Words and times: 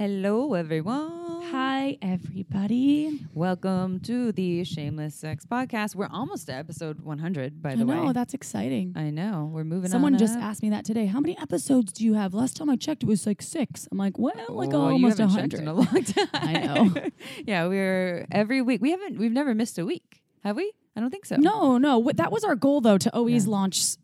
Hello, 0.00 0.54
everyone. 0.54 1.42
Hi, 1.52 1.98
everybody. 2.00 3.20
Welcome 3.34 4.00
to 4.00 4.32
the 4.32 4.64
Shameless 4.64 5.14
Sex 5.14 5.44
Podcast. 5.44 5.94
We're 5.94 6.08
almost 6.10 6.46
to 6.46 6.54
episode 6.54 7.00
100, 7.02 7.60
by 7.60 7.72
I 7.72 7.76
the 7.76 7.84
know, 7.84 8.06
way. 8.06 8.12
that's 8.14 8.32
exciting. 8.32 8.94
I 8.96 9.10
know. 9.10 9.50
We're 9.52 9.62
moving 9.64 9.90
Someone 9.90 10.14
on 10.14 10.18
just 10.18 10.38
up. 10.38 10.42
asked 10.42 10.62
me 10.62 10.70
that 10.70 10.86
today. 10.86 11.04
How 11.04 11.20
many 11.20 11.36
episodes 11.36 11.92
do 11.92 12.02
you 12.06 12.14
have? 12.14 12.32
Last 12.32 12.56
time 12.56 12.70
I 12.70 12.76
checked, 12.76 13.02
it 13.02 13.06
was 13.10 13.26
like 13.26 13.42
six. 13.42 13.86
I'm 13.92 13.98
like, 13.98 14.18
well, 14.18 14.32
like 14.48 14.70
you 14.72 14.78
almost 14.78 15.18
a 15.20 15.28
haven't 15.28 15.50
checked 15.50 15.60
in 15.60 15.66
hundred. 15.66 15.90
a 15.90 15.92
long 15.92 16.04
time. 16.04 16.28
I 16.32 16.52
know. 16.94 16.94
yeah, 17.44 17.66
we're 17.66 18.26
every 18.32 18.62
week. 18.62 18.80
We 18.80 18.92
haven't. 18.92 19.18
We've 19.18 19.30
never 19.32 19.54
missed 19.54 19.78
a 19.78 19.84
week, 19.84 20.22
have 20.44 20.56
we? 20.56 20.72
I 20.96 21.00
don't 21.00 21.10
think 21.10 21.26
so. 21.26 21.36
No, 21.36 21.76
no. 21.76 22.02
wh- 22.02 22.14
That 22.16 22.32
was 22.32 22.42
our 22.42 22.54
goal, 22.56 22.80
though, 22.80 22.96
to 22.96 23.14
always 23.14 23.44
Yeah. 23.44 23.50
launch 23.52 23.96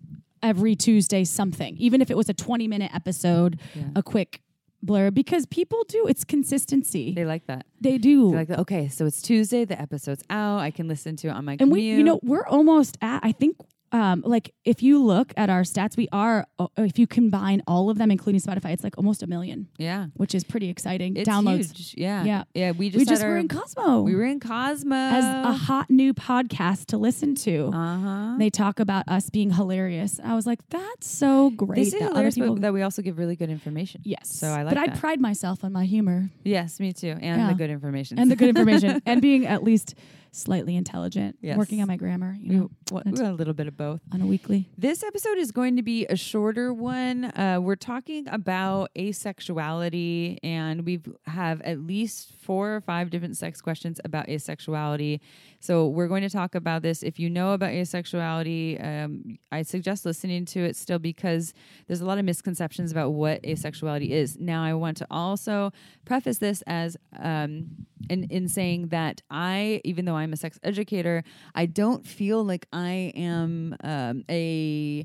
every 0.43 0.77
Tuesday 0.77 1.25
something, 1.25 1.75
even 1.79 2.03
if 2.03 2.11
it 2.11 2.19
was 2.19 2.29
a 2.29 2.35
20 2.35 2.69
minute 2.69 2.91
episode, 2.95 3.59
Yeah. 3.75 3.85
a 3.97 4.03
quick 4.03 4.43
blur, 4.87 5.11
because 5.11 5.45
people 5.47 5.85
do. 5.89 6.07
It's 6.07 6.25
consistency. 6.25 7.13
They 7.13 7.25
like 7.25 7.47
that. 7.47 7.67
They 7.81 7.99
do. 7.99 8.31
They 8.31 8.37
like 8.37 8.49
that. 8.49 8.61
Okay, 8.61 8.89
so 8.89 9.05
it's 9.05 9.21
Tuesday. 9.21 9.65
The 9.65 9.81
episode's 9.81 10.23
out. 10.31 10.61
I 10.61 10.71
can 10.71 10.89
listen 10.89 11.17
to 11.17 11.29
it 11.29 11.33
on 11.33 11.45
my 11.45 11.53
and 11.53 11.59
commute. 11.59 11.75
we, 11.75 11.83
you 11.83 12.05
know, 12.05 12.21
we're 12.23 12.47
almost 12.47 12.97
at, 13.03 13.21
I 13.23 13.33
think, 13.33 13.57
um, 13.97 14.23
like 14.27 14.53
if 14.65 14.83
you 14.83 15.03
look 15.03 15.33
at 15.37 15.49
our 15.51 15.63
stats, 15.63 15.97
we 15.97 16.09
are, 16.13 16.47
uh, 16.59 16.67
if 16.77 16.99
you 16.99 17.07
combine 17.07 17.63
all 17.67 17.89
of 17.91 17.99
them, 17.99 18.11
including 18.11 18.41
Spotify, 18.41 18.71
it's 18.73 18.85
like 18.85 18.97
almost 18.99 19.23
a 19.23 19.27
million, 19.27 19.69
yeah, 19.79 20.07
which 20.15 20.35
is 20.35 20.45
pretty 20.45 20.69
exciting. 20.69 21.17
it's 21.17 21.29
Downloads. 21.29 21.77
huge. 21.77 21.95
Yeah, 21.97 22.25
Yeah. 22.25 22.45
yeah. 22.55 22.71
We 22.73 22.91
just 22.91 22.99
we 22.99 23.05
just 23.05 23.23
our, 23.23 23.31
were 23.31 23.37
in 23.39 23.49
Cosmo 23.49 24.03
we 24.03 24.15
were 24.15 24.25
in 24.25 24.41
Cosmo 24.41 24.95
as 24.97 25.25
a 25.25 25.53
hot 25.53 25.89
new 25.91 26.13
podcast 26.15 26.87
to 26.87 26.99
listen 26.99 27.35
to. 27.47 27.71
uh 27.73 27.99
huh. 27.99 28.35
They 28.39 28.51
talk 28.51 28.81
about 28.81 29.05
us 29.09 29.31
being 29.31 29.51
hilarious. 29.51 30.21
I 30.23 30.35
was 30.35 30.47
like, 30.47 30.61
that's 30.69 31.09
so 31.09 31.51
great. 31.51 31.77
This 31.77 31.95
is 31.95 32.01
that 32.01 32.09
hilarious, 32.11 32.35
people 32.35 32.57
that 32.57 32.73
we 32.73 32.83
also 32.83 33.03
give 33.03 33.19
really 33.19 33.37
good 33.37 33.51
information. 33.51 34.03
Yes. 34.05 34.29
So 34.29 34.49
I 34.49 34.63
like 34.63 34.75
But 34.75 34.79
I 34.79 34.87
that. 34.89 34.99
pride 35.01 35.21
myself 35.21 35.65
on 35.65 35.73
my 35.73 35.85
humor 35.87 36.31
Yes, 36.45 36.79
me 36.81 36.93
too, 36.93 37.09
and 37.21 37.41
Yeah. 37.41 37.49
the 37.49 37.55
good 37.55 37.71
information 37.71 38.19
and 38.19 38.31
the 38.31 38.37
good 38.37 38.49
information 38.51 39.01
and 39.07 39.23
being 39.23 39.47
at 39.47 39.63
least 39.63 39.95
slightly 40.37 40.77
intelligent. 40.77 41.37
Yes. 41.41 41.57
Working 41.57 41.81
on 41.81 41.89
my 41.89 41.97
grammar, 41.97 42.37
you 42.41 42.53
know, 42.53 42.71
got 42.91 43.07
a 43.07 43.33
little 43.33 43.55
bit 43.55 43.67
of 43.67 43.77
both. 43.77 44.01
on 44.13 44.21
a 44.21 44.27
weekly. 44.27 44.69
This 44.77 45.03
episode 45.03 45.39
is 45.39 45.51
going 45.51 45.77
to 45.77 45.83
be 45.83 46.07
a 46.07 46.17
shorter 46.17 46.73
one. 46.73 47.25
Uh, 47.25 47.59
we're 47.61 47.77
talking 47.77 48.29
about 48.29 48.91
asexuality, 48.97 50.39
and 50.43 50.85
we 50.85 51.01
have 51.27 51.61
at 51.63 51.81
least 51.81 52.33
four 52.41 52.77
or 52.77 52.81
five 52.81 53.11
different 53.11 53.37
sex 53.37 53.61
questions 53.61 54.01
about 54.05 54.27
asexuality. 54.29 55.21
So 55.67 55.89
we're 55.89 56.07
going 56.07 56.23
to 56.23 56.31
talk 56.31 56.55
about 56.55 56.83
this. 56.83 57.03
If 57.03 57.19
you 57.19 57.29
know 57.29 57.51
about 57.51 57.71
asexuality, 57.71 58.81
um, 58.85 59.37
I 59.51 59.63
suggest 59.63 60.07
listening 60.07 60.45
to 60.47 60.61
it 60.61 60.77
still 60.77 61.01
because 61.01 61.53
there's 61.89 62.01
a 62.01 62.05
lot 62.05 62.19
of 62.19 62.25
misconceptions 62.25 62.93
about 62.93 63.11
what 63.11 63.43
asexuality 63.43 64.11
is. 64.11 64.39
Now, 64.39 64.63
I 64.63 64.75
want 64.75 64.97
to 64.99 65.07
also 65.11 65.73
preface 66.05 66.39
this 66.39 66.63
as 66.69 66.97
um, 67.19 67.67
in 68.09 68.25
in 68.31 68.47
saying 68.47 68.89
that 68.89 69.23
I, 69.29 69.81
even 69.83 70.05
though 70.05 70.15
I'm 70.15 70.33
a 70.33 70.37
sex 70.37 70.57
educator, 70.63 71.25
I 71.57 71.67
don't 71.67 72.07
feel 72.07 72.45
like 72.45 72.69
I 72.73 73.13
am 73.17 73.75
um, 73.83 74.23
a 74.31 75.05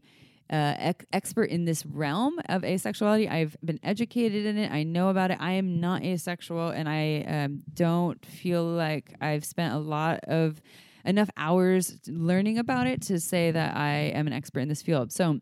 uh, 0.51 0.75
ex- 0.77 1.05
expert 1.13 1.45
in 1.45 1.65
this 1.65 1.85
realm 1.85 2.37
of 2.49 2.63
asexuality. 2.63 3.31
I've 3.31 3.55
been 3.63 3.79
educated 3.83 4.45
in 4.45 4.57
it. 4.57 4.71
I 4.71 4.83
know 4.83 5.09
about 5.09 5.31
it. 5.31 5.37
I 5.39 5.53
am 5.53 5.79
not 5.79 6.03
asexual, 6.03 6.69
and 6.69 6.89
I 6.89 7.23
um, 7.27 7.63
don't 7.73 8.23
feel 8.25 8.63
like 8.63 9.15
I've 9.21 9.45
spent 9.45 9.73
a 9.73 9.77
lot 9.77 10.19
of 10.25 10.61
enough 11.05 11.29
hours 11.37 11.97
learning 12.07 12.57
about 12.57 12.85
it 12.85 13.01
to 13.03 13.19
say 13.19 13.51
that 13.51 13.75
I 13.75 14.11
am 14.13 14.27
an 14.27 14.33
expert 14.33 14.59
in 14.61 14.69
this 14.69 14.81
field. 14.81 15.11
So. 15.11 15.39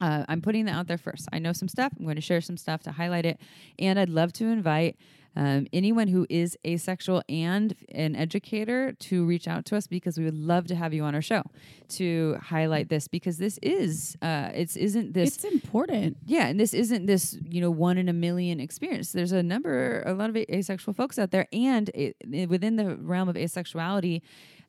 Uh, 0.00 0.24
I'm 0.28 0.42
putting 0.42 0.64
that 0.64 0.72
out 0.72 0.88
there 0.88 0.98
first. 0.98 1.28
I 1.32 1.38
know 1.38 1.52
some 1.52 1.68
stuff. 1.68 1.92
I'm 1.96 2.04
going 2.04 2.16
to 2.16 2.20
share 2.20 2.40
some 2.40 2.56
stuff 2.56 2.82
to 2.84 2.90
highlight 2.90 3.24
it. 3.24 3.38
And 3.78 4.00
I'd 4.00 4.08
love 4.08 4.32
to 4.32 4.46
invite 4.46 4.96
um, 5.34 5.66
anyone 5.72 6.08
who 6.08 6.26
is 6.28 6.58
asexual 6.66 7.22
and 7.28 7.74
an 7.94 8.14
educator 8.14 8.92
to 9.00 9.24
reach 9.24 9.48
out 9.48 9.64
to 9.66 9.76
us 9.76 9.86
because 9.86 10.18
we 10.18 10.24
would 10.24 10.36
love 10.36 10.66
to 10.66 10.74
have 10.74 10.92
you 10.92 11.02
on 11.04 11.14
our 11.14 11.22
show 11.22 11.42
to 11.88 12.36
highlight 12.42 12.88
this 12.90 13.08
because 13.08 13.38
this 13.38 13.58
is 13.62 14.16
uh, 14.22 14.50
it's 14.54 14.76
isn't 14.76 15.14
this 15.14 15.36
It's 15.36 15.44
important. 15.44 16.18
yeah, 16.26 16.46
and 16.48 16.60
this 16.60 16.74
isn't 16.74 17.06
this 17.06 17.38
you 17.48 17.60
know 17.60 17.70
one 17.70 17.96
in 17.98 18.08
a 18.08 18.12
million 18.12 18.60
experience. 18.60 19.12
There's 19.12 19.32
a 19.32 19.42
number, 19.42 20.02
a 20.06 20.12
lot 20.14 20.28
of 20.30 20.36
asexual 20.36 20.94
folks 20.94 21.18
out 21.18 21.30
there, 21.30 21.46
and 21.52 21.88
it, 21.94 22.16
it- 22.30 22.48
within 22.48 22.76
the 22.76 22.96
realm 22.96 23.28
of 23.28 23.36
asexuality, 23.36 24.20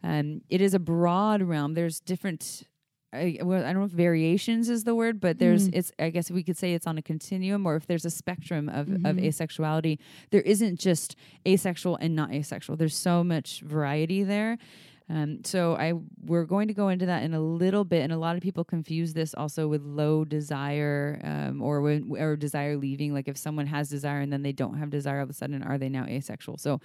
um, 0.04 0.42
it 0.50 0.62
is 0.62 0.74
a 0.74 0.80
broad 0.80 1.42
realm. 1.42 1.74
There's 1.74 2.00
different. 2.00 2.64
I, 3.14 3.38
well, 3.44 3.62
I 3.64 3.68
don't 3.74 3.80
know 3.82 3.86
if 3.86 3.92
variations 3.92 4.70
is 4.70 4.84
the 4.84 4.96
word, 4.96 5.20
but 5.22 5.38
there's 5.40 5.70
Mm. 5.70 5.76
it's. 5.76 5.92
I 6.00 6.10
guess 6.10 6.32
we 6.32 6.44
could 6.44 6.58
say 6.58 6.74
it's 6.74 6.88
on 6.88 6.98
a 6.98 7.02
continuum, 7.02 7.66
or 7.66 7.76
if 7.76 7.86
there's 7.88 8.06
a 8.06 8.10
spectrum 8.10 8.68
of 8.70 8.90
of 8.90 9.18
Mhm. 9.18 9.26
asexuality, 9.28 10.00
there 10.32 10.42
isn't 10.42 10.80
just 10.80 11.16
asexual 11.48 11.98
and 12.02 12.16
not 12.16 12.32
asexual. 12.34 12.76
There's 12.78 12.96
so 12.96 13.24
much 13.24 13.62
variety 13.62 14.24
there. 14.24 14.58
Um, 15.10 15.44
so 15.44 15.76
I 15.76 15.94
we're 16.26 16.46
going 16.46 16.70
to 16.70 16.74
go 16.74 16.88
into 16.88 17.06
that 17.08 17.24
in 17.24 17.34
a 17.34 17.42
little 17.42 17.84
bit, 17.84 18.02
and 18.04 18.14
a 18.14 18.18
lot 18.18 18.36
of 18.38 18.42
people 18.42 18.64
confuse 18.64 19.14
this 19.14 19.34
also 19.36 19.68
with 19.68 19.84
low 19.84 20.24
desire 20.24 21.20
um, 21.24 21.62
or 21.62 21.82
when 21.82 22.10
or 22.18 22.36
desire 22.38 22.78
leaving. 22.78 23.14
Like 23.14 23.28
if 23.28 23.38
someone 23.38 23.68
has 23.68 23.90
desire 23.90 24.22
and 24.22 24.32
then 24.32 24.44
they 24.44 24.54
don't 24.54 24.78
have 24.78 24.90
desire 24.90 25.18
all 25.18 25.24
of 25.26 25.30
a 25.30 25.34
sudden, 25.34 25.62
are 25.62 25.78
they 25.78 25.90
now 25.90 26.06
asexual? 26.06 26.58
So 26.58 26.80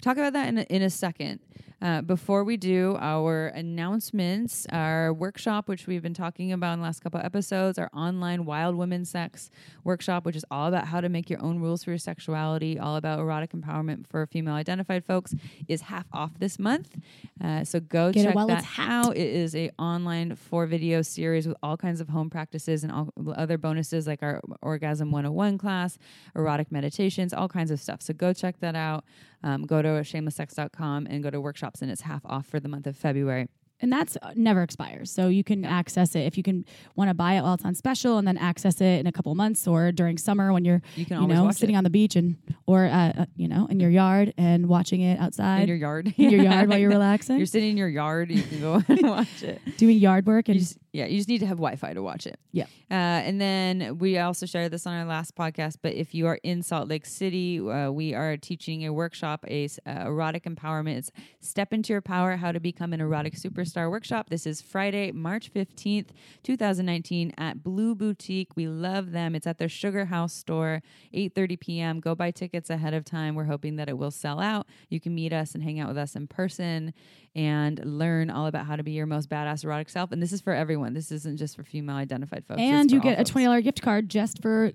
talk 0.00 0.16
about 0.16 0.32
that 0.32 0.48
in 0.48 0.58
a, 0.58 0.62
in 0.62 0.82
a 0.82 0.90
second. 0.90 1.40
Uh, 1.80 2.02
before 2.02 2.42
we 2.42 2.56
do 2.56 2.96
our 2.98 3.48
announcements, 3.48 4.66
our 4.72 5.12
workshop, 5.12 5.68
which 5.68 5.86
we've 5.86 6.02
been 6.02 6.14
talking 6.14 6.52
about 6.52 6.72
in 6.72 6.80
the 6.80 6.84
last 6.84 7.00
couple 7.00 7.20
episodes, 7.20 7.78
our 7.78 7.88
online 7.94 8.44
Wild 8.44 8.74
Women 8.74 9.04
Sex 9.04 9.48
workshop, 9.84 10.26
which 10.26 10.34
is 10.34 10.44
all 10.50 10.66
about 10.66 10.88
how 10.88 11.00
to 11.00 11.08
make 11.08 11.30
your 11.30 11.40
own 11.40 11.60
rules 11.60 11.84
for 11.84 11.90
your 11.90 11.98
sexuality, 11.98 12.80
all 12.80 12.96
about 12.96 13.20
erotic 13.20 13.52
empowerment 13.52 14.08
for 14.08 14.26
female 14.26 14.54
identified 14.54 15.04
folks, 15.04 15.36
is 15.68 15.82
half 15.82 16.06
off 16.12 16.32
this 16.40 16.58
month. 16.58 16.96
Uh, 17.42 17.62
so 17.62 17.78
go 17.78 18.10
Get 18.10 18.24
check 18.24 18.46
that 18.48 18.66
out. 18.76 19.16
It 19.16 19.28
is 19.28 19.54
a 19.54 19.70
online 19.78 20.34
four 20.34 20.66
video 20.66 21.02
series 21.02 21.46
with 21.46 21.56
all 21.62 21.76
kinds 21.76 22.00
of 22.00 22.08
home 22.08 22.28
practices 22.28 22.82
and 22.82 22.92
all 22.92 23.12
other 23.36 23.56
bonuses 23.56 24.08
like 24.08 24.24
our 24.24 24.40
Orgasm 24.62 25.12
101 25.12 25.58
class, 25.58 25.96
erotic 26.34 26.72
meditations, 26.72 27.32
all 27.32 27.48
kinds 27.48 27.70
of 27.70 27.78
stuff. 27.78 28.02
So 28.02 28.14
go 28.14 28.32
check 28.32 28.58
that 28.58 28.74
out. 28.74 29.04
Um, 29.42 29.62
go 29.64 29.82
to 29.82 29.88
shamelesssex.com 29.88 31.06
and 31.08 31.22
go 31.22 31.30
to 31.30 31.40
workshops, 31.40 31.82
and 31.82 31.90
it's 31.90 32.02
half 32.02 32.24
off 32.26 32.46
for 32.46 32.60
the 32.60 32.68
month 32.68 32.86
of 32.86 32.96
February. 32.96 33.48
And 33.80 33.92
that's 33.92 34.16
uh, 34.20 34.32
never 34.34 34.64
expires. 34.64 35.08
So 35.08 35.28
you 35.28 35.44
can 35.44 35.64
access 35.64 36.16
it 36.16 36.22
if 36.26 36.36
you 36.36 36.42
can 36.42 36.64
want 36.96 37.10
to 37.10 37.14
buy 37.14 37.34
it 37.34 37.42
while 37.42 37.54
it's 37.54 37.64
on 37.64 37.76
special 37.76 38.18
and 38.18 38.26
then 38.26 38.36
access 38.36 38.80
it 38.80 38.98
in 38.98 39.06
a 39.06 39.12
couple 39.12 39.32
months 39.36 39.68
or 39.68 39.92
during 39.92 40.18
summer 40.18 40.52
when 40.52 40.64
you're, 40.64 40.82
You 40.96 41.06
you 41.08 41.26
know, 41.28 41.48
sitting 41.52 41.76
it 41.76 41.78
on 41.78 41.84
the 41.84 41.90
beach 41.90 42.16
and, 42.16 42.38
or, 42.66 42.86
uh, 42.86 43.12
uh, 43.16 43.26
you 43.36 43.46
know, 43.46 43.68
in 43.70 43.78
your 43.78 43.90
yard 43.90 44.34
and 44.36 44.68
watching 44.68 45.02
it 45.02 45.20
outside 45.20 45.60
in 45.62 45.68
your 45.68 45.76
yard. 45.76 46.12
in 46.16 46.30
your 46.30 46.42
yard 46.42 46.68
while 46.68 46.78
you're 46.80 46.90
relaxing, 46.90 47.36
You're 47.36 47.46
sitting 47.46 47.70
in 47.70 47.76
your 47.76 47.88
yard. 47.88 48.32
You 48.32 48.42
can 48.42 48.60
go 48.60 48.82
and 48.88 49.00
watch 49.08 49.44
it. 49.44 49.60
doing 49.76 49.96
yard 49.98 50.26
work. 50.26 50.48
You 50.48 50.54
And 50.54 50.60
just, 50.60 50.76
yeah, 50.92 51.06
you 51.06 51.18
just 51.18 51.28
need 51.28 51.38
to 51.38 51.46
have 51.46 51.58
Wi-Fi 51.58 51.92
to 51.92 52.02
watch 52.02 52.26
it. 52.26 52.38
Yeah. 52.52 52.64
Uh, 52.90 52.94
and 52.94 53.40
then 53.40 53.98
we 53.98 54.16
also 54.18 54.46
shared 54.46 54.72
this 54.72 54.86
on 54.86 54.94
our 54.94 55.04
last 55.04 55.36
podcast. 55.36 55.76
But 55.82 55.94
if 55.94 56.14
you 56.14 56.26
are 56.26 56.38
in 56.42 56.62
Salt 56.62 56.88
Lake 56.88 57.04
City, 57.04 57.60
uh, 57.60 57.90
we 57.90 58.14
are 58.14 58.36
teaching 58.38 58.86
a 58.86 58.92
workshop, 58.92 59.44
a 59.46 59.68
uh, 59.86 60.06
erotic 60.06 60.44
empowerment. 60.44 60.96
It's 60.96 61.10
Step 61.40 61.72
into 61.74 61.92
Your 61.92 62.00
Power: 62.00 62.36
How 62.36 62.52
to 62.52 62.60
Become 62.60 62.94
an 62.94 63.00
Erotic 63.00 63.34
Superstar 63.34 63.90
workshop. 63.90 64.30
This 64.30 64.46
is 64.46 64.62
Friday, 64.62 65.12
March 65.12 65.48
fifteenth, 65.48 66.12
two 66.42 66.56
thousand 66.56 66.86
nineteen, 66.86 67.34
at 67.36 67.62
Blue 67.62 67.94
Boutique. 67.94 68.56
We 68.56 68.66
love 68.66 69.12
them. 69.12 69.34
It's 69.34 69.46
at 69.46 69.58
their 69.58 69.68
Sugar 69.68 70.06
House 70.06 70.32
store, 70.32 70.82
eight 71.12 71.34
thirty 71.34 71.56
p.m. 71.56 72.00
Go 72.00 72.14
buy 72.14 72.30
tickets 72.30 72.70
ahead 72.70 72.94
of 72.94 73.04
time. 73.04 73.34
We're 73.34 73.44
hoping 73.44 73.76
that 73.76 73.90
it 73.90 73.98
will 73.98 74.10
sell 74.10 74.40
out. 74.40 74.66
You 74.88 75.00
can 75.00 75.14
meet 75.14 75.34
us 75.34 75.54
and 75.54 75.62
hang 75.62 75.78
out 75.80 75.88
with 75.88 75.98
us 75.98 76.16
in 76.16 76.26
person 76.26 76.94
and 77.34 77.80
learn 77.84 78.30
all 78.30 78.46
about 78.46 78.66
how 78.66 78.74
to 78.74 78.82
be 78.82 78.92
your 78.92 79.06
most 79.06 79.28
badass 79.28 79.62
erotic 79.62 79.90
self. 79.90 80.10
And 80.12 80.22
this 80.22 80.32
is 80.32 80.40
for 80.40 80.54
everyone. 80.54 80.77
This 80.94 81.10
isn't 81.12 81.36
just 81.36 81.56
for 81.56 81.62
female 81.64 81.96
identified 81.96 82.44
folks. 82.46 82.60
And 82.60 82.90
you 82.90 83.00
get 83.00 83.18
a 83.20 83.24
twenty 83.24 83.44
dollar 83.46 83.60
gift 83.60 83.82
card 83.82 84.08
just 84.08 84.40
for 84.42 84.72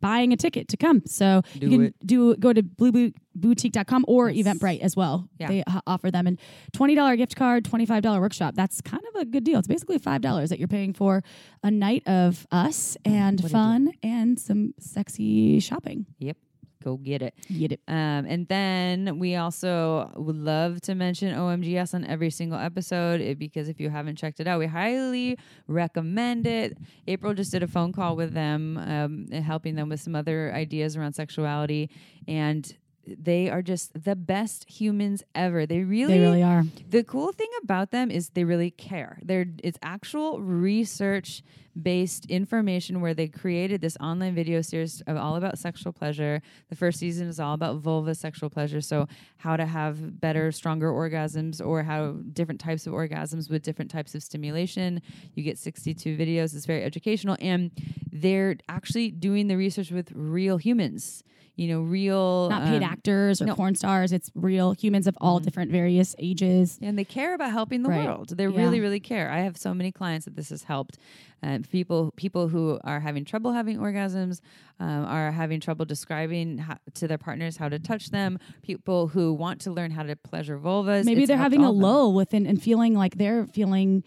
buying 0.00 0.32
a 0.32 0.36
ticket 0.36 0.66
to 0.66 0.76
come. 0.76 1.00
So 1.06 1.42
Do 1.54 1.60
you 1.66 1.70
can 1.70 1.82
it. 1.86 1.94
do 2.04 2.34
go 2.36 2.52
to 2.52 2.60
blueboutique.com 2.62 4.04
or 4.08 4.30
Yes. 4.30 4.46
Eventbrite 4.46 4.80
as 4.80 4.96
well. 4.96 5.28
Yeah. 5.38 5.46
They 5.46 5.64
uh, 5.64 5.80
offer 5.86 6.10
them 6.10 6.26
and 6.26 6.40
$20 6.72 7.16
gift 7.16 7.36
card, 7.36 7.64
$25 7.64 8.20
workshop. 8.20 8.54
That's 8.56 8.80
kind 8.80 9.02
of 9.14 9.20
a 9.22 9.24
good 9.24 9.44
deal. 9.44 9.60
It's 9.60 9.68
basically 9.68 10.00
$5 10.00 10.48
that 10.48 10.58
you're 10.58 10.66
paying 10.66 10.92
for 10.92 11.22
a 11.62 11.70
night 11.70 12.02
of 12.08 12.48
us 12.50 12.96
and 13.04 13.40
What 13.40 13.52
fun 13.52 13.92
and 14.02 14.40
some 14.40 14.74
sexy 14.80 15.60
shopping. 15.60 16.06
Yep. 16.18 16.36
Go 16.82 16.96
get 16.96 17.22
it. 17.22 17.34
Get 17.56 17.72
it. 17.72 17.80
Um, 17.86 18.26
and 18.26 18.48
then 18.48 19.18
we 19.18 19.36
also 19.36 20.10
would 20.16 20.36
love 20.36 20.80
to 20.82 20.94
mention 20.94 21.34
OMGYes 21.34 21.94
on 21.94 22.04
every 22.04 22.30
single 22.30 22.58
episode 22.58 23.20
eh, 23.20 23.34
because 23.34 23.68
if 23.68 23.80
you 23.80 23.90
haven't 23.90 24.16
checked 24.16 24.40
it 24.40 24.46
out, 24.46 24.58
we 24.58 24.66
highly 24.66 25.38
recommend 25.66 26.46
it. 26.46 26.76
April 27.06 27.34
just 27.34 27.52
did 27.52 27.62
a 27.62 27.68
phone 27.68 27.92
call 27.92 28.16
with 28.16 28.34
them, 28.34 28.78
um, 28.78 29.26
helping 29.42 29.74
them 29.74 29.88
with 29.88 30.00
some 30.00 30.14
other 30.14 30.52
ideas 30.54 30.96
around 30.96 31.12
sexuality, 31.14 31.90
and 32.26 32.76
they 33.06 33.50
are 33.50 33.62
just 33.62 34.04
the 34.04 34.14
best 34.16 34.68
humans 34.70 35.22
ever. 35.34 35.66
They 35.66 35.80
really, 35.82 36.14
They 36.14 36.20
really 36.20 36.42
are. 36.42 36.64
the 36.88 37.02
cool 37.02 37.32
thing 37.32 37.48
about 37.62 37.90
them 37.90 38.10
is 38.10 38.30
they 38.30 38.44
really 38.44 38.70
care. 38.70 39.18
They're 39.22 39.46
it's 39.62 39.78
actual 39.82 40.40
research 40.40 41.42
based 41.80 42.26
information 42.26 43.00
where 43.00 43.14
they 43.14 43.26
created 43.28 43.80
this 43.80 43.96
online 43.98 44.34
video 44.34 44.60
series 44.60 45.00
of 45.06 45.16
all 45.16 45.36
about 45.36 45.58
sexual 45.58 45.90
pleasure. 45.90 46.42
The 46.68 46.76
first 46.76 46.98
season 46.98 47.28
is 47.28 47.40
all 47.40 47.54
about 47.54 47.78
vulva 47.78 48.14
sexual 48.14 48.50
pleasure, 48.50 48.82
so 48.82 49.08
how 49.38 49.56
to 49.56 49.64
have 49.64 50.20
better, 50.20 50.52
stronger 50.52 50.90
orgasms 50.90 51.64
or 51.64 51.82
how 51.82 52.16
different 52.32 52.60
types 52.60 52.86
of 52.86 52.92
orgasms 52.92 53.48
with 53.50 53.62
different 53.62 53.90
types 53.90 54.14
of 54.14 54.22
stimulation. 54.22 55.00
You 55.34 55.42
get 55.42 55.56
62 55.58 56.16
videos. 56.16 56.54
It's 56.54 56.66
very 56.66 56.84
educational 56.84 57.36
and 57.40 57.70
they're 58.12 58.56
actually 58.68 59.10
doing 59.10 59.48
the 59.48 59.56
research 59.56 59.90
with 59.90 60.12
real 60.14 60.58
humans. 60.58 61.24
You 61.54 61.68
know, 61.68 61.80
real 61.82 62.48
Not 62.48 62.64
paid 62.64 62.78
um, 62.82 62.90
actors 62.90 63.42
or 63.42 63.46
no. 63.46 63.54
porn 63.54 63.74
stars. 63.74 64.10
It's 64.10 64.30
real 64.34 64.72
humans 64.72 65.06
of 65.06 65.16
all 65.20 65.38
Mhm. 65.38 65.44
different 65.44 65.70
various 65.70 66.14
ages. 66.18 66.78
and 66.80 66.98
they 66.98 67.04
care 67.04 67.34
about 67.34 67.50
helping 67.50 67.82
the 67.82 67.90
Right. 67.90 68.06
world. 68.06 68.30
They 68.36 68.46
Yeah. 68.46 68.56
really, 68.56 68.80
really 68.80 69.00
care. 69.00 69.30
I 69.30 69.40
have 69.40 69.56
so 69.58 69.74
many 69.74 69.92
clients 69.92 70.24
that 70.24 70.34
this 70.34 70.48
has 70.48 70.62
helped. 70.64 70.96
Um, 71.42 71.62
people, 71.62 72.12
people 72.16 72.48
who 72.48 72.78
are 72.84 73.00
having 73.00 73.24
trouble 73.24 73.52
having 73.52 73.76
orgasms, 73.78 74.40
um, 74.80 75.04
are 75.04 75.30
having 75.32 75.60
trouble 75.60 75.84
describing 75.84 76.58
ho- 76.58 76.74
to 76.94 77.06
their 77.06 77.18
partners 77.18 77.56
how 77.58 77.68
to 77.68 77.78
touch 77.78 78.10
them. 78.10 78.38
People 78.62 79.08
who 79.08 79.34
want 79.34 79.60
to 79.62 79.70
learn 79.72 79.90
how 79.90 80.04
to 80.04 80.16
pleasure 80.16 80.58
vulvas. 80.58 81.04
Maybe 81.04 81.26
they're 81.26 81.36
having 81.36 81.62
a 81.64 81.66
them. 81.68 81.80
lull 81.80 82.14
within 82.14 82.46
and 82.46 82.62
feeling 82.62 82.94
like 82.94 83.16
they're 83.16 83.46
feeling 83.46 84.04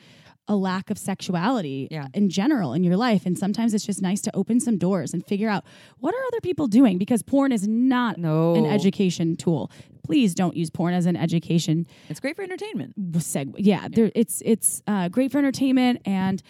a 0.48 0.56
lack 0.56 0.90
of 0.90 0.98
sexuality 0.98 1.88
Yeah. 1.90 2.08
in 2.14 2.30
general 2.30 2.74
in 2.74 2.84
your 2.84 2.98
life. 2.98 3.26
And 3.26 3.38
sometimes 3.38 3.74
it's 3.74 3.86
just 3.86 4.02
nice 4.02 4.22
to 4.22 4.36
open 4.36 4.60
some 4.60 4.78
doors 4.78 5.14
and 5.14 5.26
figure 5.26 5.50
out 5.50 5.64
what 6.00 6.14
are 6.14 6.24
other 6.28 6.42
people 6.42 6.68
doing 6.68 6.98
because 6.98 7.24
porn 7.24 7.52
is 7.52 7.68
not 7.68 8.18
No, 8.20 8.54
an 8.56 8.66
education 8.66 9.36
tool. 9.36 9.72
Please 10.04 10.36
don't 10.36 10.56
use 10.56 10.70
porn 10.70 10.94
as 10.94 11.08
an 11.08 11.16
education 11.16 11.88
It's 12.10 12.20
great 12.20 12.36
for 12.36 12.44
entertainment. 12.44 12.94
segue. 13.14 13.56
Yeah, 13.58 13.88
There, 13.92 14.12
it's 14.14 14.42
it's 14.46 14.84
uh, 14.86 15.10
great 15.10 15.32
for 15.32 15.40
entertainment, 15.40 16.02
and 16.06 16.44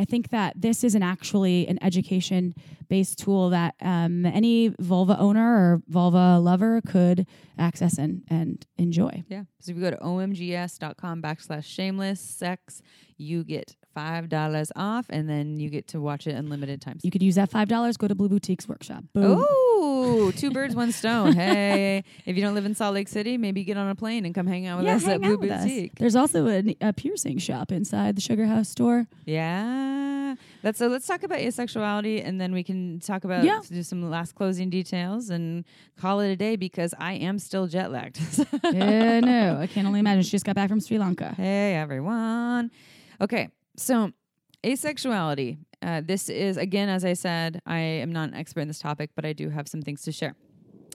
I 0.00 0.06
think 0.06 0.30
that 0.30 0.58
this 0.58 0.82
is 0.82 0.94
an 0.94 1.02
actually 1.02 1.68
an 1.68 1.78
education 1.82 2.54
based 2.88 3.18
tool 3.18 3.50
that 3.50 3.74
um, 3.82 4.24
any 4.24 4.74
vulva 4.80 5.18
owner 5.18 5.54
or 5.54 5.82
vulva 5.88 6.38
lover 6.38 6.80
could 6.86 7.26
access 7.58 7.98
and 7.98 8.22
and 8.30 8.64
enjoy. 8.78 9.24
Yeah. 9.28 9.44
So 9.60 9.72
if 9.72 9.76
you 9.76 9.82
go 9.82 9.90
to 9.90 9.98
omgyes.com 9.98 11.20
backslash 11.20 11.64
shameless 11.64 12.18
sex, 12.18 12.80
you 13.18 13.44
get 13.44 13.76
five 13.94 14.28
dollars 14.28 14.70
off, 14.76 15.06
and 15.10 15.28
then 15.28 15.58
you 15.58 15.70
get 15.70 15.88
to 15.88 16.00
watch 16.00 16.26
it 16.26 16.32
unlimited 16.32 16.80
times. 16.80 17.04
You 17.04 17.10
could 17.10 17.22
use 17.22 17.34
that 17.36 17.50
five 17.50 17.68
dollars. 17.68 17.96
Go 17.96 18.08
to 18.08 18.14
Blue 18.14 18.28
Boutique's 18.28 18.68
workshop. 18.68 19.04
Boom. 19.12 19.44
Oh, 19.48 20.32
two 20.36 20.50
birds, 20.52 20.74
one 20.74 20.92
stone. 20.92 21.32
Hey, 21.32 22.04
if 22.26 22.36
you 22.36 22.42
don't 22.42 22.54
live 22.54 22.64
in 22.66 22.74
Salt 22.74 22.94
Lake 22.94 23.08
City, 23.08 23.36
maybe 23.38 23.64
get 23.64 23.76
on 23.76 23.88
a 23.88 23.94
plane 23.94 24.24
and 24.24 24.34
come 24.34 24.46
hang 24.46 24.66
out 24.66 24.78
with 24.78 24.86
yeah, 24.86 24.96
us 24.96 25.06
at 25.06 25.20
Blue 25.20 25.34
out 25.34 25.40
with 25.40 25.50
us. 25.50 25.62
Boutique. 25.64 25.94
There's 25.98 26.16
also 26.16 26.46
a, 26.48 26.76
a 26.80 26.92
piercing 26.92 27.38
shop 27.38 27.72
inside 27.72 28.16
the 28.16 28.20
Sugar 28.20 28.46
House 28.46 28.68
store. 28.68 29.06
Yeah, 29.26 30.34
that's 30.62 30.78
so. 30.78 30.88
Let's 30.88 31.06
talk 31.06 31.22
about 31.22 31.38
asexuality, 31.38 32.26
and 32.26 32.40
then 32.40 32.52
we 32.52 32.62
can 32.62 33.00
talk 33.00 33.24
about 33.24 33.44
Yeah. 33.44 33.60
do 33.68 33.82
some 33.82 34.08
last 34.10 34.34
closing 34.34 34.70
details 34.70 35.30
and 35.30 35.64
call 35.98 36.20
it 36.20 36.30
a 36.30 36.36
day 36.36 36.56
because 36.56 36.94
I 36.98 37.14
am 37.14 37.38
still 37.38 37.66
jet 37.66 37.90
lagged. 37.90 38.20
yeah, 38.72 39.20
no, 39.20 39.58
I 39.60 39.66
can 39.72 39.86
only 39.86 40.00
imagine. 40.00 40.22
She 40.22 40.30
just 40.30 40.44
got 40.44 40.54
back 40.54 40.68
from 40.68 40.80
Sri 40.80 40.98
Lanka. 40.98 41.34
Hey 41.36 41.74
everyone. 41.74 42.70
Okay, 43.20 43.48
so 43.80 44.12
asexuality. 44.62 45.58
Uh, 45.82 46.02
this 46.04 46.28
is 46.28 46.56
again, 46.56 46.88
as 46.88 47.04
I 47.04 47.14
said, 47.14 47.60
I 47.66 47.78
am 47.78 48.12
not 48.12 48.28
an 48.28 48.34
expert 48.34 48.60
in 48.60 48.68
this 48.68 48.78
topic, 48.78 49.10
but 49.14 49.24
I 49.24 49.32
do 49.32 49.48
have 49.48 49.68
some 49.68 49.82
things 49.82 50.02
to 50.02 50.12
share. 50.12 50.34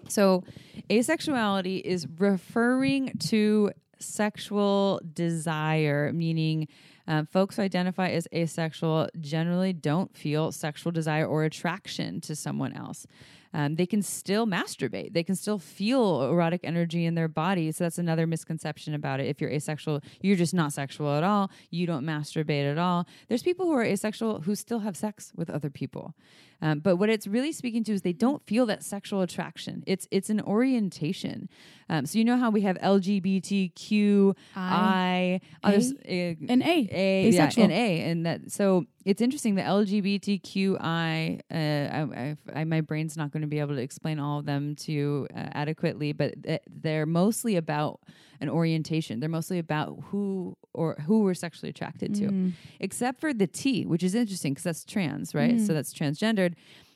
So, 0.07 0.43
asexuality 0.89 1.81
is 1.81 2.07
referring 2.19 3.17
to 3.29 3.71
sexual 3.99 5.01
desire, 5.13 6.11
meaning 6.13 6.67
um, 7.07 7.25
folks 7.25 7.55
who 7.55 7.61
identify 7.61 8.09
as 8.09 8.27
asexual 8.33 9.09
generally 9.19 9.73
don't 9.73 10.15
feel 10.15 10.51
sexual 10.51 10.91
desire 10.91 11.25
or 11.25 11.43
attraction 11.43 12.21
to 12.21 12.35
someone 12.35 12.73
else. 12.73 13.07
Um, 13.55 13.75
they 13.75 13.85
can 13.85 14.01
still 14.01 14.45
masturbate. 14.45 15.13
They 15.13 15.23
can 15.23 15.33
still 15.33 15.57
feel 15.57 16.23
erotic 16.23 16.59
energy 16.65 17.05
in 17.05 17.15
their 17.15 17.29
body. 17.29 17.71
So 17.71 17.85
that's 17.85 17.97
another 17.97 18.27
misconception 18.27 18.93
about 18.93 19.21
it. 19.21 19.27
If 19.27 19.39
you're 19.39 19.49
asexual, 19.49 20.01
you're 20.21 20.35
just 20.35 20.53
not 20.53 20.73
sexual 20.73 21.15
at 21.15 21.23
all. 21.23 21.49
You 21.69 21.87
don't 21.87 22.05
masturbate 22.05 22.69
at 22.69 22.77
all. 22.77 23.07
There's 23.29 23.43
people 23.43 23.65
who 23.65 23.71
are 23.71 23.83
asexual 23.85 24.41
who 24.41 24.55
still 24.55 24.79
have 24.79 24.97
sex 24.97 25.31
with 25.37 25.49
other 25.49 25.69
people. 25.69 26.15
Um, 26.61 26.79
but 26.79 26.95
what 26.97 27.09
it's 27.09 27.27
really 27.27 27.51
speaking 27.51 27.83
to 27.85 27.93
is 27.93 28.01
they 28.01 28.13
don't 28.13 28.45
feel 28.45 28.65
that 28.67 28.83
sexual 28.83 29.21
attraction. 29.21 29.83
It's 29.85 30.07
it's 30.11 30.29
an 30.29 30.41
orientation. 30.41 31.49
Um, 31.89 32.05
so 32.05 32.17
you 32.17 32.25
know 32.25 32.37
how 32.37 32.49
we 32.49 32.61
have 32.61 32.77
LGBTQI, 32.77 34.33
I, 34.55 35.41
others, 35.63 35.91
uh, 35.91 35.97
and 36.07 36.63
A. 36.63 36.89
a 36.91 37.27
asexual. 37.27 37.61
yeah, 37.61 37.63
and 37.63 37.71
A, 37.73 38.01
and 38.09 38.25
that. 38.25 38.51
So 38.51 38.85
it's 39.05 39.21
interesting. 39.21 39.55
The 39.55 39.61
LGBTQI, 39.61 41.39
uh, 41.51 41.55
I, 41.55 42.35
I, 42.55 42.59
I, 42.61 42.63
my 42.63 42.81
brain's 42.81 43.15
not 43.15 43.31
going 43.31 43.41
to 43.41 43.47
be 43.47 43.59
able 43.59 43.75
to 43.75 43.81
explain 43.81 44.19
all 44.19 44.39
of 44.39 44.45
them 44.45 44.75
to 44.77 44.91
you 44.91 45.27
uh, 45.35 45.49
adequately, 45.53 46.11
but 46.11 46.41
th- 46.43 46.61
they're 46.67 47.05
mostly 47.05 47.55
about 47.55 47.99
an 48.41 48.49
orientation. 48.49 49.19
They're 49.19 49.29
mostly 49.29 49.59
about 49.59 49.97
who 50.05 50.57
or 50.73 50.95
who 51.05 51.21
we're 51.23 51.33
sexually 51.33 51.69
attracted 51.69 52.13
to, 52.15 52.27
Mm. 52.29 52.51
except 52.79 53.19
for 53.19 53.33
the 53.33 53.47
T, 53.47 53.85
which 53.85 54.03
is 54.03 54.13
interesting 54.15 54.53
because 54.53 54.63
that's 54.63 54.85
trans, 54.85 55.33
right? 55.33 55.55
Mm. 55.55 55.65
So 55.67 55.73
that's 55.73 55.93
transgendered. 55.93 56.53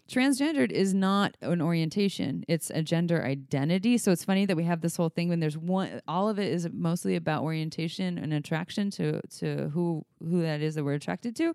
Transgendered 0.10 0.72
is 0.72 0.94
not 0.96 1.38
an 1.42 1.62
orientation; 1.62 2.44
it's 2.48 2.72
a 2.72 2.82
gender 2.82 3.24
identity. 3.24 3.98
So 4.00 4.12
it's 4.12 4.24
funny 4.26 4.46
that 4.48 4.58
we 4.58 4.64
have 4.64 4.82
this 4.82 4.96
whole 4.96 5.10
thing 5.10 5.30
when 5.30 5.40
there's 5.40 5.56
one. 5.58 6.02
All 6.08 6.28
of 6.30 6.40
it 6.40 6.52
is 6.52 6.68
mostly 6.74 7.16
about 7.16 7.44
orientation 7.44 8.18
and 8.18 8.34
attraction 8.34 8.90
to 8.92 9.22
to 9.38 9.70
who 9.70 10.04
who 10.20 10.42
that 10.42 10.62
is 10.62 10.74
that 10.76 10.84
we're 10.84 10.94
attracted 10.96 11.36
to. 11.36 11.54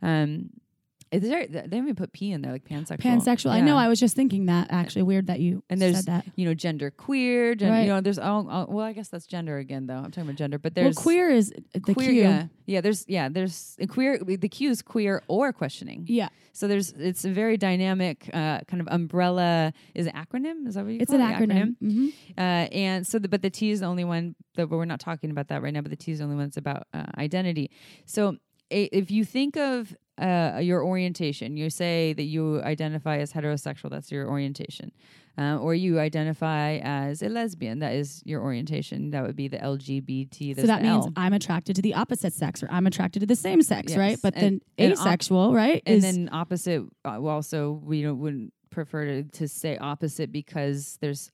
Um, 0.00 0.50
is 1.10 1.22
there, 1.22 1.46
they 1.46 1.76
even 1.78 1.94
put 1.94 2.12
P 2.12 2.32
in 2.32 2.42
there, 2.42 2.52
like 2.52 2.64
pansexual. 2.64 2.98
Pansexual. 3.00 3.50
I 3.50 3.60
know. 3.60 3.76
I 3.76 3.88
was 3.88 3.98
just 4.00 4.14
thinking 4.16 4.46
that. 4.46 4.68
Actually, 4.70 5.02
weird 5.02 5.26
that 5.28 5.40
you 5.40 5.62
And 5.70 5.80
there's 5.80 5.96
said 5.96 6.06
that. 6.06 6.26
you 6.36 6.44
know 6.46 6.54
gender 6.54 6.90
queer. 6.90 7.54
Gen, 7.54 7.70
Right. 7.70 7.80
You 7.82 7.88
know, 7.88 8.00
there's 8.00 8.18
all, 8.18 8.48
all. 8.48 8.66
Well, 8.68 8.84
I 8.84 8.92
guess 8.92 9.08
that's 9.08 9.26
gender 9.26 9.58
again, 9.58 9.86
though. 9.86 9.94
I'm 9.96 10.10
talking 10.10 10.24
about 10.24 10.36
gender, 10.36 10.58
but 10.58 10.74
Well, 10.76 10.84
there's 10.84 10.96
queer 10.96 11.30
is 11.30 11.52
the 11.72 11.80
queer. 11.80 12.10
Q. 12.10 12.20
Yeah, 12.22 12.46
yeah. 12.66 12.80
There's 12.80 13.04
yeah. 13.08 13.28
There's 13.28 13.76
a 13.78 13.86
queer. 13.86 14.18
The 14.18 14.48
Q 14.48 14.70
is 14.70 14.82
queer 14.82 15.22
or 15.28 15.52
questioning. 15.52 16.04
Yeah. 16.08 16.28
So 16.52 16.66
there's 16.66 16.90
it's 16.92 17.24
a 17.24 17.30
very 17.30 17.56
dynamic 17.56 18.28
uh, 18.34 18.60
kind 18.66 18.80
of 18.80 18.88
umbrella. 18.90 19.72
Is 19.94 20.06
it 20.06 20.14
acronym? 20.14 20.66
Is 20.66 20.74
that 20.74 20.84
what 20.84 20.92
you 20.92 21.00
It's 21.00 21.10
call 21.12 21.20
an 21.20 21.30
it? 21.30 21.48
acronym. 21.48 21.76
hmm 21.80 22.08
Uh, 22.36 22.40
and 22.72 23.06
so, 23.06 23.18
the, 23.18 23.28
but 23.28 23.42
the 23.42 23.50
T 23.50 23.70
is 23.70 23.80
the 23.80 23.86
only 23.86 24.04
one 24.04 24.34
that 24.56 24.66
but 24.68 24.76
we're 24.76 24.84
not 24.84 24.98
talking 25.00 25.30
about 25.30 25.48
that 25.48 25.62
right 25.62 25.72
now. 25.72 25.80
But 25.82 25.90
the 25.90 25.96
T 25.96 26.10
is 26.12 26.18
the 26.18 26.24
only 26.24 26.36
one 26.36 26.46
that's 26.46 26.56
about 26.56 26.86
uh, 26.92 27.04
identity. 27.16 27.70
So, 28.06 28.36
if 28.70 29.10
you 29.10 29.24
think 29.24 29.56
of 29.56 29.94
uh, 30.18 30.58
your 30.60 30.84
orientation, 30.84 31.56
you 31.56 31.70
say 31.70 32.12
that 32.14 32.24
you 32.24 32.60
identify 32.62 33.18
as 33.18 33.32
heterosexual. 33.32 33.90
That's 33.90 34.10
your 34.10 34.28
orientation, 34.28 34.92
uh, 35.38 35.58
or 35.58 35.74
you 35.74 35.98
identify 36.00 36.78
as 36.82 37.22
a 37.22 37.28
lesbian. 37.28 37.78
That 37.78 37.94
is 37.94 38.22
your 38.24 38.42
orientation. 38.42 39.10
That 39.10 39.22
would 39.24 39.36
be 39.36 39.48
the 39.48 39.58
LGBT. 39.58 40.56
So 40.60 40.66
that 40.66 40.82
means 40.82 41.06
L. 41.06 41.12
I'm 41.16 41.32
attracted 41.32 41.76
to 41.76 41.82
the 41.82 41.94
opposite 41.94 42.32
sex, 42.32 42.62
or 42.62 42.68
I'm 42.70 42.86
attracted 42.86 43.20
to 43.20 43.26
the 43.26 43.36
same 43.36 43.62
sex, 43.62 43.90
Yes. 43.90 43.98
right? 43.98 44.18
But 44.22 44.34
And- 44.34 44.42
then 44.44 44.60
and 44.78 44.92
op- 44.94 44.98
asexual, 45.06 45.54
right? 45.54 45.82
and 45.86 46.02
then 46.02 46.28
opposite. 46.32 46.82
Uh, 47.04 47.18
well, 47.20 47.34
also 47.34 47.80
we 47.84 48.02
don't 48.02 48.18
wouldn't 48.18 48.52
prefer 48.70 49.04
to, 49.06 49.22
to 49.24 49.48
say 49.48 49.76
opposite 49.78 50.30
because 50.32 50.98
there's 51.00 51.30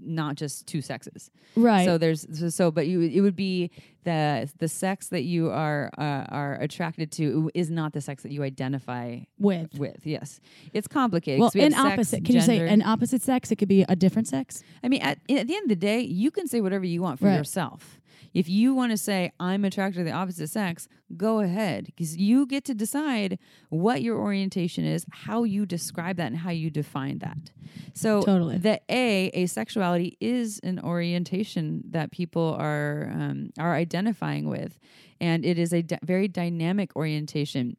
not 0.00 0.36
just 0.36 0.66
two 0.66 0.80
sexes. 0.82 1.30
right. 1.56 1.84
So 1.84 1.98
there's 1.98 2.26
so, 2.38 2.48
so 2.48 2.70
but 2.70 2.86
you 2.86 3.00
it 3.02 3.20
would 3.20 3.36
be 3.36 3.70
the 4.04 4.50
the 4.58 4.68
sex 4.68 5.08
that 5.08 5.22
you 5.22 5.50
are 5.50 5.90
uh, 5.98 6.24
are 6.30 6.54
attracted 6.60 7.10
to 7.12 7.50
is 7.54 7.70
not 7.70 7.92
the 7.92 8.00
sex 8.00 8.22
that 8.22 8.32
you 8.32 8.42
identify 8.42 9.20
with 9.38 9.78
with. 9.78 10.06
Yes, 10.06 10.40
it's 10.72 10.88
complicated. 10.88 11.40
well 11.40 11.48
'cause 11.50 11.54
we 11.54 11.60
have 11.62 11.72
an 11.72 11.78
sex, 11.78 11.92
opposite 11.92 12.24
can 12.24 12.34
you 12.34 12.40
say 12.42 12.68
an 12.68 12.82
opposite 12.82 13.22
sex 13.22 13.50
it 13.50 13.56
could 13.56 13.68
be 13.68 13.82
a 13.88 13.96
different 13.96 14.28
sex 14.28 14.62
I 14.82 14.88
mean, 14.88 15.00
at, 15.02 15.18
at 15.30 15.46
the 15.46 15.54
end 15.54 15.64
of 15.64 15.68
the 15.68 15.76
day, 15.76 16.00
you 16.00 16.30
can 16.30 16.46
say 16.48 16.60
whatever 16.60 16.84
you 16.84 17.00
want 17.02 17.18
for 17.18 17.26
Right. 17.26 17.36
yourself. 17.36 17.98
If 18.34 18.48
you 18.48 18.74
want 18.74 18.90
to 18.90 18.98
say 18.98 19.32
I'm 19.38 19.64
attracted 19.64 20.00
to 20.00 20.04
the 20.04 20.10
opposite 20.10 20.50
sex, 20.50 20.88
go 21.16 21.38
ahead 21.40 21.86
because 21.86 22.16
you 22.16 22.46
get 22.46 22.64
to 22.64 22.74
decide 22.74 23.38
what 23.68 24.02
your 24.02 24.18
orientation 24.18 24.84
is, 24.84 25.06
how 25.10 25.44
you 25.44 25.64
describe 25.64 26.16
that, 26.16 26.26
and 26.26 26.36
how 26.38 26.50
you 26.50 26.68
define 26.68 27.20
that. 27.20 27.52
So 27.94 28.22
Totally. 28.22 28.58
the 28.58 28.80
A 28.88 29.30
asexuality 29.34 30.16
is 30.20 30.60
an 30.64 30.80
orientation 30.80 31.84
that 31.90 32.10
people 32.10 32.56
are 32.58 33.10
um, 33.14 33.50
are 33.58 33.74
identifying 33.74 34.48
with, 34.48 34.78
and 35.20 35.44
it 35.44 35.58
is 35.58 35.72
a 35.72 35.82
d- 35.82 35.98
very 36.02 36.26
dynamic 36.26 36.94
orientation. 36.96 37.76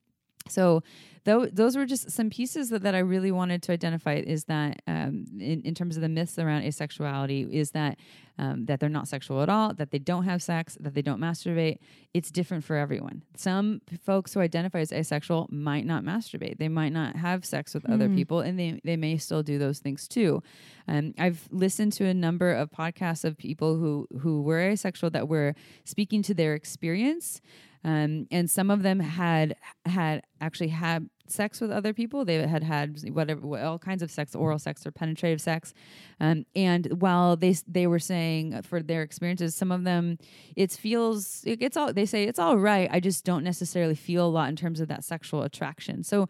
So 0.47 0.83
tho- 1.23 1.47
those 1.47 1.75
were 1.75 1.85
just 1.85 2.11
some 2.11 2.29
pieces 2.29 2.69
that, 2.69 2.83
that 2.83 2.93
I 2.95 2.99
really 2.99 3.31
wanted 3.31 3.63
to 3.63 3.71
identify 3.71 4.15
is 4.15 4.45
that 4.45 4.81
um, 4.87 5.25
in, 5.39 5.61
in 5.63 5.73
terms 5.73 5.95
of 5.95 6.01
the 6.01 6.09
myths 6.09 6.37
around 6.37 6.61
asexuality 6.63 7.49
is 7.51 7.71
that 7.71 7.97
um, 8.37 8.65
that 8.65 8.81
they're 8.81 8.89
not 8.89 9.07
sexual 9.07 9.41
at 9.41 9.47
all, 9.47 9.73
that 9.75 9.91
they 9.91 9.97
don't 9.97 10.25
have 10.25 10.43
sex, 10.43 10.77
that 10.81 10.93
they 10.93 11.01
don't 11.01 11.21
masturbate. 11.21 11.77
It's 12.13 12.29
different 12.31 12.65
for 12.65 12.75
everyone. 12.75 13.21
Some 13.37 13.79
folks 14.03 14.33
who 14.33 14.41
identify 14.41 14.79
as 14.79 14.91
asexual 14.91 15.47
might 15.49 15.85
not 15.85 16.03
masturbate. 16.03 16.57
They 16.57 16.67
might 16.67 16.91
not 16.91 17.15
have 17.15 17.45
sex 17.45 17.73
with 17.73 17.89
other 17.89 18.07
Hmm. 18.09 18.15
people, 18.15 18.41
and 18.41 18.59
they, 18.59 18.81
they 18.83 18.97
may 18.97 19.15
still 19.17 19.41
do 19.41 19.57
those 19.57 19.79
things 19.79 20.05
too. 20.07 20.43
Um, 20.87 21.13
I've 21.17 21.47
listened 21.49 21.93
to 21.93 22.05
a 22.05 22.13
number 22.13 22.51
of 22.51 22.71
podcasts 22.71 23.23
of 23.23 23.37
people 23.37 23.77
who 23.77 24.07
who 24.19 24.41
were 24.41 24.59
asexual 24.59 25.09
that 25.11 25.29
were 25.29 25.55
speaking 25.85 26.21
to 26.23 26.33
their 26.33 26.55
experience. 26.55 27.41
Um, 27.85 28.25
and 28.31 28.49
some 28.49 28.71
of 28.71 28.81
them 28.81 28.99
had 28.99 29.55
had 29.85 30.23
actually 30.41 30.69
had 30.69 31.07
sex 31.27 31.61
with 31.61 31.71
other 31.71 31.93
people. 31.93 32.25
They 32.25 32.47
had 32.47 32.63
had 32.63 32.97
whatever 33.13 33.59
all 33.59 33.77
kinds 33.77 34.01
of 34.01 34.09
sex, 34.09 34.35
oral 34.35 34.57
sex 34.57 34.85
or 34.85 34.91
penetrative 34.91 35.39
sex. 35.39 35.73
Um, 36.19 36.45
and 36.55 36.87
while 36.99 37.35
they 37.35 37.55
they 37.67 37.85
were 37.85 37.99
saying 37.99 38.59
for 38.63 38.81
their 38.81 39.03
experiences, 39.03 39.55
some 39.55 39.71
of 39.71 39.83
them 39.83 40.17
it 40.55 40.71
feels 40.71 41.43
it, 41.45 41.61
it's 41.61 41.77
all 41.77 41.93
they 41.93 42.07
say 42.07 42.23
it's 42.23 42.39
all 42.39 42.57
right. 42.57 42.89
I 42.91 42.99
just 42.99 43.23
don't 43.23 43.43
necessarily 43.43 43.95
feel 43.95 44.25
a 44.25 44.29
lot 44.29 44.49
in 44.49 44.55
terms 44.55 44.79
of 44.79 44.87
that 44.87 45.03
sexual 45.03 45.43
attraction. 45.43 46.03
So 46.03 46.27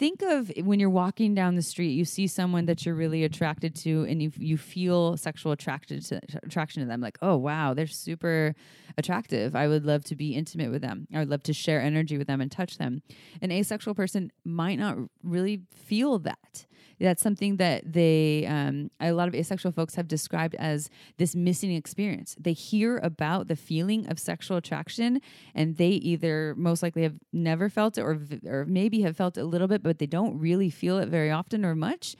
think 0.00 0.22
of 0.22 0.50
when 0.64 0.80
you're 0.80 0.88
walking 0.88 1.34
down 1.34 1.54
the 1.54 1.62
street 1.62 1.90
you 1.90 2.06
see 2.06 2.26
someone 2.26 2.64
that 2.64 2.86
you're 2.86 2.94
really 2.94 3.22
attracted 3.22 3.74
to 3.74 4.06
and 4.08 4.22
you 4.22 4.32
you 4.36 4.56
feel 4.56 5.14
sexual 5.18 5.52
attracted 5.52 6.02
to 6.02 6.18
attraction 6.42 6.82
to 6.82 6.88
them 6.88 7.02
like 7.02 7.18
oh 7.20 7.36
wow 7.36 7.74
they're 7.74 7.86
super 7.86 8.54
attractive. 9.00 9.56
I 9.56 9.66
would 9.66 9.84
love 9.84 10.04
to 10.04 10.16
be 10.16 10.34
intimate 10.34 10.70
with 10.70 10.82
them. 10.82 11.06
I 11.12 11.18
would 11.18 11.28
love 11.28 11.42
to 11.44 11.52
share 11.52 11.80
energy 11.80 12.18
with 12.18 12.26
them 12.26 12.40
and 12.40 12.50
touch 12.50 12.78
them. 12.78 13.02
An 13.42 13.50
asexual 13.50 13.94
person 13.94 14.30
might 14.44 14.78
not 14.78 14.96
really 15.22 15.62
feel 15.74 16.18
that 16.20 16.66
that's 17.00 17.22
something 17.22 17.56
that 17.56 17.92
they 17.92 18.46
um, 18.46 18.90
a 19.00 19.12
lot 19.12 19.28
of 19.28 19.34
asexual 19.34 19.72
folks 19.72 19.94
have 19.94 20.06
described 20.06 20.54
as 20.56 20.90
this 21.16 21.34
missing 21.34 21.74
experience. 21.74 22.36
They 22.38 22.52
hear 22.52 22.98
about 22.98 23.48
the 23.48 23.56
feeling 23.56 24.06
of 24.06 24.18
sexual 24.18 24.58
attraction 24.58 25.20
and 25.54 25.76
they 25.76 25.90
either 25.90 26.54
most 26.56 26.82
likely 26.82 27.02
have 27.02 27.14
never 27.32 27.68
felt 27.68 27.96
it 27.96 28.02
or, 28.02 28.20
or 28.44 28.64
maybe 28.66 29.00
have 29.02 29.16
felt 29.16 29.38
it 29.38 29.40
a 29.40 29.44
little 29.44 29.68
bit 29.68 29.82
but 29.82 29.98
they 29.98 30.06
don't 30.06 30.38
really 30.38 30.70
feel 30.70 30.98
it 30.98 31.08
very 31.08 31.30
often 31.30 31.64
or 31.64 31.74
much. 31.74 32.16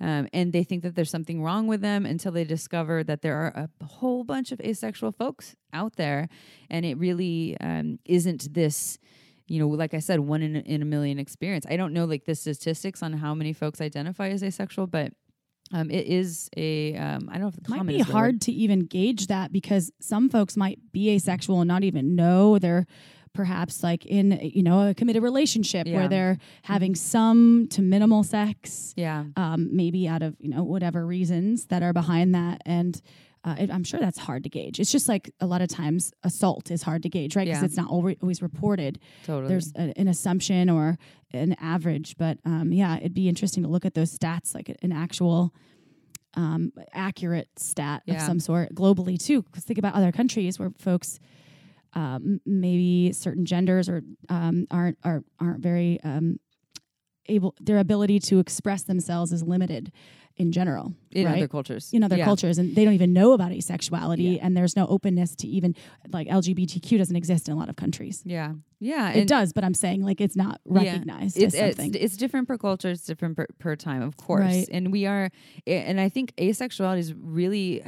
Um, 0.00 0.26
and 0.32 0.52
they 0.52 0.64
think 0.64 0.82
that 0.82 0.96
there's 0.96 1.10
something 1.10 1.42
wrong 1.42 1.68
with 1.68 1.80
them 1.80 2.04
until 2.04 2.32
they 2.32 2.42
discover 2.42 3.04
that 3.04 3.22
there 3.22 3.36
are 3.36 3.68
a 3.80 3.84
whole 3.84 4.24
bunch 4.24 4.50
of 4.50 4.60
asexual 4.60 5.12
folks 5.12 5.54
out 5.72 5.94
there. 5.94 6.28
And 6.68 6.84
it 6.84 6.98
really 6.98 7.56
um, 7.60 8.00
isn't 8.04 8.52
this 8.52 8.98
you 9.52 9.58
know 9.60 9.68
like 9.68 9.92
i 9.94 9.98
said 9.98 10.18
one 10.20 10.40
in 10.42 10.56
a, 10.56 10.60
in 10.60 10.80
a 10.82 10.84
million 10.84 11.18
experience 11.18 11.64
i 11.68 11.76
don't 11.76 11.92
know 11.92 12.04
like 12.06 12.24
the 12.24 12.34
statistics 12.34 13.02
on 13.02 13.12
how 13.12 13.34
many 13.34 13.52
folks 13.52 13.80
identify 13.80 14.28
as 14.28 14.42
asexual 14.42 14.86
but 14.86 15.12
um, 15.74 15.90
it 15.90 16.06
is 16.06 16.48
a 16.56 16.94
um, 16.96 17.28
i 17.30 17.34
don't 17.34 17.42
know 17.42 17.48
if 17.48 17.56
the 17.62 17.70
might 17.70 17.86
be 17.86 17.92
the 17.94 18.04
word. 18.04 18.12
hard 18.12 18.40
to 18.42 18.52
even 18.52 18.80
gauge 18.86 19.26
that 19.28 19.52
because 19.52 19.90
some 20.00 20.28
folks 20.28 20.56
might 20.56 20.78
be 20.92 21.10
asexual 21.10 21.60
and 21.60 21.68
not 21.68 21.84
even 21.84 22.16
know 22.16 22.58
they're 22.58 22.86
perhaps 23.34 23.82
like 23.82 24.04
in 24.06 24.38
you 24.42 24.62
know 24.62 24.88
a 24.90 24.94
committed 24.94 25.22
relationship 25.22 25.86
Yeah. 25.86 25.96
where 25.96 26.08
they're 26.08 26.38
having 26.62 26.94
some 26.94 27.66
to 27.70 27.80
minimal 27.82 28.22
sex 28.24 28.92
yeah 28.96 29.24
um, 29.36 29.68
maybe 29.74 30.06
out 30.08 30.22
of 30.22 30.36
you 30.38 30.48
know 30.50 30.62
whatever 30.62 31.06
reasons 31.06 31.66
that 31.66 31.82
are 31.82 31.92
behind 31.94 32.34
that 32.34 32.60
and 32.66 33.00
uh, 33.44 33.56
it, 33.58 33.70
i'm 33.70 33.82
sure 33.84 33.98
that's 34.00 34.18
hard 34.18 34.42
to 34.44 34.48
gauge. 34.48 34.78
It's 34.80 34.92
just 34.92 35.08
like 35.08 35.32
a 35.40 35.46
lot 35.46 35.60
of 35.62 35.68
times 35.68 36.12
assault 36.22 36.70
is 36.70 36.82
hard 36.82 37.02
to 37.02 37.08
gauge 37.08 37.34
right? 37.36 37.46
Because 37.46 37.60
Yeah. 37.62 37.66
it's 37.66 37.76
not 37.76 37.88
always 37.90 38.40
reported. 38.42 38.98
Totally. 39.24 39.48
There's 39.48 39.72
a, 39.74 39.92
an 39.98 40.06
assumption 40.08 40.70
or 40.70 40.96
an 41.32 41.54
average 41.60 42.16
but 42.18 42.38
um, 42.44 42.72
yeah 42.72 42.96
it'd 42.98 43.14
be 43.14 43.28
interesting 43.28 43.62
to 43.64 43.68
look 43.68 43.84
at 43.84 43.94
those 43.94 44.16
stats 44.16 44.54
like 44.54 44.68
an 44.82 44.92
actual 44.92 45.52
um, 46.34 46.72
accurate 46.94 47.48
stat 47.56 48.02
Yeah. 48.06 48.14
of 48.14 48.22
some 48.22 48.40
sort 48.40 48.74
globally 48.74 49.18
too. 49.22 49.42
Because 49.42 49.64
think 49.64 49.78
about 49.78 49.94
other 49.94 50.12
countries 50.12 50.58
where 50.58 50.70
folks 50.78 51.18
um, 51.94 52.40
maybe 52.46 53.12
certain 53.12 53.44
genders 53.44 53.88
or 53.88 54.02
um, 54.30 54.66
aren't 54.70 54.96
are, 55.04 55.24
aren't 55.38 55.60
very 55.60 56.00
um, 56.02 56.38
able 57.26 57.54
their 57.60 57.78
ability 57.78 58.18
to 58.18 58.38
express 58.38 58.82
themselves 58.84 59.30
is 59.32 59.42
limited 59.42 59.92
in 60.36 60.50
general 60.52 60.94
in 61.10 61.26
right? 61.26 61.36
other 61.38 61.48
cultures 61.48 61.92
in 61.92 62.02
other 62.02 62.16
Yeah. 62.16 62.24
cultures 62.24 62.58
and 62.58 62.74
they 62.74 62.84
don't 62.84 62.94
even 62.94 63.12
know 63.12 63.32
about 63.32 63.50
asexuality 63.52 64.34
Yeah. 64.34 64.40
and 64.46 64.56
there's 64.56 64.76
no 64.76 64.86
openness 64.86 65.34
to 65.36 65.46
even 65.46 65.74
like 66.12 66.26
lgbtq 66.28 66.98
doesn't 66.98 67.16
exist 67.16 67.48
in 67.48 67.54
a 67.54 67.56
lot 67.58 67.68
of 67.68 67.76
countries 67.76 68.22
yeah 68.24 68.52
yeah 68.82 69.12
it 69.12 69.28
does 69.28 69.52
but 69.52 69.62
i'm 69.64 69.74
saying 69.74 70.02
like 70.02 70.20
it's 70.20 70.36
not 70.36 70.60
Yeah. 70.64 70.82
recognized 70.82 71.36
it's, 71.38 71.54
as 71.54 71.60
it's 71.70 71.76
something. 71.78 72.02
it's 72.02 72.16
different 72.16 72.48
per 72.48 72.58
culture 72.58 72.90
it's 72.90 73.04
different 73.04 73.36
per, 73.36 73.46
per 73.58 73.76
time 73.76 74.02
of 74.02 74.16
course. 74.16 74.42
Right. 74.42 74.68
and 74.72 74.90
we 74.90 75.06
are 75.06 75.30
and 75.66 76.00
i 76.00 76.08
think 76.08 76.34
asexuality 76.36 76.98
is 76.98 77.14
really 77.14 77.82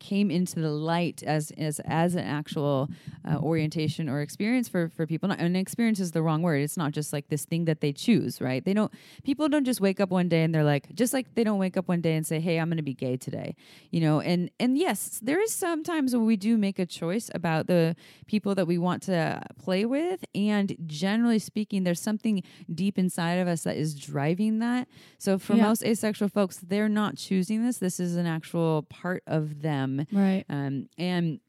came 0.00 0.30
into 0.30 0.60
the 0.60 0.70
light 0.70 1.22
as 1.22 1.50
as 1.58 1.80
as 1.84 2.14
an 2.14 2.24
actual 2.24 2.88
uh, 3.28 3.36
orientation 3.36 4.08
or 4.08 4.20
experience 4.22 4.68
for 4.68 4.88
for 4.88 5.06
people. 5.06 5.28
Not- 5.28 5.40
and 5.40 5.56
experience 5.56 6.00
is 6.00 6.12
the 6.12 6.22
wrong 6.22 6.42
word. 6.42 6.62
It's 6.62 6.76
not 6.76 6.92
just 6.92 7.12
like 7.12 7.28
this 7.28 7.44
thing 7.44 7.66
that 7.66 7.80
they 7.80 7.92
choose 7.92 8.40
right? 8.40 8.64
They 8.64 8.72
don't 8.74 8.92
people 9.24 9.48
don't 9.48 9.64
just 9.64 9.80
wake 9.80 10.00
up 10.00 10.10
one 10.10 10.28
day 10.28 10.42
and 10.44 10.54
they're 10.54 10.64
like 10.64 10.92
just 10.94 11.12
like 11.12 11.34
they 11.34 11.44
don't 11.44 11.58
wake 11.58 11.76
up 11.76 11.86
one 11.88 12.00
day 12.00 12.14
and 12.16 12.26
say 12.26 12.40
hey 12.40 12.58
i'm 12.58 12.68
going 12.68 12.76
to 12.76 12.82
be 12.82 12.94
gay 12.94 13.16
today 13.16 13.54
you 13.90 14.00
know? 14.00 14.20
And 14.20 14.50
and 14.58 14.78
yes 14.78 15.20
there 15.22 15.40
is 15.40 15.52
sometimes 15.52 16.14
when 16.16 16.24
we 16.26 16.36
do 16.36 16.56
make 16.56 16.78
a 16.78 16.86
choice 16.86 17.30
about 17.34 17.66
the 17.66 17.94
people 18.26 18.54
that 18.54 18.66
we 18.66 18.78
want 18.78 19.02
to 19.04 19.42
play 19.58 19.84
with 19.84 20.24
and 20.34 20.76
generally 20.86 21.38
speaking 21.38 21.84
there's 21.84 22.00
something 22.00 22.42
deep 22.72 22.98
inside 22.98 23.34
of 23.34 23.48
us 23.48 23.62
that 23.64 23.76
is 23.76 23.94
driving 23.94 24.58
that. 24.60 24.88
So 25.18 25.38
for 25.38 25.54
Yeah. 25.54 25.68
most 25.68 25.84
asexual 25.84 26.28
folks 26.28 26.58
they're 26.58 26.88
not 26.88 27.16
choosing 27.16 27.64
this. 27.64 27.78
This 27.78 27.98
is 28.00 28.16
an 28.16 28.26
actual 28.26 28.82
part 28.84 29.22
of 29.26 29.62
them. 29.62 30.06
Right. 30.12 30.44
Um, 30.48 30.88
and 30.98 31.40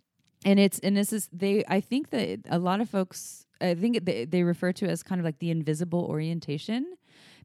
and 0.45 0.59
it's 0.59 0.79
and 0.79 0.97
this 0.97 1.13
is 1.13 1.29
they 1.31 1.63
i 1.67 1.79
think 1.79 2.09
that 2.09 2.39
a 2.49 2.57
lot 2.57 2.81
of 2.81 2.89
folks 2.89 3.45
i 3.61 3.75
think 3.75 4.03
they, 4.05 4.25
they 4.25 4.41
refer 4.41 4.71
to 4.71 4.85
it 4.85 4.89
as 4.89 5.03
kind 5.03 5.21
of 5.21 5.25
like 5.25 5.37
the 5.37 5.51
invisible 5.51 6.03
orientation 6.09 6.83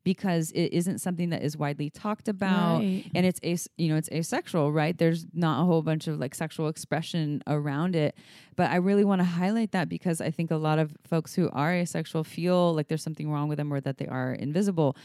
because 0.07 0.53
it 0.53 0.73
isn't 0.73 1.01
something 1.01 1.31
that 1.31 1.43
is 1.43 1.57
widely 1.57 1.91
talked 1.91 2.29
about. 2.29 2.79
Right. 2.79 3.05
and 3.13 3.27
it's 3.27 3.41
as 3.43 3.69
you 3.77 3.89
know 3.89 3.97
it's 3.97 4.09
asexual 4.13 4.71
right? 4.71 4.97
There's 4.97 5.27
not 5.35 5.61
a 5.61 5.65
whole 5.65 5.83
bunch 5.83 6.07
of 6.07 6.21
like 6.21 6.33
sexual 6.33 6.69
expression 6.69 7.43
around 7.49 7.97
it. 7.97 8.15
But 8.55 8.71
i 8.71 8.77
really 8.77 9.05
want 9.05 9.21
to 9.21 9.25
highlight 9.25 9.73
that 9.73 9.87
because 9.89 10.21
i 10.23 10.31
think 10.31 10.51
a 10.51 10.57
lot 10.57 10.79
of 10.79 10.97
folks 11.05 11.35
who 11.35 11.51
are 11.51 11.75
asexual 11.75 12.25
feel 12.25 12.75
like 12.75 12.89
there's 12.89 13.03
something 13.03 13.31
wrong 13.31 13.49
with 13.49 13.59
them 13.59 13.71
or 13.71 13.81
that 13.81 13.99
they 13.99 14.07
are 14.07 14.33
invisible 14.33 14.97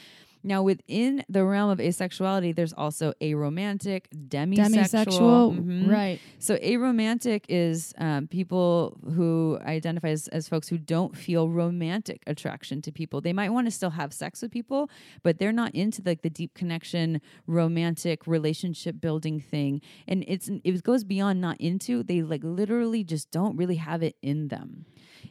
now 0.43 0.61
within 0.63 1.23
the 1.29 1.43
realm 1.43 1.69
of 1.69 1.79
asexuality 1.79 2.55
there's 2.55 2.73
also 2.73 3.13
aromantic 3.21 4.05
demisexual, 4.27 4.57
demisexual 4.57 5.57
Mhm. 5.59 5.87
right 5.89 6.19
so 6.39 6.57
aromantic 6.57 7.45
is 7.49 7.93
um, 7.97 8.27
people 8.27 8.97
who 9.15 9.59
identify 9.65 10.09
as, 10.09 10.27
as 10.29 10.47
folks 10.49 10.67
who 10.67 10.77
don't 10.77 11.15
feel 11.15 11.49
romantic 11.49 12.23
attraction 12.27 12.81
to 12.81 12.91
people. 12.91 13.21
They 13.21 13.33
might 13.33 13.49
want 13.49 13.67
to 13.67 13.71
still 13.71 13.91
have 13.91 14.11
sex 14.13 14.41
with 14.41 14.51
people, 14.51 14.89
but 15.23 15.37
they're 15.39 15.51
not 15.51 15.73
into 15.75 16.01
like 16.05 16.21
the 16.21 16.29
deep 16.29 16.53
connection, 16.53 17.21
romantic 17.47 18.25
relationship 18.27 18.99
building 18.99 19.39
thing. 19.39 19.81
And 20.07 20.23
it's 20.27 20.49
it 20.63 20.83
goes 20.83 21.03
beyond 21.03 21.41
not 21.41 21.57
into. 21.59 22.03
They 22.03 22.21
like 22.21 22.41
literally 22.43 23.03
just 23.03 23.29
don't 23.31 23.55
really 23.57 23.75
have 23.75 24.01
it 24.03 24.15
in 24.21 24.47
them. 24.47 24.85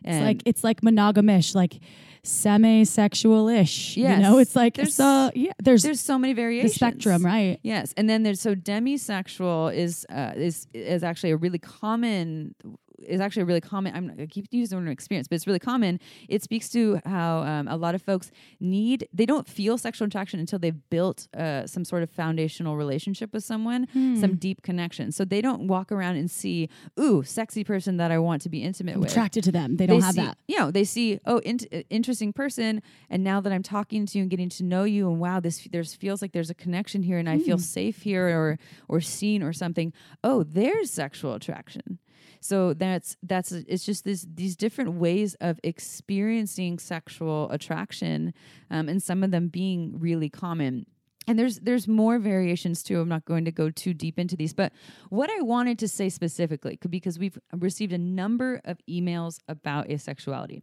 it's 0.04 0.22
like 0.22 0.42
it's 0.46 0.62
like 0.64 0.80
monogamish 0.82 1.54
like 1.54 1.80
semi-sexual-ish 2.22 3.96
Yes. 3.96 4.16
you 4.16 4.22
know 4.22 4.38
it's 4.38 4.54
like 4.56 4.74
There's- 4.74 4.94
so 4.94 5.30
yeah 5.34 5.52
there's, 5.62 5.82
there's 5.82 6.00
so 6.00 6.18
many 6.18 6.32
the 6.32 6.40
variations. 6.40 6.74
spectrum 6.74 7.24
right 7.24 7.58
Yes, 7.62 7.92
and 7.96 8.08
then 8.08 8.22
there's 8.22 8.40
so 8.40 8.54
demisexual 8.54 9.74
is 9.74 10.06
uh, 10.10 10.32
is 10.36 10.66
is 10.74 11.02
actually 11.02 11.30
a 11.30 11.36
really 11.36 11.58
common 11.58 12.54
is 13.06 13.20
actually 13.20 13.42
a 13.42 13.46
really 13.46 13.60
common. 13.60 13.94
I'm 13.94 14.12
I 14.20 14.26
keep 14.26 14.46
using 14.50 14.78
the 14.78 14.84
word 14.84 14.90
experience, 14.90 15.28
but 15.28 15.36
it's 15.36 15.46
really 15.46 15.58
common. 15.58 16.00
It 16.28 16.42
speaks 16.42 16.68
to 16.70 17.00
how 17.04 17.40
um, 17.42 17.68
a 17.68 17.76
lot 17.76 17.94
of 17.94 18.02
folks 18.02 18.30
need 18.58 19.08
they 19.12 19.26
don't 19.26 19.48
feel 19.48 19.78
sexual 19.78 20.06
attraction 20.06 20.40
until 20.40 20.58
they've 20.58 20.90
built 20.90 21.28
uh, 21.36 21.66
some 21.66 21.84
sort 21.84 22.02
of 22.02 22.10
foundational 22.10 22.76
relationship 22.76 23.32
with 23.32 23.44
someone, 23.44 23.86
some 24.20 24.36
deep 24.36 24.62
connection. 24.62 25.12
So 25.12 25.24
they 25.24 25.40
don't 25.40 25.66
walk 25.66 25.92
around 25.92 26.16
and 26.16 26.30
see, 26.30 26.68
ooh, 26.98 27.22
sexy 27.22 27.64
person 27.64 27.96
that 27.98 28.10
I 28.10 28.18
want 28.18 28.42
to 28.42 28.48
be 28.48 28.62
intimate 28.62 28.94
I'm 28.94 29.00
with 29.00 29.10
attracted 29.10 29.44
to 29.44 29.52
them. 29.52 29.76
They 29.76 29.86
don't 29.86 30.00
have 30.02 30.14
see, 30.14 30.20
that. 30.20 30.38
You 30.46 30.58
know, 30.58 30.70
they 30.70 30.84
see, 30.84 31.20
oh, 31.26 31.38
int- 31.38 31.66
uh, 31.72 31.82
interesting 31.90 32.32
person, 32.32 32.82
and 33.08 33.24
now 33.24 33.40
that 33.40 33.52
I'm 33.52 33.62
talking 33.62 34.06
to 34.06 34.18
you 34.18 34.22
and 34.22 34.30
getting 34.30 34.48
to 34.50 34.64
know 34.64 34.84
you, 34.84 35.08
and 35.10 35.20
wow, 35.20 35.40
this 35.40 35.66
there's 35.70 35.94
feels 35.94 36.22
like 36.22 36.32
there's 36.32 36.50
a 36.50 36.54
connection 36.54 37.02
here, 37.02 37.18
and 37.18 37.28
I 37.28 37.38
feel 37.38 37.58
safe 37.58 38.02
here, 38.02 38.28
or 38.28 38.58
or 38.88 39.00
seen, 39.00 39.42
or 39.42 39.52
something. 39.52 39.92
Oh, 40.22 40.42
there's 40.42 40.90
sexual 40.90 41.34
attraction. 41.34 41.98
So 42.40 42.72
that's 42.72 43.16
that's 43.22 43.52
it's 43.52 43.84
just 43.84 44.04
this 44.04 44.26
these 44.34 44.56
different 44.56 44.94
ways 44.94 45.34
of 45.40 45.60
experiencing 45.62 46.78
sexual 46.78 47.50
attraction, 47.50 48.32
um, 48.70 48.88
and 48.88 49.02
some 49.02 49.22
of 49.22 49.30
them 49.30 49.48
being 49.48 50.00
really 50.00 50.30
common. 50.30 50.86
And 51.28 51.38
there's 51.38 51.60
there's 51.60 51.86
more 51.86 52.18
variations 52.18 52.82
too. 52.82 52.98
I'm 52.98 53.10
not 53.10 53.26
going 53.26 53.44
to 53.44 53.52
go 53.52 53.68
too 53.68 53.92
deep 53.92 54.18
into 54.18 54.36
these 54.36 54.54
but 54.54 54.72
what 55.10 55.30
i 55.30 55.40
wanted 55.42 55.78
to 55.80 55.88
say 55.88 56.08
specifically 56.08 56.78
because 56.88 57.18
we've 57.18 57.38
received 57.52 57.92
a 57.92 57.98
number 57.98 58.60
of 58.64 58.78
emails 58.88 59.38
about 59.46 59.88
asexuality. 59.88 60.62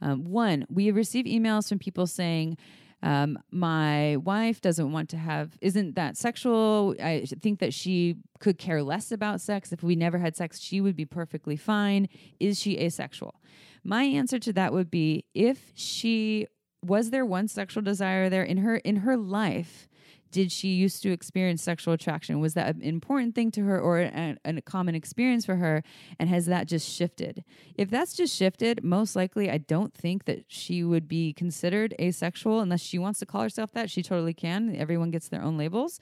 Um, 0.00 0.24
one 0.24 0.66
we 0.70 0.86
have 0.86 0.96
received 0.96 1.28
emails 1.28 1.68
from 1.68 1.78
people 1.78 2.06
saying 2.06 2.56
um, 3.02 3.38
my 3.50 4.16
wife 4.18 4.60
doesn't 4.60 4.92
want 4.92 5.08
to 5.10 5.16
have 5.16 5.58
isn't 5.60 5.96
that 5.96 6.16
sexual? 6.16 6.94
I 7.02 7.24
think 7.40 7.58
that 7.58 7.74
she 7.74 8.16
could 8.38 8.58
care 8.58 8.82
less 8.82 9.10
about 9.10 9.40
sex. 9.40 9.72
If 9.72 9.82
we 9.82 9.96
never 9.96 10.18
had 10.18 10.36
sex 10.36 10.60
she 10.60 10.80
would 10.80 10.96
be 10.96 11.04
perfectly 11.04 11.56
fine. 11.56 12.08
Is 12.38 12.60
she 12.60 12.78
asexual? 12.78 13.40
My 13.84 14.04
answer 14.04 14.38
to 14.38 14.52
that 14.52 14.72
would 14.72 14.90
be 14.90 15.24
if 15.34 15.72
she 15.74 16.46
was 16.84 17.10
there 17.10 17.26
one 17.26 17.48
sexual 17.48 17.82
desire 17.82 18.28
there 18.28 18.44
in 18.44 18.58
her 18.58 18.76
in 18.76 18.96
her 18.96 19.16
life 19.16 19.88
did 20.32 20.50
she 20.50 20.68
used 20.68 21.02
to 21.02 21.12
experience 21.12 21.62
sexual 21.62 21.94
attraction? 21.94 22.40
Was 22.40 22.54
that 22.54 22.74
an 22.74 22.82
important 22.82 23.34
thing 23.34 23.50
to 23.52 23.64
her 23.64 23.78
or 23.78 24.00
a, 24.00 24.36
a, 24.44 24.60
common 24.62 24.94
experience 24.94 25.46
for 25.46 25.56
her? 25.56 25.84
And 26.18 26.28
has 26.28 26.46
that 26.46 26.66
just 26.66 26.90
shifted? 26.90 27.44
If 27.76 27.90
that's 27.90 28.14
just 28.14 28.34
shifted 28.34 28.82
most 28.82 29.14
likely 29.14 29.50
i 29.50 29.58
don't 29.58 29.94
think 29.94 30.24
that 30.24 30.44
she 30.48 30.82
would 30.82 31.06
be 31.06 31.32
considered 31.32 31.94
asexual 32.00 32.60
unless 32.60 32.80
she 32.80 32.98
wants 32.98 33.18
to 33.20 33.26
call 33.26 33.42
herself 33.42 33.72
that. 33.72 33.90
She 33.90 34.02
totally 34.02 34.34
can. 34.34 34.74
Everyone 34.74 35.10
gets 35.10 35.28
their 35.28 35.42
own 35.42 35.56
labels 35.58 36.00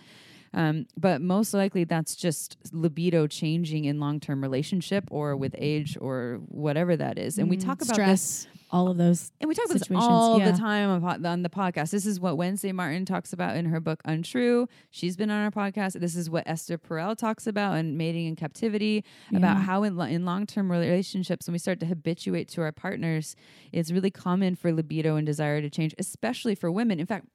um, 0.53 0.87
but 0.97 1.21
most 1.21 1.55
likely 1.55 1.85
that's 1.85 2.17
just 2.17 2.57
libido 2.73 3.27
changing 3.27 3.85
in 3.85 4.01
long-term 4.01 4.43
relationship 4.43 5.05
or 5.11 5.37
with 5.37 5.55
age 5.59 5.97
or 6.01 6.41
whatever 6.49 6.97
that 6.97 7.19
is 7.19 7.39
and 7.39 7.49
we 7.49 7.57
Mm, 7.57 7.65
talk 7.65 7.83
about 7.83 7.95
stress, 7.95 8.45
this 8.45 8.47
all 8.73 8.89
of 8.89 8.97
those. 8.97 9.33
and 9.41 9.49
we 9.49 9.55
talk 9.57 9.65
about 9.67 9.81
this 9.81 9.89
all 9.93 10.39
yeah. 10.39 10.51
the 10.53 10.57
time 10.57 11.05
on 11.05 11.43
the 11.43 11.49
podcast. 11.49 11.91
This 11.91 12.07
is 12.07 12.21
what 12.21 12.37
Wednesday 12.37 12.71
Martin 12.71 13.05
talks 13.05 13.33
about 13.33 13.57
in 13.57 13.65
her 13.67 13.81
book 13.81 14.01
Untrue. 14.05 14.69
She's 14.91 15.17
been 15.17 15.29
on 15.29 15.43
our 15.43 15.51
podcast. 15.51 15.99
This 15.99 16.15
is 16.15 16.31
what 16.31 16.45
Esther 16.47 16.79
Perel 16.79 17.17
talks 17.17 17.49
about 17.49 17.79
in 17.79 17.97
Mating 17.97 18.27
in 18.27 18.37
Captivity 18.37 19.05
about 19.35 19.57
how 19.63 19.83
in, 19.83 19.97
lo- 19.97 20.05
in 20.05 20.25
long 20.25 20.47
term 20.47 20.71
relationships, 20.71 21.49
when 21.49 21.53
we 21.53 21.59
start 21.59 21.81
to 21.81 21.87
habituate 21.87 22.47
to 22.51 22.63
our 22.63 22.71
partners, 22.71 23.35
it's 23.73 23.91
really 23.91 24.11
common 24.13 24.55
for 24.55 24.73
libido 24.73 25.17
and 25.17 25.27
desire 25.27 25.61
to 25.61 25.69
change, 25.69 25.93
especially 25.99 26.55
for 26.55 26.71
women. 26.71 27.01
In 27.01 27.07
fact, 27.07 27.27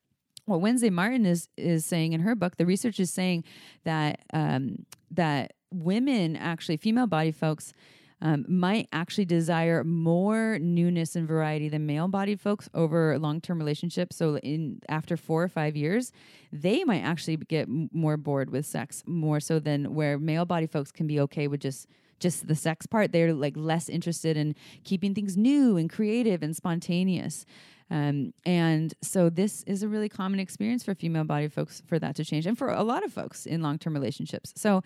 what 0.46 0.62
Wednesday 0.62 0.90
Martin 0.90 1.26
is 1.26 1.50
is 1.58 1.86
saying 1.86 2.14
in 2.14 2.22
her 2.22 2.36
book, 2.36 2.58
the 2.58 2.66
research 2.66 3.00
is 3.00 3.12
saying 3.12 3.44
that 3.84 4.20
um, 4.34 4.86
that 5.12 5.54
women 5.72 6.36
actually, 6.36 6.78
female 6.78 7.08
body 7.08 7.32
folks, 7.32 7.74
um, 8.22 8.46
might 8.48 8.88
actually 8.94 9.26
desire 9.26 9.84
more 9.84 10.58
newness 10.60 11.16
and 11.16 11.28
variety 11.28 11.68
than 11.68 11.86
male 11.86 12.08
bodied 12.08 12.40
folks 12.40 12.70
over 12.74 13.18
long 13.20 13.42
term 13.42 13.60
relationships. 13.60 14.16
So, 14.16 14.38
in 14.38 14.80
after 14.88 15.18
four 15.18 15.44
or 15.44 15.50
five 15.50 15.76
years, 15.76 16.12
they 16.52 16.84
might 16.84 17.02
actually 17.02 17.38
get 17.38 17.68
m- 17.68 17.90
more 17.92 18.18
bored 18.18 18.50
with 18.50 18.66
sex 18.66 19.04
more 19.06 19.40
so 19.40 19.60
than 19.60 19.94
where 19.94 20.18
male 20.18 20.46
body 20.46 20.68
folks 20.68 20.92
can 20.92 21.08
be 21.08 21.20
okay 21.22 21.48
with 21.48 21.60
just 21.60 21.88
just 22.20 22.48
the 22.48 22.56
sex 22.56 22.86
part. 22.86 23.12
They're 23.12 23.34
like 23.34 23.54
less 23.58 23.90
interested 23.90 24.38
in 24.38 24.56
keeping 24.84 25.14
things 25.14 25.36
new 25.36 25.76
and 25.76 25.90
creative 25.90 26.42
and 26.42 26.56
spontaneous. 26.56 27.46
Um, 27.92 28.34
and 28.46 28.94
so 29.02 29.30
this 29.30 29.64
is 29.64 29.84
a 29.84 29.88
really 29.88 30.10
common 30.10 30.40
experience 30.40 30.84
for 30.84 30.96
female 30.96 31.24
body 31.24 31.48
folks 31.48 31.84
for 31.86 32.00
that 32.00 32.16
to 32.16 32.26
change 32.26 32.46
and 32.46 32.58
for 32.58 32.70
a 32.70 32.84
lot 32.84 33.04
of 33.04 33.14
folks 33.14 33.46
in 33.46 33.62
long 33.62 33.78
term 33.78 33.94
relationships. 33.94 34.54
So 34.56 34.82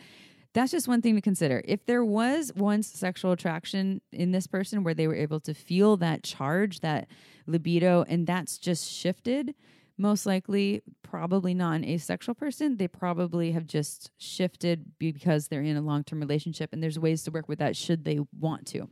that's 0.54 0.72
just 0.72 0.88
one 0.88 1.02
thing 1.02 1.16
to 1.16 1.22
consider. 1.22 1.62
If 1.66 1.86
there 1.86 2.04
was 2.04 2.52
once 2.56 2.88
sexual 2.88 3.32
attraction 3.32 4.02
in 4.12 4.32
this 4.32 4.48
person 4.48 4.84
where 4.84 4.94
they 4.94 5.08
were 5.08 5.16
able 5.16 5.40
to 5.42 5.54
feel 5.54 5.98
that 5.98 6.24
charge, 6.24 6.80
that 6.80 7.08
libido, 7.46 8.04
and 8.08 8.26
that's 8.26 8.58
just 8.58 8.92
shifted, 8.92 9.54
most 9.98 10.26
likely, 10.26 10.82
probably 11.04 11.54
not 11.54 11.76
an 11.76 11.86
asexual 11.86 12.34
person. 12.34 12.78
They 12.78 12.88
probably 12.88 13.52
have 13.52 13.68
just 13.68 14.12
shifted 14.18 14.98
because 14.98 15.50
they're 15.50 15.62
in 15.62 15.78
a 15.78 15.82
long 15.82 16.04
term 16.04 16.20
relationship, 16.20 16.72
and 16.74 16.82
there's 16.82 16.98
ways 16.98 17.24
to 17.24 17.32
work 17.32 17.48
with 17.48 17.60
that 17.60 17.76
should 17.76 18.06
they 18.06 18.20
want 18.40 18.66
to. 18.68 18.90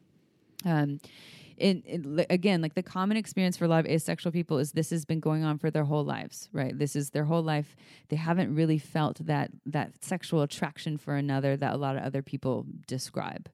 Um, 0.65 0.99
and 1.59 2.17
li- 2.17 2.25
again, 2.29 2.61
like 2.61 2.75
the 2.75 2.83
common 2.83 3.17
experience 3.17 3.57
for 3.57 3.65
a 3.65 3.67
lot 3.67 3.79
of 3.79 3.85
asexual 3.87 4.31
people 4.31 4.59
is 4.59 4.71
this 4.71 4.89
has 4.91 5.05
been 5.05 5.19
going 5.19 5.43
on 5.43 5.57
for 5.57 5.71
their 5.71 5.85
whole 5.85 6.03
lives, 6.03 6.49
right? 6.51 6.77
This 6.77 6.95
is 6.95 7.11
their 7.11 7.25
whole 7.25 7.41
life. 7.41 7.75
They 8.09 8.15
haven't 8.15 8.53
really 8.53 8.77
felt 8.77 9.25
that 9.25 9.51
that 9.65 10.03
sexual 10.03 10.41
attraction 10.41 10.97
for 10.97 11.15
another 11.15 11.57
that 11.57 11.73
a 11.73 11.77
lot 11.77 11.95
of 11.95 12.03
other 12.03 12.21
people 12.21 12.65
describe. 12.87 13.49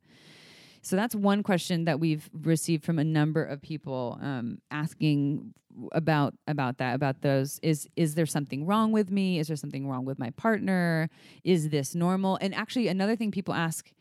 So 0.82 0.98
that's 0.98 1.16
one 1.16 1.44
question 1.44 1.86
that 1.86 2.02
we've 2.02 2.30
received 2.34 2.84
from 2.84 3.00
a 3.00 3.06
number 3.06 3.44
of 3.44 3.62
people 3.62 4.20
um, 4.22 4.60
asking 4.70 5.54
about 5.92 6.36
about 6.46 6.78
that 6.78 6.94
about 6.94 7.22
those 7.22 7.60
is 7.64 7.88
is 7.96 8.16
there 8.16 8.26
something 8.26 8.66
wrong 8.66 8.92
with 8.92 9.10
me? 9.10 9.40
Is 9.40 9.48
there 9.48 9.56
something 9.56 9.88
wrong 9.88 10.06
with 10.06 10.20
my 10.20 10.30
partner? 10.32 11.10
Is 11.44 11.70
this 11.70 11.96
normal? 11.96 12.38
And 12.42 12.54
actually, 12.54 12.90
another 12.90 13.16
thing 13.16 13.32
people 13.32 13.54
ask 13.54 13.92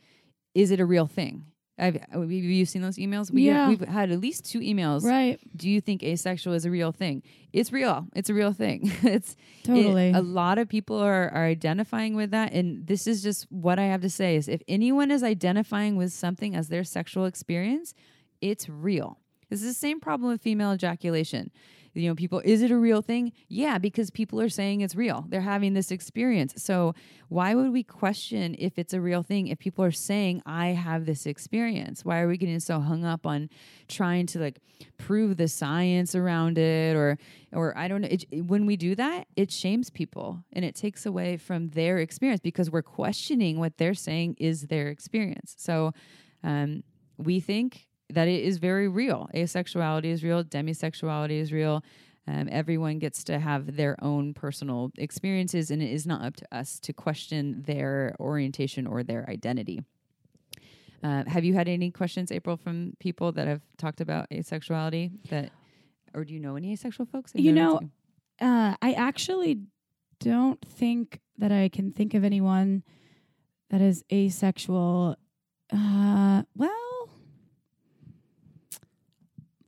is 0.55 0.71
it 0.71 0.81
a 0.81 0.85
real 0.85 1.07
thing? 1.07 1.47
I've, 1.79 1.97
uh, 1.97 2.21
have 2.21 2.31
you 2.31 2.65
seen 2.67 2.83
those 2.83 2.97
emails? 2.97 3.31
We 3.33 3.47
Yeah. 3.47 3.69
we've 3.69 3.81
had 3.81 4.11
at 4.13 4.21
least 4.21 4.45
two 4.45 4.61
emails. 4.61 5.05
Right. 5.05 5.41
Do 5.57 5.69
you 5.71 5.81
think 5.81 6.03
asexual 6.03 6.53
is 6.55 6.65
a 6.67 6.71
real 6.71 6.93
thing? 6.93 7.23
It's 7.53 7.73
real. 7.73 8.07
It's 8.15 8.29
a 8.29 8.35
real 8.35 8.53
thing. 8.53 8.81
it's 9.03 9.33
it- 9.33 9.37
Totally. 9.67 10.11
a 10.13 10.21
lot 10.21 10.59
of 10.59 10.69
people 10.69 10.99
are, 10.99 11.31
are 11.31 11.47
identifying 11.47 12.15
with 12.15 12.31
that. 12.33 12.53
And 12.53 12.87
this 12.87 13.07
is 13.07 13.23
just 13.23 13.51
what 13.51 13.79
I 13.79 13.85
have 13.85 14.03
to 14.03 14.11
say 14.11 14.37
is 14.37 14.49
if 14.49 14.61
anyone 14.69 15.11
is 15.11 15.23
identifying 15.23 15.97
with 15.97 16.13
something 16.13 16.55
as 16.55 16.69
their 16.69 16.85
sexual 16.85 17.25
experience, 17.25 17.95
it's 18.41 18.69
real. 18.69 19.19
This 19.49 19.63
is 19.63 19.69
the 19.69 19.75
same 19.75 19.99
problem 20.01 20.31
with 20.31 20.43
female 20.43 20.73
ejaculation. 20.73 21.51
You 21.95 22.09
know, 22.09 22.15
people, 22.15 22.41
is 22.45 22.63
it 22.63 22.71
a 22.71 22.77
real 22.77 23.03
thing? 23.03 23.33
Yeah, 23.49 23.79
because 23.79 24.11
people 24.11 24.41
are 24.41 24.49
saying 24.49 24.81
it's 24.81 24.95
real. 24.95 25.27
They're 25.29 25.43
having 25.43 25.75
this 25.75 25.91
experience. 25.91 26.55
So, 26.57 26.95
why 27.29 27.55
would 27.55 27.73
we 27.73 27.83
question 27.83 28.55
if 28.59 28.79
it's 28.79 28.93
a 28.93 29.01
real 29.01 29.23
thing 29.23 29.49
if 29.49 29.59
people 29.59 29.85
are 29.85 29.91
saying, 29.91 30.43
I 30.47 30.69
have 30.69 31.07
this 31.07 31.27
experience? 31.27 32.05
Why 32.05 32.21
are 32.21 32.29
we 32.29 32.37
getting 32.37 32.61
so 32.61 32.81
hung 32.81 33.05
up 33.05 33.27
on 33.27 33.51
trying 33.89 34.27
to 34.27 34.39
like 34.39 34.61
prove 34.99 35.37
the 35.37 35.49
science 35.49 36.15
around 36.15 36.59
it 36.59 36.97
or, 36.97 37.19
or 37.53 37.77
I 37.77 37.89
don't 37.89 38.03
know. 38.03 38.09
It, 38.11 38.25
when 38.47 38.67
we 38.67 38.77
do 38.77 38.95
that, 38.97 39.27
it 39.37 39.51
shames 39.51 39.91
people 39.91 40.45
and 40.53 40.65
it 40.65 40.75
takes 40.75 41.07
away 41.07 41.37
from 41.37 41.69
their 41.71 41.99
experience 41.99 42.41
because 42.41 42.71
we're 42.71 42.83
questioning 42.83 43.59
what 43.59 43.79
they're 43.79 43.95
saying 43.95 44.37
is 44.39 44.63
their 44.63 44.89
experience. 44.89 45.55
So, 45.59 45.93
um, 46.43 46.83
we 47.19 47.41
think 47.41 47.87
that 48.13 48.29
it 48.29 48.45
is 48.45 48.59
very 48.59 48.89
real. 48.89 49.29
Asexuality 49.35 50.07
is 50.07 50.23
real, 50.23 50.45
demisexuality 50.45 51.41
is 51.41 51.53
real. 51.53 51.83
Um, 52.27 52.49
everyone 52.53 52.99
gets 53.01 53.25
to 53.25 53.41
have 53.41 53.77
their 53.77 53.97
own 54.03 54.33
personal 54.33 54.93
experiences, 54.97 55.71
and 55.71 55.83
it 55.83 55.91
is 55.91 56.07
not 56.07 56.23
up 56.25 56.37
to 56.37 56.47
us 56.53 56.79
to 56.81 56.93
question 56.93 57.63
their 57.67 58.15
orientation 58.21 58.87
or 58.87 59.03
their 59.03 59.29
identity. 59.29 59.83
Uh, 61.03 61.25
have 61.27 61.45
you 61.45 61.55
had 61.55 61.67
any 61.67 61.91
questions, 61.91 62.31
April, 62.31 62.57
from 62.57 62.93
people 63.01 63.33
that 63.33 63.49
have 63.49 63.63
talked 63.77 64.01
about 64.01 64.31
asexuality? 64.31 65.11
That, 65.31 65.51
or 66.15 66.25
do 66.25 66.33
you 66.33 66.39
know 66.39 66.55
any 66.55 66.73
asexual 66.73 67.07
folks? 67.07 67.33
You 67.35 67.53
know, 67.53 67.81
Uh, 68.41 68.77
I 68.81 68.93
actually 68.93 69.61
don't 70.21 70.61
think 70.65 71.21
that 71.39 71.51
I 71.51 71.69
can 71.69 71.91
think 71.93 72.15
of 72.15 72.23
anyone 72.23 72.85
that 73.71 73.81
is 73.81 74.05
asexual. 74.13 75.17
Uh, 75.73 76.43
well, 76.55 76.72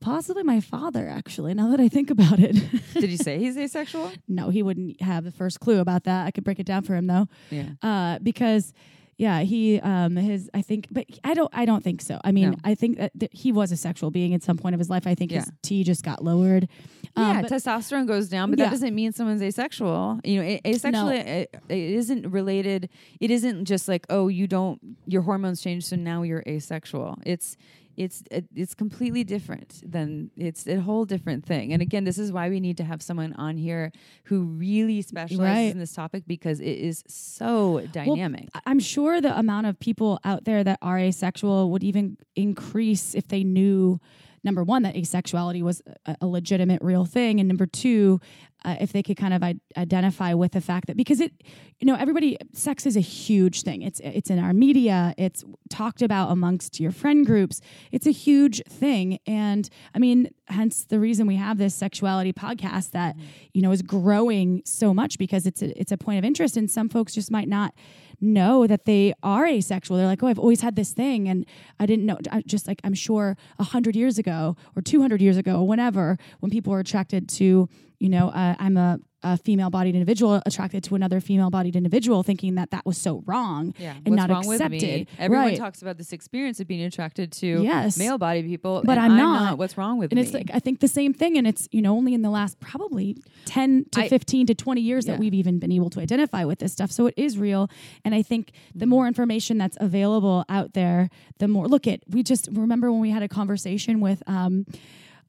possibly 0.05 0.43
my 0.43 0.61
father, 0.61 1.07
actually, 1.09 1.53
now 1.55 1.69
that 1.71 1.79
I 1.79 1.89
think 1.89 2.11
about 2.11 2.39
it. 2.39 2.55
did 2.93 3.09
you 3.09 3.17
say 3.17 3.39
he's 3.39 3.57
asexual? 3.57 4.11
no, 4.27 4.49
he 4.49 4.61
wouldn't 4.61 5.01
have 5.01 5.23
the 5.23 5.31
first 5.31 5.59
clue 5.59 5.79
about 5.79 6.03
that. 6.03 6.27
I 6.27 6.31
could 6.31 6.43
break 6.43 6.59
it 6.59 6.65
down 6.65 6.83
for 6.83 6.95
him, 6.95 7.07
though. 7.07 7.27
Yeah. 7.49 7.69
uh, 7.81 8.19
because 8.21 8.71
yeah, 9.17 9.39
he 9.41 9.79
um 9.79 10.17
his 10.17 10.49
I 10.53 10.61
think, 10.61 10.87
but 10.91 11.05
I 11.23 11.33
don't 11.33 11.49
I 11.53 11.65
don't 11.65 11.83
think 11.83 12.01
so. 12.01 12.19
I 12.23 12.31
mean, 12.33 12.51
No. 12.51 12.57
I 12.65 12.75
think 12.75 12.97
that, 12.97 13.13
that 13.15 13.33
he 13.33 13.51
was 13.53 13.71
a 13.71 13.77
sexual 13.77 14.11
being 14.11 14.33
at 14.33 14.43
some 14.43 14.57
point 14.57 14.75
of 14.75 14.79
his 14.79 14.89
life. 14.89 15.07
I 15.07 15.15
think 15.15 15.31
his 15.31 15.49
T 15.63 15.83
just 15.85 16.03
got 16.03 16.21
lowered. 16.23 16.67
Um, 17.15 17.37
yeah, 17.37 17.41
testosterone 17.43 18.07
goes 18.07 18.27
down, 18.27 18.49
but 18.49 18.59
Yeah. 18.59 18.65
that 18.65 18.71
doesn't 18.71 18.93
mean 18.93 19.13
someone's 19.13 19.41
asexual. 19.41 20.19
You 20.25 20.35
know, 20.41 20.45
a- 20.49 20.61
asexual 20.67 21.05
No. 21.05 21.11
it, 21.13 21.49
it 21.69 21.77
isn't 21.77 22.29
related. 22.29 22.89
It 23.21 23.31
isn't 23.31 23.63
just 23.65 23.87
like 23.87 24.05
oh, 24.09 24.27
you 24.27 24.47
don't 24.47 24.79
your 25.07 25.21
hormones 25.21 25.61
change, 25.61 25.85
so 25.85 25.95
now 25.95 26.23
you're 26.23 26.43
asexual. 26.45 27.17
It's 27.25 27.55
it's 27.97 28.23
it, 28.31 28.45
it's 28.55 28.73
completely 28.73 29.23
different 29.23 29.81
than 29.89 30.29
it's 30.35 30.67
a 30.67 30.79
whole 30.81 31.05
different 31.05 31.45
thing. 31.45 31.73
And 31.73 31.81
again, 31.81 32.03
this 32.03 32.17
is 32.17 32.31
why 32.31 32.49
we 32.49 32.59
need 32.59 32.77
to 32.77 32.83
have 32.83 33.01
someone 33.01 33.33
on 33.33 33.57
here 33.57 33.91
who 34.25 34.43
really 34.43 35.01
specializes 35.01 35.39
Right. 35.39 35.71
in 35.71 35.79
this 35.79 35.93
topic 35.93 36.23
because 36.27 36.59
it 36.59 36.77
is 36.79 37.03
so 37.07 37.85
dynamic. 37.91 38.49
I- 38.53 38.61
I'm 38.65 38.79
sure 38.79 39.21
the 39.21 39.37
amount 39.37 39.67
of 39.67 39.79
people 39.79 40.19
out 40.23 40.45
there 40.45 40.63
that 40.63 40.79
are 40.81 40.97
asexual 40.99 41.71
would 41.71 41.83
even 41.83 42.17
increase 42.35 43.15
if 43.15 43.27
they 43.27 43.43
knew 43.43 43.99
number 44.45 44.63
one 44.63 44.83
that 44.83 44.95
asexuality 44.95 45.61
was 45.61 45.81
a, 46.05 46.15
a 46.21 46.27
legitimate 46.27 46.81
real 46.81 47.05
thing. 47.05 47.39
And 47.39 47.47
number 47.47 47.65
two 47.65 48.19
uh, 48.65 48.75
if 48.81 48.91
they 48.91 49.03
could 49.03 49.15
kind 49.15 49.33
of 49.33 49.43
I- 49.43 49.59
identify 49.77 50.33
with 50.33 50.53
the 50.53 50.61
fact 50.61 50.87
that 50.87 50.97
because 50.97 51.21
it 51.21 51.31
you 51.79 51.85
know 51.85 51.95
everybody 51.95 52.37
sex 52.53 52.85
is 52.85 52.97
a 52.97 53.01
huge 53.01 53.61
thing. 53.61 53.83
It's 53.83 54.01
it's 54.03 54.29
in 54.29 54.39
our 54.39 54.53
media. 54.53 55.13
It's 55.17 55.43
talked 55.69 56.01
about 56.01 56.31
amongst 56.31 56.79
your 56.79 56.91
friend 56.91 57.25
groups. 57.25 57.61
It's 57.91 58.07
a 58.07 58.11
huge 58.11 58.63
thing. 58.67 59.19
And 59.27 59.69
i 59.93 59.99
mean 59.99 60.29
hence 60.47 60.85
the 60.85 60.99
reason 60.99 61.27
we 61.27 61.35
have 61.35 61.57
this 61.57 61.75
sexuality 61.75 62.33
podcast 62.33 62.91
that 62.91 63.15
you 63.53 63.61
know 63.61 63.71
is 63.71 63.81
growing 63.81 64.61
so 64.65 64.93
much 64.93 65.17
because 65.17 65.45
it's 65.45 65.61
a, 65.61 65.79
it's 65.79 65.91
a 65.91 65.97
point 65.97 66.17
of 66.17 66.25
interest. 66.25 66.57
And 66.57 66.69
some 66.69 66.89
folks 66.89 67.13
just 67.13 67.29
might 67.29 67.47
not 67.47 67.73
know 68.21 68.67
that 68.67 68.85
they 68.85 69.13
are 69.23 69.45
asexual. 69.45 69.97
They're 69.97 70.07
like 70.07 70.23
oh 70.23 70.27
i've 70.27 70.39
always 70.39 70.61
had 70.61 70.75
this 70.75 70.93
thing 70.93 71.27
and 71.27 71.45
i 71.79 71.85
didn't 71.85 72.05
know 72.05 72.17
I- 72.31 72.43
just 72.45 72.67
like 72.67 72.79
i'm 72.83 72.93
sure 72.93 73.37
100 73.57 73.95
years 73.95 74.17
ago 74.17 74.55
or 74.75 74.81
200 74.81 75.21
years 75.21 75.37
ago 75.37 75.59
or 75.61 75.67
whenever 75.67 76.17
when 76.39 76.49
people 76.51 76.71
were 76.71 76.79
attracted 76.79 77.27
to 77.29 77.69
you 77.99 78.09
know 78.09 78.29
uh, 78.29 78.55
i'm 78.59 78.77
a, 78.77 78.99
a 79.25 79.37
female 79.37 79.69
bodied 79.69 79.95
individual 79.95 80.41
attracted 80.45 80.83
to 80.85 80.95
another 80.95 81.19
female 81.19 81.49
bodied 81.49 81.75
individual 81.75 82.23
thinking 82.23 82.55
that 82.55 82.69
that 82.71 82.85
was 82.85 82.97
so 82.97 83.23
wrong 83.25 83.73
yeah, 83.77 83.95
and 84.05 84.15
what's 84.15 84.15
not 84.21 84.29
wrong 84.29 84.53
accepted 84.53 85.07
Everyone 85.19 85.45
right 85.47 85.57
talks 85.57 85.81
about 85.81 85.97
this 85.97 86.13
experience 86.13 86.59
of 86.61 86.67
being 86.67 86.83
attracted 86.83 87.31
to 87.41 87.47
Yes. 87.63 87.97
male 87.97 88.17
body 88.17 88.43
people, 88.43 88.81
But 88.85 88.97
and 88.99 89.13
I'm 89.13 89.17
not. 89.17 89.57
What's 89.57 89.77
wrong 89.77 89.97
with 89.97 90.11
and 90.11 90.17
me? 90.17 90.21
And 90.21 90.27
it's 90.27 90.33
like 90.33 90.49
i 90.53 90.59
think 90.59 90.79
the 90.79 90.87
same 90.87 91.13
thing 91.13 91.37
and 91.37 91.45
it's 91.47 91.67
you 91.71 91.81
know 91.81 91.93
only 91.97 92.13
in 92.13 92.21
the 92.21 92.29
last 92.29 92.59
probably 92.59 93.17
10 93.45 93.85
to 93.91 94.01
I- 94.01 94.09
15 94.09 94.45
to 94.47 94.55
20 94.55 94.79
years 94.81 95.05
Yeah. 95.05 95.13
that 95.13 95.19
we've 95.19 95.33
even 95.33 95.59
been 95.59 95.71
able 95.71 95.89
to 95.89 95.99
identify 95.99 96.43
with 96.45 96.59
this 96.59 96.71
stuff 96.71 96.91
so 96.91 97.07
it 97.07 97.15
is 97.17 97.37
real 97.37 97.67
and 98.05 98.13
i 98.13 98.21
think 98.21 98.51
the 98.75 98.85
more 98.85 99.07
information 99.07 99.57
that's 99.57 99.77
available 99.81 100.45
out 100.49 100.73
there 100.73 101.09
the 101.39 101.47
more 101.47 101.67
look 101.67 101.87
at 101.87 102.01
we 102.07 102.21
just 102.23 102.47
remember 102.51 102.91
when 102.91 103.01
we 103.01 103.09
had 103.09 103.23
a 103.23 103.27
conversation 103.27 103.99
with 104.01 104.21
um 104.27 104.65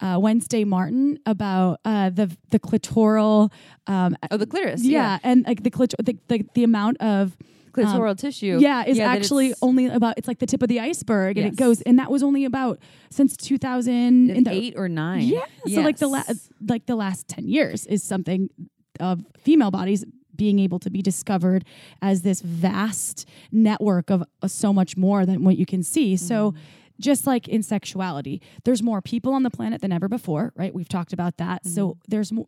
uh, 0.01 0.19
Wednesday 0.21 0.65
Martin 0.65 1.19
about 1.27 1.81
uh, 1.85 2.11
the 2.11 2.37
the 2.51 2.59
clitoral, 2.59 3.51
um, 3.87 4.17
oh, 4.31 4.37
the 4.37 4.47
clitoris. 4.47 4.85
yeah, 4.85 5.19
and 5.23 5.45
like 5.47 5.63
the, 5.63 5.71
clit- 5.71 5.95
the 6.05 6.17
the 6.29 6.45
the 6.55 6.65
amount 6.65 6.99
of 7.01 7.37
clitoral 7.73 8.17
tissue. 8.17 8.57
yeah 8.59 8.85
is 8.87 8.97
that 8.97 9.15
actually 9.19 9.53
only 9.61 9.85
about 9.87 10.15
it's 10.17 10.27
like 10.27 10.39
the 10.39 10.47
tip 10.47 10.63
of 10.63 10.69
the 10.69 10.81
iceberg 10.81 11.37
and 11.37 11.47
it 11.47 11.57
goes 11.57 11.83
and 11.83 11.99
that 11.99 12.11
was 12.11 12.23
only 12.23 12.47
about 12.47 12.79
since 13.11 13.37
2000 13.37 14.31
in 14.31 14.45
the 14.45 14.51
eight 14.51 14.73
or 14.79 14.89
nine. 14.89 15.21
yeah. 15.23 15.41
So 15.75 15.83
like 15.83 15.99
the 15.99 16.09
last 16.09 16.51
like 16.67 16.87
the 16.87 16.97
last 16.97 17.29
10 17.29 17.47
years 17.49 17.85
is 17.87 18.03
something 18.03 18.49
of 18.99 19.21
female 19.39 19.71
bodies 19.71 20.07
being 20.35 20.59
able 20.59 20.79
to 20.79 20.91
be 20.91 21.03
discovered 21.03 21.65
as 22.01 22.23
this 22.23 22.41
vast 22.41 23.29
network 23.53 24.09
of 24.11 24.23
uh, 24.43 24.49
so 24.49 24.73
much 24.73 24.97
more 24.97 25.27
than 25.27 25.45
what 25.45 25.57
you 25.59 25.67
can 25.67 25.83
see. 25.83 26.17
So 26.17 26.53
Mm-hmm. 26.53 26.59
Just 27.01 27.27
like 27.27 27.49
in 27.49 27.63
sexuality, 27.63 28.41
there's 28.65 28.83
more 28.83 29.01
people 29.01 29.33
on 29.33 29.43
the 29.43 29.51
planet 29.51 29.81
than 29.81 29.93
ever 29.93 30.09
before, 30.09 30.53
right? 30.57 30.75
We've 30.75 30.89
talked 30.89 31.13
about 31.13 31.37
that. 31.39 31.65
Mm-hmm. 31.65 31.75
So 31.75 31.99
there's 32.09 32.33
more, 32.33 32.47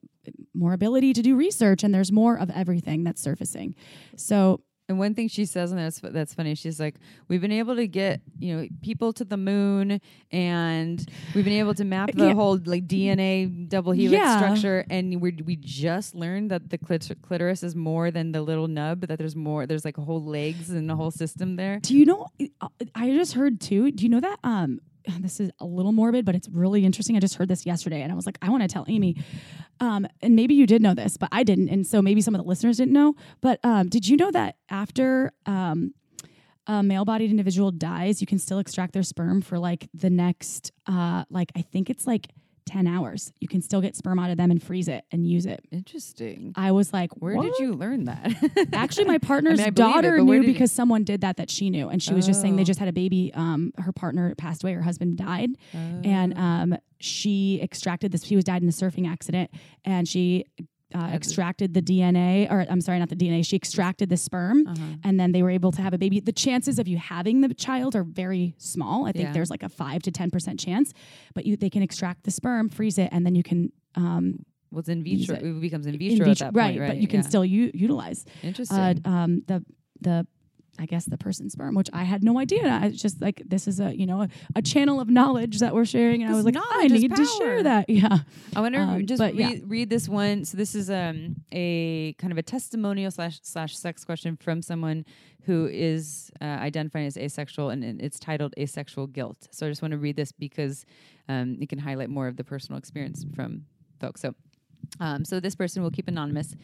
more 0.55 0.73
ability 0.73 1.13
to 1.15 1.23
do 1.23 1.37
research 1.37 1.85
and 1.85 1.95
there's 1.95 2.13
more 2.13 2.39
of 2.39 2.51
everything 2.51 3.05
that's 3.05 3.21
surfacing. 3.21 3.75
So 4.17 4.61
And 4.89 4.99
one 4.99 5.15
thing 5.15 5.29
she 5.29 5.45
says, 5.45 5.71
and 5.71 5.79
that's 5.79 6.01
that's 6.01 6.33
funny. 6.33 6.55
She's 6.55 6.81
like, 6.81 6.95
"We've 7.29 7.43
been 7.43 7.53
able 7.53 7.77
to 7.77 7.87
get 7.87 8.23
you 8.39 8.57
know 8.57 8.69
people 8.81 9.13
to 9.13 9.25
the 9.25 9.37
moon, 9.37 10.01
and 10.33 11.05
we've 11.35 11.45
been 11.45 11.53
able 11.65 11.75
to 11.75 11.85
map 11.85 12.11
the 12.15 12.29
Yeah. 12.29 12.33
whole 12.35 12.59
like 12.65 12.87
DNA 12.87 13.69
double 13.69 13.93
helix 13.93 14.19
Yeah. 14.23 14.39
structure, 14.39 14.87
and 14.89 15.21
we 15.21 15.33
we 15.45 15.57
just 15.57 16.15
learned 16.15 16.51
that 16.51 16.71
the 16.71 16.79
clit- 16.79 17.21
clitoris 17.21 17.63
is 17.63 17.77
more 17.77 18.11
than 18.11 18.33
the 18.33 18.41
little 18.41 18.67
nub. 18.67 19.03
That 19.03 19.19
there's 19.19 19.37
more. 19.37 19.67
There's 19.67 19.85
like 19.85 19.99
a 19.99 20.03
whole 20.03 20.25
legs 20.25 20.71
and 20.71 20.91
a 20.91 20.97
whole 20.97 21.11
system 21.11 21.57
there. 21.57 21.81
Do 21.81 21.95
you 21.95 22.07
know? 22.07 22.29
uh, 22.63 22.69
I 22.95 23.11
just 23.11 23.35
heard 23.35 23.61
too. 23.61 23.91
Do 23.93 24.05
you 24.05 24.09
know 24.09 24.21
that? 24.21 24.39
Um, 24.43 24.81
this 25.21 25.41
is 25.41 25.51
a 25.59 25.65
little 25.65 25.93
morbid, 25.93 26.25
but 26.25 26.35
it's 26.35 26.49
really 26.49 26.85
interesting. 26.85 27.17
I 27.17 27.21
just 27.21 27.37
heard 27.37 27.49
this 27.49 27.67
yesterday, 27.67 28.03
and 28.03 28.13
I 28.13 28.15
was 28.15 28.27
like, 28.27 28.39
I 28.43 28.51
want 28.51 28.63
to 28.63 28.69
tell 28.69 28.85
Amy. 28.89 29.17
Um, 29.81 30.07
and 30.21 30.35
maybe 30.35 30.55
you 30.55 30.67
did 30.67 30.83
know 30.83 30.95
this, 30.95 31.17
but 31.17 31.29
I 31.33 31.43
didn't, 31.43 31.69
and 31.69 31.87
so 31.87 32.03
maybe 32.03 32.21
some 32.21 32.35
of 32.35 32.43
the 32.43 32.49
listeners 32.49 32.79
didn't 32.79 32.93
know. 32.93 33.15
But 33.41 33.61
um, 33.65 33.89
did 33.89 34.09
you 34.09 34.17
know 34.17 34.31
that 34.31 34.57
after 34.71 35.33
um, 35.47 35.95
a 36.67 36.83
male-bodied 36.83 37.31
individual 37.31 37.71
dies, 37.71 38.21
you 38.21 38.27
can 38.27 38.39
still 38.39 38.59
extract 38.59 38.93
their 38.93 39.03
sperm 39.03 39.41
for 39.41 39.59
like 39.59 39.89
the 39.95 40.11
next, 40.11 40.73
uh, 40.87 41.25
like 41.31 41.51
I 41.57 41.63
think 41.63 41.91
it's 41.91 42.07
like 42.07 42.29
ten 42.69 42.87
hours. 42.87 43.33
You 43.41 43.49
can 43.49 43.63
still 43.63 43.81
get 43.81 43.97
sperm 43.97 44.19
out 44.19 44.31
of 44.31 44.37
them 44.37 44.51
and 44.51 44.63
freeze 44.63 44.87
it 44.89 45.05
and 45.11 45.27
use 45.27 45.47
it. 45.47 45.65
Interesting. 45.73 46.53
I 46.55 46.71
was 46.73 46.93
like, 46.93 47.11
Where 47.17 47.41
did 47.41 47.59
you 47.59 47.73
learn 47.73 48.05
that? 48.05 48.33
Actually, 48.73 49.05
my 49.15 49.19
partner's 49.19 49.59
I 49.59 49.71
believe 49.71 49.73
it, 49.73 49.75
daughter 49.75 50.25
where 50.25 50.37
knew 50.37 50.43
did 50.43 50.49
you- 50.49 50.53
because 50.55 50.71
someone 50.71 51.03
did 51.05 51.23
that 51.23 51.39
that 51.39 51.51
she 51.51 51.71
knew, 51.71 51.89
and 51.89 52.03
she 52.03 52.15
was 52.15 52.27
just 52.27 52.41
saying 52.41 52.57
they 52.57 52.63
Oh. 52.63 52.65
just 52.65 52.79
had 52.79 52.89
a 52.89 52.93
baby. 52.93 53.33
Um, 53.35 53.73
her 53.79 53.93
partner 53.93 54.35
passed 54.37 54.63
away, 54.63 54.75
her 54.75 54.83
husband 54.83 55.17
died, 55.17 55.51
and 55.73 56.35
Oh. 56.37 56.41
um, 56.41 56.77
she 57.01 57.61
extracted 57.63 58.13
this. 58.13 58.25
He 58.25 58.37
was 58.37 58.45
died 58.45 58.63
in 58.63 58.69
a 58.69 58.73
surfing 58.73 59.09
accident, 59.09 59.51
and 59.85 60.07
she 60.07 60.45
uh, 60.95 61.11
extracted 61.13 61.75
the 61.75 61.83
DNA, 61.83 62.51
or 62.51 62.65
I'm 62.71 62.81
sorry, 62.81 62.99
not 62.99 63.09
the 63.11 63.17
DNA. 63.17 63.45
She 63.45 63.57
extracted 63.57 64.09
the 64.09 64.17
sperm, 64.17 64.67
Uh-huh. 64.67 64.85
and 65.05 65.21
then 65.21 65.33
they 65.33 65.43
were 65.43 65.51
able 65.51 65.71
to 65.73 65.83
have 65.83 65.93
a 65.93 65.99
baby. 65.99 66.21
The 66.21 66.33
chances 66.33 66.79
of 66.79 66.89
you 66.89 66.97
having 66.97 67.41
the 67.43 67.53
child 67.55 67.95
are 67.95 68.05
very 68.05 68.55
small. 68.59 69.07
I 69.07 69.13
think 69.13 69.27
Yeah. 69.27 69.33
there's 69.33 69.51
like 69.51 69.63
a 69.63 69.69
five 69.69 70.03
to 70.03 70.11
ten 70.11 70.31
percent 70.31 70.59
chance, 70.61 70.93
but 71.35 71.45
you 71.47 71.57
they 71.57 71.71
can 71.71 71.83
extract 71.83 72.25
the 72.25 72.31
sperm, 72.31 72.69
freeze 72.69 72.99
it, 72.99 73.09
and 73.13 73.25
then 73.27 73.35
you 73.35 73.43
can. 73.43 73.71
Um, 73.97 74.45
Well, 74.71 74.81
it's 74.81 74.89
in 74.89 75.03
vitro. 75.03 75.37
it. 75.37 75.43
It 75.43 75.61
becomes 75.61 75.87
in 75.87 75.95
in 75.95 75.99
vitro, 75.99 76.25
vitro- 76.27 76.31
at 76.31 76.39
that 76.39 76.45
point, 76.61 76.79
right, 76.79 76.81
right? 76.81 76.89
but 76.91 76.99
you 76.99 77.09
can 77.09 77.21
Yeah. 77.21 77.29
still 77.29 77.45
u- 77.45 77.71
utilize 77.75 78.25
Interesting. 78.43 78.79
uh, 78.79 78.95
um, 79.05 79.43
the 79.47 79.65
the 80.01 80.27
I 80.79 80.87
guess 80.87 81.05
the 81.05 81.19
person's 81.19 81.53
sperm, 81.53 81.75
which 81.75 81.91
I 81.93 82.05
had 82.05 82.23
no 82.23 82.39
idea. 82.39 82.67
I 82.67 82.89
was 82.89 83.01
just 83.01 83.21
like 83.21 83.43
this 83.47 83.67
is 83.67 83.81
a 83.81 83.97
you 83.97 84.07
know 84.07 84.23
a, 84.23 84.29
a 84.57 84.63
channel 84.63 85.01
of 85.01 85.09
knowledge 85.09 85.59
that 85.59 85.75
we're 85.75 85.85
sharing, 85.85 86.23
and 86.23 86.33
I 86.33 86.37
was 86.37 86.45
like, 86.45 86.57
I 86.57 86.87
need 86.87 87.15
to 87.15 87.25
share 87.25 87.63
that. 87.65 87.87
Yeah, 87.99 88.19
I 88.55 88.61
wonder. 88.61 88.81
Um, 88.81 89.07
just 89.07 89.19
but 89.19 89.35
yeah. 89.35 89.49
read, 89.49 89.71
read 89.71 89.91
this 89.91 90.09
one. 90.09 90.45
So 90.45 90.57
this 90.57 90.75
is 90.75 90.89
um 90.89 91.37
a 91.53 92.13
kind 92.15 92.33
of 92.33 92.39
a 92.39 92.43
testimonial 92.43 93.11
slash 93.11 93.41
slash 93.43 93.77
sex 93.77 94.05
question 94.05 94.37
from 94.37 94.63
someone 94.63 95.05
who 95.45 95.67
is 95.67 96.31
uh, 96.41 96.45
identifying 96.45 97.07
as 97.07 97.17
asexual, 97.17 97.71
and, 97.71 97.83
and 97.83 98.01
it's 98.01 98.21
titled 98.21 98.55
"Asexual 98.57 99.09
Guilt." 99.09 99.49
So 99.51 99.67
I 99.67 99.71
just 99.71 99.83
want 99.83 99.93
to 99.93 99.99
read 99.99 100.17
this 100.17 100.31
because 100.31 100.85
um, 101.29 101.57
it 101.61 101.69
can 101.69 101.79
highlight 101.79 102.11
more 102.11 102.29
of 102.29 102.37
the 102.37 102.45
personal 102.45 102.79
experience 102.79 103.25
from 103.35 103.65
folks. 104.01 104.21
So. 104.21 104.35
Um, 105.01 105.25
so 105.25 105.41
this 105.41 105.55
person 105.55 105.83
will 105.83 105.91
keep 105.91 106.09
anonymous. 106.09 106.55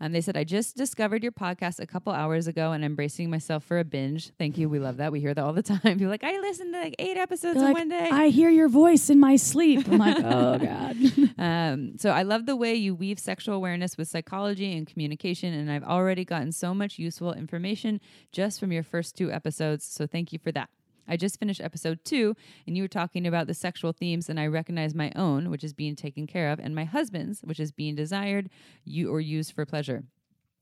Um, 0.00 0.12
they 0.12 0.20
said, 0.20 0.36
"I 0.36 0.44
just 0.44 0.76
discovered 0.76 1.22
your 1.22 1.32
podcast 1.32 1.80
a 1.80 1.86
couple 1.86 2.12
hours 2.12 2.46
ago, 2.46 2.72
and 2.72 2.84
I'm 2.84 2.94
bracing 2.94 3.30
myself 3.30 3.64
for 3.64 3.78
a 3.78 3.84
binge. 3.84 4.30
Thank 4.38 4.58
you. 4.58 4.68
We 4.68 4.78
love 4.78 4.96
that. 4.96 5.12
We 5.12 5.20
hear 5.20 5.34
that 5.34 5.42
all 5.44 5.52
the 5.52 5.62
time. 5.74 5.80
People 5.80 6.08
like, 6.08 6.24
I 6.24 6.38
listened 6.40 6.74
to 6.74 6.80
like 6.80 6.96
eight 6.98 7.16
episodes 7.16 7.54
They're 7.54 7.68
in 7.68 7.74
like, 7.74 7.76
one 7.76 7.88
day. 7.88 8.08
I 8.10 8.28
hear 8.28 8.50
your 8.50 8.68
voice 8.68 9.10
in 9.10 9.20
my 9.20 9.36
sleep. 9.36 9.86
I'm 9.88 9.98
like, 9.98 10.18
oh 10.24 10.58
god. 10.58 10.96
Um, 11.36 11.98
so 11.98 12.10
I 12.10 12.22
love 12.22 12.46
the 12.46 12.54
way 12.54 12.74
you 12.74 12.94
weave 12.94 13.18
sexual 13.18 13.56
awareness 13.56 13.98
with 13.98 14.08
psychology 14.08 14.76
and 14.76 14.86
communication, 14.86 15.52
and 15.52 15.70
I've 15.70 15.82
already 15.82 16.24
gotten 16.24 16.52
so 16.52 16.72
much 16.72 16.98
useful 16.98 17.32
information 17.32 18.00
just 18.30 18.60
from 18.60 18.70
your 18.70 18.84
first 18.84 19.16
two 19.16 19.32
episodes. 19.32 19.84
So 19.84 20.06
thank 20.06 20.32
you 20.32 20.38
for 20.38 20.52
that. 20.52 20.70
I 21.08 21.16
just 21.16 21.38
finished 21.38 21.60
episode 21.60 22.04
two, 22.04 22.34
and 22.66 22.76
you 22.76 22.82
were 22.82 22.88
talking 22.88 23.26
about 23.26 23.46
the 23.46 23.54
sexual 23.54 23.92
themes, 23.92 24.28
and 24.28 24.38
I 24.40 24.46
recognize 24.46 24.94
my 24.94 25.12
own, 25.14 25.50
which 25.50 25.64
is 25.64 25.72
being 25.72 25.96
taken 25.96 26.26
care 26.26 26.50
of, 26.50 26.58
and 26.58 26.74
my 26.74 26.84
husband's, 26.84 27.40
which 27.40 27.60
is 27.60 27.72
being 27.72 27.94
desired, 27.94 28.50
you 28.84 29.10
or 29.10 29.20
used 29.20 29.52
for 29.52 29.66
pleasure. 29.66 30.04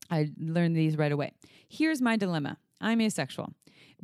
I 0.09 0.31
learned 0.37 0.75
these 0.75 0.97
right 0.97 1.11
away. 1.11 1.31
Here's 1.67 2.01
my 2.01 2.17
dilemma. 2.17 2.57
I'm 2.81 3.01
asexual. 3.01 3.53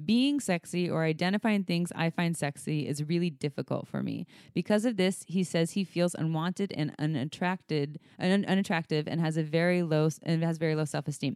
Being 0.04 0.39
sexy 0.39 0.89
or 0.89 1.04
identifying 1.04 1.65
things 1.65 1.91
I 1.93 2.10
find 2.10 2.36
sexy 2.36 2.88
is 2.88 3.04
really 3.04 3.30
difficult 3.30 3.88
for 3.88 4.02
me. 4.02 4.25
Because 4.54 4.86
of 4.86 4.95
this, 4.95 5.25
he 5.28 5.43
says 5.43 5.71
he 5.71 5.84
feels 5.84 6.15
unwanted 6.15 6.71
and 6.75 6.95
unattracted, 6.97 7.99
un- 8.17 8.45
unattractive, 8.45 9.08
and 9.08 9.19
has 9.19 9.36
a 9.36 9.43
very 9.43 9.84
low 9.84 10.10
and 10.23 10.41
has 10.43 10.58
very 10.58 10.75
low 10.75 10.86
self 10.86 11.08
esteem. 11.08 11.36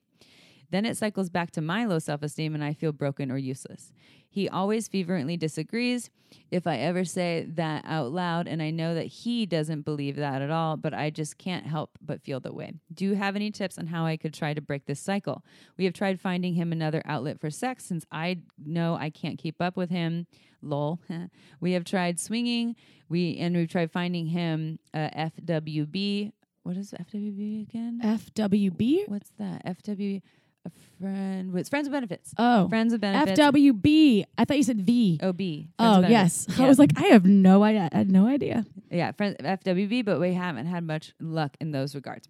Then 0.72 0.86
it 0.86 0.98
cycles 0.98 1.30
back 1.30 1.52
to 1.52 1.62
my 1.62 1.86
low 1.86 2.00
self 2.00 2.24
esteem 2.24 2.56
and 2.56 2.64
I 2.64 2.74
feel 2.74 2.92
broken 2.92 3.32
or 3.32 3.38
useless. 3.38 3.92
He 4.30 4.50
always 4.50 4.88
fervently 4.88 5.38
disagrees 5.38 6.10
if 6.52 6.68
I 6.68 6.78
ever 6.78 7.06
say 7.06 7.46
that 7.50 7.84
out 7.86 8.12
loud, 8.12 8.48
and 8.48 8.62
I 8.62 8.72
know 8.72 8.96
that 8.96 9.06
he 9.06 9.46
doesn't 9.46 9.82
believe 9.82 10.16
that 10.16 10.42
at 10.42 10.50
all, 10.50 10.78
but 10.78 10.94
I 10.94 11.10
just 11.10 11.38
can't 11.38 11.66
help 11.66 11.98
but 12.02 12.22
feel 12.22 12.40
the 12.40 12.54
way. 12.54 12.74
Do 12.94 13.06
you 13.06 13.16
have 13.16 13.36
any 13.36 13.52
tips 13.52 13.78
on 13.78 13.88
how 13.88 14.06
I 14.06 14.18
could 14.18 14.34
try 14.34 14.54
to 14.54 14.62
break 14.62 14.86
this 14.86 15.00
cycle? 15.00 15.44
We 15.78 15.86
have 15.86 15.94
tried 15.94 16.20
finding 16.20 16.54
him 16.54 16.72
another 16.72 17.02
outlet 17.06 17.40
for 17.40 17.50
sex 17.50 17.86
since 17.86 18.06
I 18.12 18.40
know 18.64 18.96
I 18.96 19.10
can't 19.10 19.38
keep 19.38 19.62
up 19.62 19.78
with 19.78 19.90
him. 19.90 20.28
Lol. 20.62 21.00
we 21.60 21.74
have 21.74 21.84
tried 21.84 22.20
swinging, 22.20 22.76
we 23.10 23.38
and 23.38 23.56
we've 23.56 23.70
tried 23.70 23.92
finding 23.92 24.28
him 24.28 24.80
uh, 24.94 25.10
a 25.14 25.32
FWB. 25.42 26.32
What 26.64 26.78
is 26.78 26.94
FWB 26.94 27.68
again? 27.68 28.00
FWB? 28.02 29.10
What's 29.10 29.32
that? 29.38 29.66
FWB 29.66 30.22
a 30.66 30.72
friend 31.00 31.52
with 31.52 31.70
friends 31.70 31.88
with 31.88 31.94
benefits. 31.94 32.34
Oh, 32.38 32.68
Friends 32.70 32.92
with 32.94 33.02
benefits. 33.02 33.40
FWB. 33.40 34.24
I 34.38 34.46
thought 34.46 34.58
you 34.58 34.64
said 34.64 34.82
V. 34.82 35.20
OB. 35.22 35.38
Friends 35.38 35.68
Oh 35.80 36.00
yes, 36.08 36.46
benefits. 36.46 36.60
I 36.60 36.68
was 36.68 36.80
like, 36.80 36.92
I 36.98 37.08
have 37.08 37.26
no 37.26 37.64
idea. 37.64 37.90
I 37.92 37.98
had 37.98 38.12
no 38.12 38.28
idea. 38.28 38.66
yeah, 38.90 39.12
friends 39.12 39.36
FWB, 39.40 40.06
but 40.06 40.20
we 40.20 40.34
haven't 40.34 40.66
had 40.68 40.84
much 40.86 41.14
luck 41.20 41.58
in 41.60 41.72
those 41.72 41.96
regards. 41.96 42.28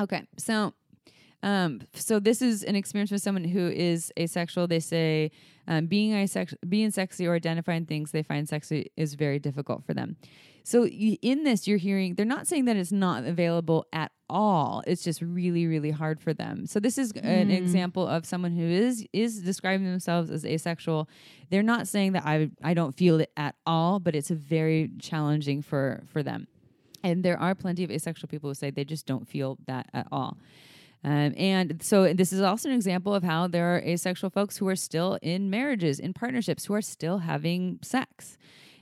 Okay, 0.00 0.22
so 0.36 0.74
um, 1.42 1.80
so 1.94 2.18
this 2.20 2.42
is 2.42 2.62
an 2.62 2.76
experience 2.76 3.10
with 3.10 3.22
someone 3.22 3.44
who 3.44 3.68
is 3.68 4.12
asexual. 4.18 4.66
They 4.66 4.80
say 4.80 5.30
um, 5.68 5.86
being 5.86 6.12
asexual, 6.14 6.58
being 6.68 6.90
sexy 6.90 7.26
or 7.26 7.34
identifying 7.34 7.86
things 7.86 8.12
they 8.12 8.22
find 8.22 8.48
sexy 8.48 8.90
is 8.96 9.14
very 9.14 9.38
difficult 9.38 9.84
for 9.84 9.94
them. 9.94 10.16
So 10.66 10.84
in 10.88 11.44
this, 11.44 11.68
you're 11.68 11.78
hearing 11.78 12.16
they're 12.16 12.26
not 12.26 12.48
saying 12.48 12.64
that 12.64 12.76
it's 12.76 12.90
not 12.90 13.24
available 13.24 13.86
at 13.92 14.10
all. 14.28 14.82
It's 14.84 15.04
just 15.04 15.22
really, 15.22 15.64
really 15.68 15.92
hard 15.92 16.20
for 16.20 16.34
them. 16.34 16.66
So 16.66 16.80
this 16.80 16.98
is 16.98 17.12
an 17.12 17.50
Mm. 17.50 17.56
example 17.56 18.04
of 18.04 18.26
someone 18.26 18.50
who 18.50 18.64
is 18.64 19.06
is 19.12 19.42
describing 19.42 19.86
themselves 19.86 20.28
as 20.28 20.44
asexual. 20.44 21.08
They're 21.50 21.62
not 21.62 21.86
saying 21.86 22.14
that 22.14 22.24
I 22.26 22.50
I 22.64 22.74
don't 22.74 22.96
feel 22.96 23.20
it 23.20 23.30
at 23.36 23.54
all, 23.64 24.00
but 24.00 24.16
it's 24.16 24.28
very 24.28 24.90
challenging 24.98 25.62
for 25.62 26.02
for 26.08 26.24
them. 26.24 26.48
And 27.04 27.22
there 27.24 27.38
are 27.38 27.54
plenty 27.54 27.84
of 27.84 27.92
asexual 27.92 28.26
people 28.28 28.50
who 28.50 28.54
say 28.54 28.70
they 28.70 28.84
just 28.84 29.06
don't 29.06 29.28
feel 29.28 29.58
that 29.66 29.86
at 29.94 30.08
all. 30.10 30.36
Um, 31.04 31.32
and 31.36 31.80
so 31.80 32.12
this 32.12 32.32
is 32.32 32.40
also 32.40 32.68
an 32.68 32.74
example 32.74 33.14
of 33.14 33.22
how 33.22 33.46
there 33.46 33.76
are 33.76 33.78
asexual 33.82 34.30
folks 34.30 34.56
who 34.56 34.66
are 34.66 34.74
still 34.74 35.16
in 35.22 35.48
marriages, 35.48 36.00
in 36.00 36.12
partnerships, 36.12 36.64
who 36.64 36.74
are 36.74 36.82
still 36.82 37.18
having 37.18 37.78
sex. 37.82 38.36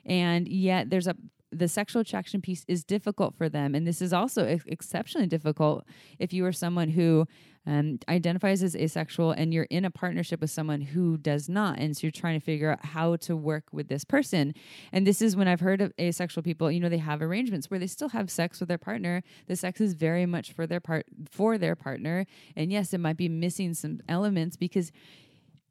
And 0.07 0.49
yet 0.49 0.89
there's 0.89 1.07
a 1.07 1.17
the 1.59 1.69
sexual 1.69 2.03
attraction 2.03 2.41
piece 2.41 2.65
is 2.69 2.85
difficult 2.85 3.35
for 3.37 3.49
them. 3.49 3.75
And 3.75 3.87
this 3.87 4.03
is 4.03 4.13
also 4.13 4.45
ex- 4.45 4.65
exceptionally 4.67 5.27
difficult 5.27 5.85
if 6.19 6.33
you 6.33 6.45
are 6.47 6.53
someone 6.53 6.91
who 6.91 7.27
um, 7.67 7.99
identifies 8.09 8.63
as 8.63 8.77
asexual 8.77 9.31
and 9.31 9.55
you're 9.55 9.65
in 9.65 9.85
a 9.85 9.91
partnership 9.91 10.41
with 10.41 10.51
someone 10.51 10.83
who 10.83 11.17
does 11.17 11.49
not. 11.49 11.79
And 11.79 11.97
so 11.97 12.03
you're 12.03 12.13
trying 12.13 12.39
to 12.39 12.45
figure 12.45 12.71
out 12.71 12.85
how 12.85 13.17
to 13.17 13.37
work 13.37 13.65
with 13.73 13.89
this 13.89 14.05
person. 14.05 14.55
And 14.93 15.07
this 15.07 15.23
is 15.23 15.35
when 15.35 15.49
I've 15.49 15.61
heard 15.61 15.81
of 15.81 15.93
asexual 15.99 16.43
people, 16.43 16.71
you 16.71 16.81
know, 16.81 16.89
they 16.89 16.99
have 16.99 17.23
arrangements 17.23 17.71
where 17.71 17.81
they 17.81 17.87
still 17.87 18.11
have 18.11 18.31
sex 18.31 18.61
with 18.61 18.69
their 18.69 18.79
partner. 18.79 19.23
The 19.47 19.57
sex 19.57 19.81
is 19.81 19.95
very 19.95 20.27
much 20.27 20.53
for 20.53 20.67
their 20.67 20.81
part 20.81 21.07
for 21.31 21.57
their 21.57 21.75
partner. 21.75 22.27
And 22.55 22.71
yes, 22.71 22.93
it 22.93 22.99
might 22.99 23.17
be 23.17 23.29
missing 23.29 23.73
some 23.75 24.01
elements 24.09 24.57
because 24.57 24.93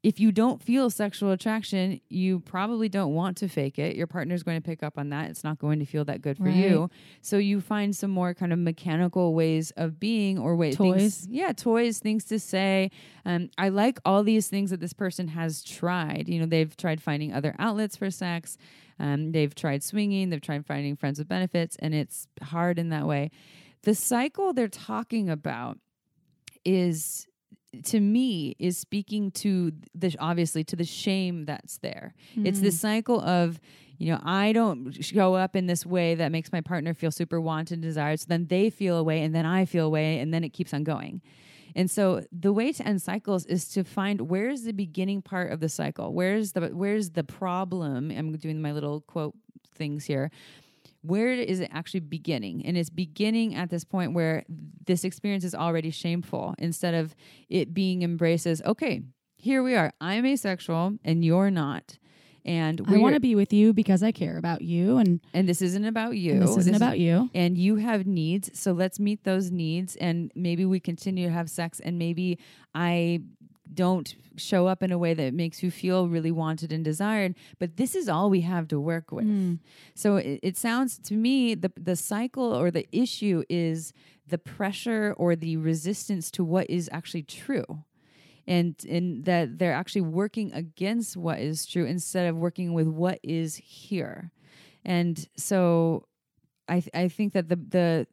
if 0.04 0.20
you 0.20 0.34
don't 0.34 0.62
feel 0.62 0.89
sexual 0.89 1.32
attraction, 1.32 2.02
you 2.10 2.42
probably 2.42 2.89
don't 2.89 3.13
want 3.13 3.38
to 3.38 3.48
fake 3.48 3.80
it. 3.80 3.96
Your 3.96 4.06
partner's 4.06 4.44
going 4.44 4.58
to 4.58 4.62
pick 4.62 4.84
up 4.84 4.98
on 4.98 5.10
that. 5.12 5.30
It's 5.30 5.46
not 5.46 5.60
going 5.60 5.80
to 5.80 5.86
feel 5.86 6.04
that 6.06 6.22
good 6.22 6.36
for 6.38 6.44
Right. 6.44 6.56
you. 6.56 6.89
So 7.22 7.38
you 7.38 7.62
find 7.62 7.96
some 7.96 8.12
more 8.12 8.34
kind 8.34 8.52
of 8.52 8.60
mechanical 8.60 9.34
ways 9.34 9.72
of 9.78 10.02
being 10.02 10.38
or 10.38 10.58
ways 10.58 10.76
Toys. 10.76 11.20
things, 11.22 11.28
yeah, 11.32 11.54
toys, 11.54 12.00
things 12.00 12.26
to 12.26 12.38
say. 12.38 12.92
Um, 13.26 13.50
I 13.58 13.70
like 13.70 13.98
all 14.04 14.24
these 14.24 14.50
things 14.50 14.72
that 14.72 14.82
this 14.82 14.92
person 14.92 15.30
has 15.30 15.63
tried. 15.63 16.28
You 16.28 16.42
know, 16.42 16.46
they've 16.48 16.76
tried 16.76 17.02
finding 17.02 17.34
other 17.34 17.56
outlets 17.58 17.96
for 17.96 18.12
sex. 18.12 18.58
Um, 19.00 19.32
they've 19.32 19.56
tried 19.56 19.84
swinging. 19.84 20.30
They've 20.30 20.42
tried 20.42 20.66
finding 20.66 20.98
friends 20.98 21.18
with 21.18 21.30
benefits, 21.30 21.78
and 21.80 21.96
it's 21.96 22.28
hard 22.42 22.78
in 22.78 22.89
that 22.89 23.08
way. 23.08 23.32
The 23.84 23.96
cycle 23.96 24.52
they're 24.54 24.68
talking 24.68 25.30
about 25.30 25.80
is 26.66 27.28
to 27.86 28.00
me 28.00 28.56
is 28.60 28.78
speaking 28.78 29.32
to 29.32 29.72
the 29.96 30.16
obviously 30.20 30.64
to 30.66 30.76
the 30.76 30.84
shame 30.84 31.46
that's 31.46 31.78
there. 31.80 32.14
It's 32.36 32.60
Hmm. 32.60 32.66
this 32.66 32.80
cycle 32.80 33.20
of 33.22 33.60
you 33.98 34.12
know 34.12 34.20
I 34.24 34.54
don't 34.54 35.04
show 35.04 35.36
up 35.36 35.56
in 35.56 35.68
this 35.68 35.86
way 35.86 36.16
that 36.16 36.32
makes 36.32 36.52
my 36.52 36.62
partner 36.62 36.94
feel 36.94 37.12
super 37.12 37.40
wanted 37.42 37.76
and 37.76 37.82
desired. 37.82 38.20
So 38.20 38.26
then 38.30 38.48
they 38.48 38.70
feel 38.70 38.98
away, 38.98 39.22
and 39.24 39.34
then 39.34 39.46
I 39.46 39.66
feel 39.66 39.86
away, 39.88 40.20
and 40.20 40.34
then 40.34 40.44
it 40.44 40.50
keeps 40.50 40.74
on 40.74 40.84
going. 40.84 41.22
And 41.76 41.90
so 41.90 42.24
the 42.32 42.54
way 42.54 42.72
to 42.72 42.88
end 42.88 43.02
cycles 43.02 43.46
is 43.48 43.68
to 43.70 43.84
find 43.84 44.30
where's 44.30 44.62
the 44.64 44.74
beginning 44.74 45.24
part 45.24 45.52
of 45.52 45.60
the 45.60 45.70
cycle. 45.70 46.14
Where's 46.14 46.52
the 46.52 46.68
where's 46.68 47.12
the 47.12 47.24
problem? 47.24 48.12
I'm 48.12 48.32
doing 48.38 48.62
my 48.62 48.72
little 48.72 49.02
quote 49.02 49.36
things 49.74 50.06
here 50.06 50.30
where 51.04 51.32
is 51.32 51.60
it 51.60 51.70
actually 51.72 52.00
beginning? 52.00 52.66
And 52.66 52.78
it's 52.78 52.89
beginning 52.89 53.56
at 53.56 53.70
this 53.70 53.84
point 53.84 54.13
where 54.13 54.44
this 54.88 55.04
experience 55.04 55.44
is 55.44 55.54
already 55.54 55.92
shameful 55.92 56.56
instead 56.58 56.94
of 56.94 57.13
it 57.50 57.74
being 57.74 58.02
embraced 58.02 58.48
as, 58.48 58.62
okay, 58.63 59.02
here 59.36 59.62
we 59.62 59.76
are. 59.76 59.92
I'm 60.02 60.26
asexual 60.26 60.98
and 61.04 61.24
you're 61.24 61.52
not. 61.52 61.98
And 62.46 62.82
I 62.88 62.92
we're- 62.92 63.02
want 63.02 63.13
to 63.16 63.22
be 63.22 63.36
with 63.36 63.54
you 63.54 63.74
because 63.74 64.04
I 64.04 64.12
care 64.12 64.38
about 64.38 64.62
you, 64.62 64.98
and, 64.98 65.22
and 65.34 65.48
this 65.48 65.62
isn't 65.62 65.86
about 65.86 66.18
you. 66.18 66.39
this 66.42 66.58
isn't 66.58 66.74
is- 66.76 66.82
about 66.82 67.00
you. 67.00 67.30
and 67.34 67.58
you 67.58 67.78
have 67.78 68.06
needs 68.06 68.50
so 68.58 68.74
let's 68.74 69.00
meet 69.00 69.24
those 69.24 69.50
needs 69.52 69.96
and 69.98 70.30
maybe 70.36 70.66
we 70.66 70.80
continue 70.82 71.28
to 71.28 71.34
have 71.34 71.50
sex 71.50 71.80
and 71.80 71.98
maybe 71.98 72.38
i 72.76 73.22
don't 73.76 74.16
show 74.36 74.68
up 74.68 74.82
in 74.82 74.92
a 74.92 74.98
way 74.98 75.14
that 75.14 75.34
makes 75.34 75.62
you 75.62 75.70
feel 75.70 76.08
really 76.08 76.32
wanted 76.32 76.72
and 76.72 76.84
desired 76.84 77.36
but 77.60 77.78
this 77.78 77.96
is 77.96 78.10
all 78.10 78.30
we 78.30 78.42
have 78.42 78.68
to 78.68 78.80
work 78.80 79.12
with. 79.12 79.26
Mm. 79.26 79.60
so 79.96 80.18
it, 80.18 80.40
it 80.42 80.58
sounds 80.58 80.98
to 80.98 81.14
me 81.14 81.56
the 81.56 81.72
the 81.76 81.96
cycle 81.96 82.54
or 82.56 82.72
the 82.72 82.88
issue 82.92 83.44
is 83.50 83.94
the 84.28 84.38
pressure 84.38 85.14
or 85.18 85.36
the 85.36 85.58
resistance 85.58 86.32
to 86.32 86.44
what 86.44 86.70
is 86.70 86.90
actually 86.92 87.24
true. 87.24 87.84
And 88.46 88.76
and 88.90 89.24
that 89.24 89.58
they're 89.58 89.74
actually 89.74 90.02
working 90.02 90.52
against 90.54 91.16
what 91.16 91.40
is 91.40 91.66
true 91.66 91.86
instead 91.86 92.28
of 92.28 92.36
working 92.36 92.74
with 92.74 92.88
what 92.88 93.20
is 93.24 93.56
here. 93.56 94.32
And 94.84 95.28
so 95.38 96.08
i 96.70 96.80
th- 96.80 96.90
i 96.94 97.10
think 97.10 97.34
that 97.34 97.50
the 97.50 97.58
the 97.58 98.08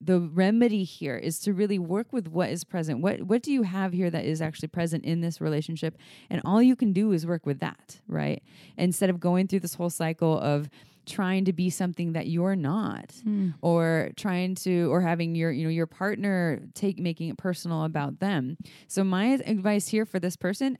the 0.00 0.20
remedy 0.20 0.84
here 0.84 1.16
is 1.16 1.40
to 1.40 1.52
really 1.52 1.78
work 1.78 2.12
with 2.12 2.28
what 2.28 2.50
is 2.50 2.62
present. 2.64 3.00
What 3.00 3.22
what 3.22 3.42
do 3.42 3.52
you 3.52 3.62
have 3.64 3.92
here 3.92 4.10
that 4.10 4.24
is 4.24 4.40
actually 4.40 4.68
present 4.68 5.04
in 5.04 5.20
this 5.20 5.40
relationship? 5.40 5.96
And 6.30 6.40
all 6.44 6.62
you 6.62 6.76
can 6.76 6.92
do 6.92 7.12
is 7.12 7.26
work 7.26 7.44
with 7.46 7.58
that 7.60 8.00
right? 8.06 8.42
Instead 8.76 9.10
of 9.10 9.18
going 9.20 9.48
through 9.48 9.60
this 9.60 9.74
whole 9.74 9.90
cycle 9.90 10.38
of 10.38 10.68
trying 11.04 11.44
to 11.46 11.52
be 11.54 11.70
something 11.70 12.12
that 12.12 12.26
you're 12.26 12.54
not 12.54 13.14
Mm. 13.26 13.54
or 13.62 14.10
trying 14.16 14.54
to 14.56 14.92
or 14.92 15.00
having 15.00 15.34
your 15.34 15.50
you 15.50 15.64
know 15.64 15.70
your 15.70 15.86
partner 15.86 16.60
take 16.74 16.98
making 16.98 17.30
it 17.30 17.38
personal 17.38 17.84
about 17.84 18.20
them. 18.20 18.56
So 18.88 19.02
my 19.04 19.26
advice 19.46 19.88
here 19.88 20.04
for 20.04 20.20
this 20.20 20.36
person 20.36 20.76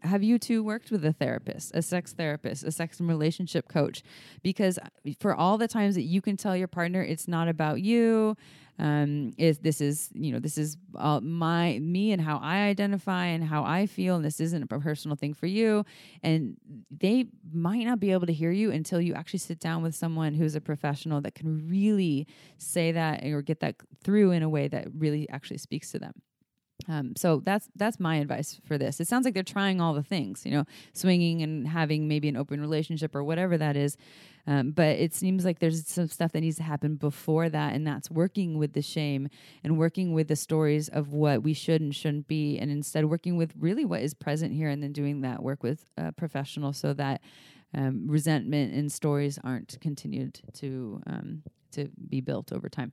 have 0.00 0.22
you 0.22 0.38
two 0.38 0.62
worked 0.62 0.90
with 0.90 1.04
a 1.04 1.12
therapist 1.12 1.74
a 1.74 1.82
sex 1.82 2.12
therapist 2.12 2.64
a 2.64 2.72
sex 2.72 3.00
and 3.00 3.08
relationship 3.08 3.68
coach? 3.68 4.02
Because 4.42 4.78
for 5.20 5.34
all 5.34 5.58
the 5.58 5.68
times 5.68 5.94
that 5.94 6.02
you 6.02 6.20
can 6.20 6.36
tell 6.36 6.56
your 6.56 6.68
partner 6.68 7.02
it's 7.02 7.28
not 7.28 7.48
about 7.48 7.80
you 7.80 8.36
um 8.78 9.32
is 9.36 9.58
this 9.58 9.80
is 9.80 10.08
you 10.14 10.32
know 10.32 10.38
this 10.38 10.56
is 10.56 10.76
uh, 10.96 11.20
my 11.20 11.78
me 11.78 12.10
and 12.10 12.22
how 12.22 12.38
i 12.38 12.60
identify 12.62 13.26
and 13.26 13.44
how 13.44 13.62
i 13.64 13.86
feel 13.86 14.16
and 14.16 14.24
this 14.24 14.40
isn't 14.40 14.62
a 14.62 14.66
personal 14.66 15.16
thing 15.16 15.34
for 15.34 15.46
you 15.46 15.84
and 16.22 16.56
they 16.90 17.26
might 17.52 17.84
not 17.84 18.00
be 18.00 18.12
able 18.12 18.26
to 18.26 18.32
hear 18.32 18.50
you 18.50 18.70
until 18.70 19.00
you 19.00 19.12
actually 19.12 19.38
sit 19.38 19.60
down 19.60 19.82
with 19.82 19.94
someone 19.94 20.32
who's 20.32 20.54
a 20.54 20.60
professional 20.60 21.20
that 21.20 21.34
can 21.34 21.68
really 21.68 22.26
say 22.56 22.92
that 22.92 23.24
or 23.24 23.42
get 23.42 23.60
that 23.60 23.76
through 24.02 24.30
in 24.30 24.42
a 24.42 24.48
way 24.48 24.68
that 24.68 24.86
really 24.96 25.28
actually 25.28 25.58
speaks 25.58 25.92
to 25.92 25.98
them 25.98 26.14
um, 26.88 27.14
so 27.16 27.40
that's 27.44 27.68
that's 27.76 28.00
my 28.00 28.16
advice 28.16 28.60
for 28.64 28.76
this. 28.76 29.00
It 29.00 29.08
sounds 29.08 29.24
like 29.24 29.34
they're 29.34 29.42
trying 29.42 29.80
all 29.80 29.94
the 29.94 30.02
things, 30.02 30.44
you 30.44 30.50
know, 30.50 30.64
swinging 30.92 31.42
and 31.42 31.68
having 31.68 32.08
maybe 32.08 32.28
an 32.28 32.36
open 32.36 32.60
relationship 32.60 33.14
or 33.14 33.22
whatever 33.22 33.56
that 33.58 33.76
is. 33.76 33.96
Um, 34.46 34.72
but 34.72 34.96
it 34.98 35.14
seems 35.14 35.44
like 35.44 35.60
there's 35.60 35.86
some 35.86 36.08
stuff 36.08 36.32
that 36.32 36.40
needs 36.40 36.56
to 36.56 36.64
happen 36.64 36.96
before 36.96 37.48
that, 37.48 37.74
and 37.74 37.86
that's 37.86 38.10
working 38.10 38.58
with 38.58 38.72
the 38.72 38.82
shame 38.82 39.28
and 39.62 39.78
working 39.78 40.12
with 40.12 40.26
the 40.26 40.34
stories 40.34 40.88
of 40.88 41.12
what 41.12 41.44
we 41.44 41.54
should 41.54 41.80
and 41.80 41.94
shouldn't 41.94 42.26
be, 42.26 42.58
and 42.58 42.70
instead 42.70 43.04
working 43.04 43.36
with 43.36 43.52
really 43.58 43.84
what 43.84 44.00
is 44.00 44.14
present 44.14 44.52
here, 44.52 44.68
and 44.68 44.82
then 44.82 44.92
doing 44.92 45.20
that 45.20 45.42
work 45.42 45.62
with 45.62 45.84
a 45.96 46.10
professional 46.10 46.72
so 46.72 46.92
that 46.92 47.20
um, 47.74 48.06
resentment 48.08 48.74
and 48.74 48.90
stories 48.90 49.38
aren't 49.44 49.78
continued 49.80 50.40
to 50.54 51.00
um, 51.06 51.42
to 51.70 51.88
be 52.08 52.20
built 52.20 52.52
over 52.52 52.68
time. 52.68 52.92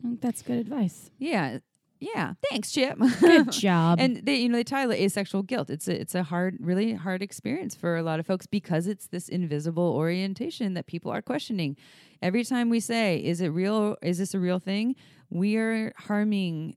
I 0.00 0.08
think 0.08 0.20
That's 0.20 0.42
good 0.42 0.58
advice. 0.58 1.10
Yeah, 1.18 1.58
yeah. 2.00 2.34
Thanks, 2.50 2.72
Chip. 2.72 2.98
Good 3.20 3.52
job. 3.66 3.98
and 4.00 4.16
they 4.24 4.36
you 4.36 4.48
know 4.48 4.56
they 4.56 4.64
title 4.64 4.92
it 4.92 5.00
asexual 5.00 5.42
guilt 5.42 5.70
it's 5.70 5.86
a 5.86 6.00
it's 6.00 6.14
a 6.14 6.22
hard 6.22 6.56
really 6.60 6.94
hard 6.94 7.22
experience 7.22 7.74
for 7.74 7.96
a 7.96 8.02
lot 8.02 8.18
of 8.20 8.26
folks 8.26 8.46
because 8.46 8.86
it's 8.86 9.06
this 9.08 9.28
invisible 9.28 9.92
orientation 9.94 10.74
that 10.74 10.86
people 10.86 11.10
are 11.12 11.22
questioning 11.22 11.76
every 12.22 12.44
time 12.44 12.70
we 12.70 12.80
say 12.80 13.18
is 13.18 13.40
it 13.40 13.48
real 13.48 13.96
is 14.02 14.18
this 14.18 14.34
a 14.34 14.38
real 14.38 14.58
thing 14.58 14.96
we 15.30 15.56
are 15.56 15.92
harming 15.96 16.76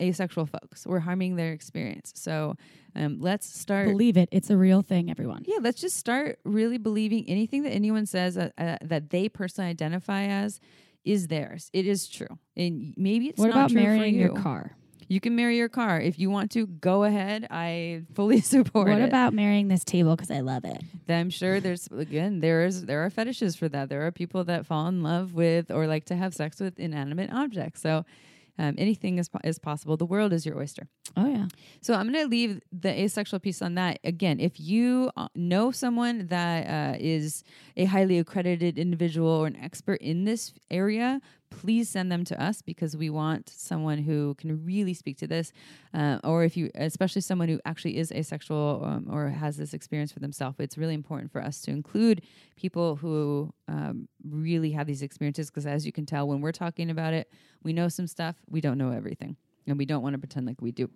asexual 0.00 0.46
folks. 0.46 0.86
We're 0.86 1.00
harming 1.00 1.36
their 1.36 1.52
experience. 1.52 2.12
So 2.16 2.56
um, 2.96 3.18
let's 3.20 3.46
start. 3.46 3.88
Believe 3.88 4.16
it. 4.16 4.28
It's 4.32 4.50
a 4.50 4.56
real 4.56 4.82
thing, 4.82 5.10
everyone. 5.10 5.44
yeah, 5.46 5.58
let's 5.60 5.80
just 5.80 5.96
start 5.96 6.38
really 6.44 6.78
believing 6.78 7.24
anything 7.28 7.62
that 7.64 7.70
anyone 7.70 8.06
says 8.06 8.36
uh, 8.36 8.50
uh, 8.58 8.76
that 8.82 9.10
they 9.10 9.28
personally 9.28 9.70
identify 9.70 10.22
as 10.24 10.58
is 11.04 11.28
theirs. 11.28 11.70
It 11.72 11.86
is 11.86 12.08
true, 12.08 12.38
and 12.56 12.94
maybe 12.96 13.28
it's 13.28 13.38
what 13.38 13.48
not 13.48 13.56
about 13.56 13.70
true 13.70 13.82
marrying 13.82 14.14
for 14.14 14.20
your 14.20 14.42
car? 14.42 14.76
You 15.08 15.18
can 15.18 15.34
marry 15.34 15.56
your 15.56 15.68
car 15.68 16.00
if 16.00 16.20
you 16.20 16.30
want 16.30 16.52
to. 16.52 16.68
Go 16.68 17.02
ahead. 17.02 17.48
I 17.50 18.02
fully 18.14 18.40
support 18.42 18.86
What 18.88 18.98
it. 18.98 19.00
What 19.00 19.08
about 19.08 19.34
marrying 19.34 19.66
this 19.66 19.82
table 19.82 20.14
because 20.14 20.30
I 20.30 20.38
love 20.38 20.64
it? 20.64 20.82
I'm 21.08 21.30
sure 21.30 21.58
there's 21.58 21.88
again 21.88 22.38
there's 22.38 22.82
there 22.82 23.04
are 23.04 23.10
fetishes 23.10 23.56
for 23.56 23.68
that. 23.70 23.88
There 23.88 24.06
are 24.06 24.12
people 24.12 24.44
that 24.44 24.66
fall 24.66 24.86
in 24.86 25.02
love 25.02 25.34
with 25.34 25.72
or 25.72 25.88
like 25.88 26.04
to 26.06 26.16
have 26.16 26.32
sex 26.32 26.60
with 26.60 26.78
inanimate 26.78 27.32
objects. 27.32 27.82
So 27.82 28.04
um, 28.60 28.74
anything 28.76 29.18
is 29.18 29.28
po- 29.30 29.40
is 29.42 29.58
possible. 29.58 29.96
The 29.96 30.04
world 30.04 30.34
is 30.34 30.44
your 30.44 30.58
oyster. 30.58 30.86
Oh 31.16 31.26
yeah. 31.26 31.46
So 31.80 31.94
I'm 31.94 32.12
going 32.12 32.24
to 32.24 32.28
leave 32.28 32.60
the 32.70 32.90
asexual 32.90 33.40
piece 33.40 33.62
on 33.62 33.74
that. 33.76 33.98
Again, 34.04 34.38
if 34.38 34.60
you 34.60 35.10
uh, 35.16 35.28
know 35.34 35.70
someone 35.70 36.26
that 36.26 36.66
uh, 36.66 36.96
is 37.00 37.42
a 37.78 37.86
highly 37.86 38.18
accredited 38.18 38.78
individual 38.78 39.30
or 39.30 39.46
an 39.46 39.56
expert 39.56 40.00
in 40.02 40.24
this 40.24 40.52
area, 40.70 41.22
please 41.50 41.88
send 41.88 42.10
them 42.10 42.24
to 42.24 42.42
us 42.42 42.62
because 42.62 42.96
we 42.96 43.10
want 43.10 43.50
someone 43.54 43.98
who 43.98 44.34
can 44.36 44.64
really 44.64 44.94
speak 44.94 45.18
to 45.18 45.26
this. 45.26 45.52
Uh, 45.92 46.18
or 46.24 46.44
if 46.44 46.56
you, 46.56 46.70
especially 46.74 47.20
someone 47.20 47.48
who 47.48 47.60
actually 47.64 47.96
is 47.98 48.10
asexual 48.12 48.82
um, 48.84 49.06
or 49.10 49.28
has 49.28 49.56
this 49.56 49.74
experience 49.74 50.12
for 50.12 50.20
themselves, 50.20 50.56
it's 50.58 50.78
really 50.78 50.94
important 50.94 51.30
for 51.30 51.42
us 51.42 51.60
to 51.62 51.70
include 51.70 52.22
people 52.56 52.96
who 52.96 53.52
um, 53.68 54.08
really 54.28 54.70
have 54.70 54.86
these 54.86 55.02
experiences 55.02 55.50
because, 55.50 55.66
as 55.66 55.84
you 55.84 55.92
can 55.92 56.06
tell, 56.06 56.26
when 56.26 56.40
we're 56.40 56.52
talking 56.52 56.90
about 56.90 57.12
it, 57.12 57.30
we 57.62 57.72
know 57.72 57.88
some 57.88 58.06
stuff, 58.06 58.36
we 58.48 58.60
don't 58.60 58.78
know 58.78 58.92
everything. 58.92 59.36
And 59.66 59.76
we 59.76 59.84
don't 59.84 60.02
want 60.02 60.14
to 60.14 60.18
pretend 60.18 60.46
like 60.46 60.60
we 60.60 60.72
do. 60.72 60.90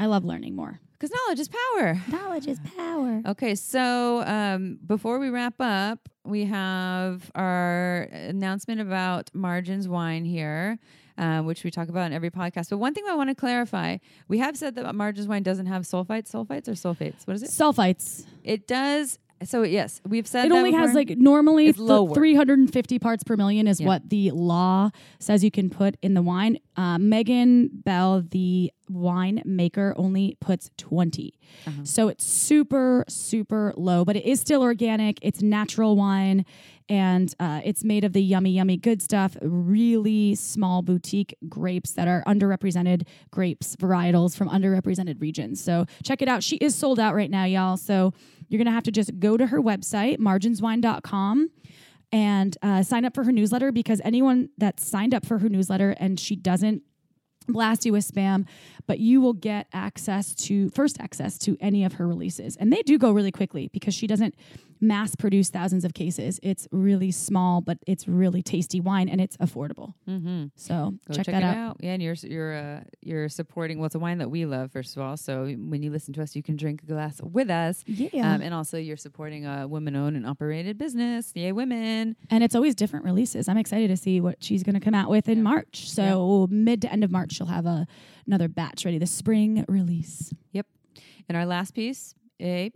I 0.00 0.06
love 0.06 0.24
learning 0.24 0.54
more. 0.54 0.80
Because 0.98 1.14
knowledge 1.14 1.38
is 1.38 1.48
power. 1.48 2.00
Knowledge 2.08 2.48
is 2.48 2.58
power. 2.76 3.22
Okay, 3.26 3.54
so 3.54 4.22
um, 4.26 4.78
before 4.84 5.20
we 5.20 5.30
wrap 5.30 5.54
up, 5.60 6.08
we 6.24 6.44
have 6.46 7.30
our 7.36 8.08
announcement 8.12 8.80
about 8.80 9.30
Margins 9.32 9.86
Wine 9.86 10.24
here, 10.24 10.78
uh, 11.16 11.42
which 11.42 11.62
we 11.62 11.70
talk 11.70 11.88
about 11.88 12.06
in 12.06 12.12
every 12.12 12.30
podcast. 12.30 12.70
But 12.70 12.78
one 12.78 12.94
thing 12.94 13.04
I 13.08 13.14
want 13.14 13.30
to 13.30 13.36
clarify 13.36 13.98
we 14.26 14.38
have 14.38 14.56
said 14.56 14.74
that 14.74 14.92
Margins 14.94 15.28
Wine 15.28 15.44
doesn't 15.44 15.66
have 15.66 15.82
sulfites, 15.82 16.32
sulfites 16.32 16.66
or 16.66 16.72
sulfates. 16.72 17.26
What 17.26 17.36
is 17.36 17.44
it? 17.44 17.50
Sulfites. 17.50 18.26
It 18.42 18.66
does. 18.66 19.20
So, 19.44 19.62
yes, 19.62 20.00
we've 20.06 20.26
said 20.26 20.46
It 20.46 20.52
only 20.52 20.72
has 20.72 20.94
like 20.94 21.16
normally 21.16 21.72
th- 21.72 21.76
350 22.14 22.98
parts 22.98 23.22
per 23.24 23.36
million 23.36 23.66
is 23.66 23.80
Yeah. 23.80 23.86
what 23.86 24.08
the 24.10 24.30
law 24.32 24.90
says 25.20 25.44
you 25.44 25.50
can 25.50 25.70
put 25.70 25.96
in 26.02 26.14
the 26.14 26.22
wine. 26.22 26.58
Uh, 26.76 26.98
Megan 26.98 27.68
Bell, 27.72 28.22
the 28.28 28.72
wine 28.88 29.42
maker, 29.44 29.94
only 29.96 30.36
puts 30.40 30.70
20. 30.78 31.34
Uh-huh. 31.66 31.84
So 31.84 32.08
it's 32.08 32.24
super, 32.24 33.04
super 33.08 33.72
low, 33.76 34.04
but 34.04 34.16
it 34.16 34.24
is 34.24 34.40
still 34.40 34.62
organic. 34.62 35.18
It's 35.22 35.42
natural 35.42 35.96
wine 35.96 36.44
and 36.88 37.32
uh, 37.38 37.60
it's 37.64 37.84
made 37.84 38.02
of 38.04 38.14
the 38.14 38.22
yummy, 38.22 38.50
yummy 38.52 38.76
good 38.78 39.02
stuff. 39.02 39.36
Really 39.42 40.34
small 40.34 40.80
boutique 40.82 41.36
grapes 41.48 41.92
that 41.92 42.08
are 42.08 42.22
underrepresented 42.26 43.06
grapes, 43.30 43.76
varietals 43.76 44.36
from 44.36 44.48
underrepresented 44.48 45.20
regions. 45.20 45.62
So 45.62 45.84
check 46.02 46.22
it 46.22 46.28
out. 46.28 46.42
She 46.42 46.56
is 46.56 46.74
sold 46.74 46.98
out 46.98 47.14
right 47.14 47.30
now, 47.30 47.44
y'all. 47.44 47.76
So 47.76 48.14
you're 48.48 48.58
going 48.58 48.66
to 48.66 48.72
have 48.72 48.84
to 48.84 48.92
just 48.92 49.18
go 49.18 49.36
to 49.36 49.46
her 49.46 49.60
website, 49.60 50.18
marginswine.com 50.18 51.50
and 52.10 52.56
uh, 52.62 52.82
sign 52.82 53.04
up 53.04 53.14
for 53.14 53.24
her 53.24 53.32
newsletter 53.32 53.70
because 53.70 54.00
anyone 54.04 54.48
that 54.58 54.80
signed 54.80 55.14
up 55.14 55.26
for 55.26 55.38
her 55.38 55.48
newsletter 55.48 55.90
and 55.98 56.18
she 56.18 56.34
doesn't 56.36 56.82
blast 57.48 57.84
you 57.84 57.92
with 57.92 58.10
spam, 58.10 58.46
but 58.86 58.98
you 58.98 59.20
will 59.20 59.32
get 59.32 59.66
access 59.72 60.34
to 60.34 60.68
first 60.70 61.00
access 61.00 61.38
to 61.38 61.56
any 61.60 61.84
of 61.84 61.94
her 61.94 62.06
releases. 62.06 62.56
And 62.56 62.72
they 62.72 62.82
do 62.82 62.98
go 62.98 63.10
really 63.10 63.32
quickly 63.32 63.68
because 63.72 63.94
she 63.94 64.06
doesn't 64.06 64.34
mass 64.80 65.14
produce 65.16 65.50
thousands 65.50 65.84
of 65.84 65.94
cases. 65.94 66.38
It's 66.42 66.66
really 66.70 67.10
small, 67.10 67.60
but 67.60 67.78
it's 67.86 68.06
really 68.08 68.42
tasty 68.42 68.80
wine 68.80 69.08
and 69.08 69.20
it's 69.20 69.36
affordable. 69.38 69.94
Mm-hmm. 70.08 70.46
So 70.56 70.94
check, 71.12 71.26
check, 71.26 71.34
that 71.34 71.42
out. 71.42 71.56
out. 71.56 71.76
Yeah, 71.80 71.92
and 71.92 72.02
you're 72.02 72.14
you're 72.22 72.54
uh, 72.54 72.80
you're 73.02 73.28
supporting. 73.28 73.78
Well, 73.78 73.86
it's 73.86 73.94
a 73.94 73.98
wine 73.98 74.18
that 74.18 74.30
we 74.30 74.46
love, 74.46 74.72
first 74.72 74.96
of 74.96 75.02
all. 75.02 75.16
So 75.16 75.46
when 75.46 75.82
you 75.82 75.90
listen 75.90 76.14
to 76.14 76.22
us, 76.22 76.36
you 76.36 76.42
can 76.42 76.56
drink 76.56 76.82
a 76.82 76.86
glass 76.86 77.20
with 77.22 77.50
us. 77.50 77.84
Yeah. 77.86 78.34
Um, 78.34 78.42
and 78.42 78.54
also, 78.54 78.78
you're 78.78 78.96
supporting 78.96 79.46
a 79.46 79.66
women-owned 79.66 80.16
and 80.16 80.26
operated 80.26 80.78
business. 80.78 81.32
Yay, 81.34 81.52
women! 81.52 82.16
and 82.30 82.44
it's 82.44 82.54
always 82.54 82.74
different 82.74 83.04
releases. 83.04 83.48
I'm 83.48 83.58
excited 83.58 83.88
to 83.88 83.96
see 83.96 84.20
what 84.20 84.42
she's 84.42 84.62
going 84.62 84.74
to 84.74 84.80
come 84.80 84.94
out 84.94 85.10
with 85.10 85.28
in 85.28 85.38
Yeah. 85.38 85.44
March. 85.44 85.90
So 85.90 86.46
mid 86.50 86.82
to 86.82 86.92
end 86.92 87.04
of 87.04 87.10
March, 87.10 87.32
she'll 87.32 87.46
have 87.46 87.66
a 87.66 87.86
another 88.26 88.48
batch 88.48 88.84
ready. 88.84 88.98
The 88.98 89.06
spring 89.06 89.64
release. 89.68 90.32
Yep. 90.52 90.66
And 91.28 91.36
our 91.36 91.46
last 91.46 91.74
piece, 91.74 92.14
a 92.40 92.70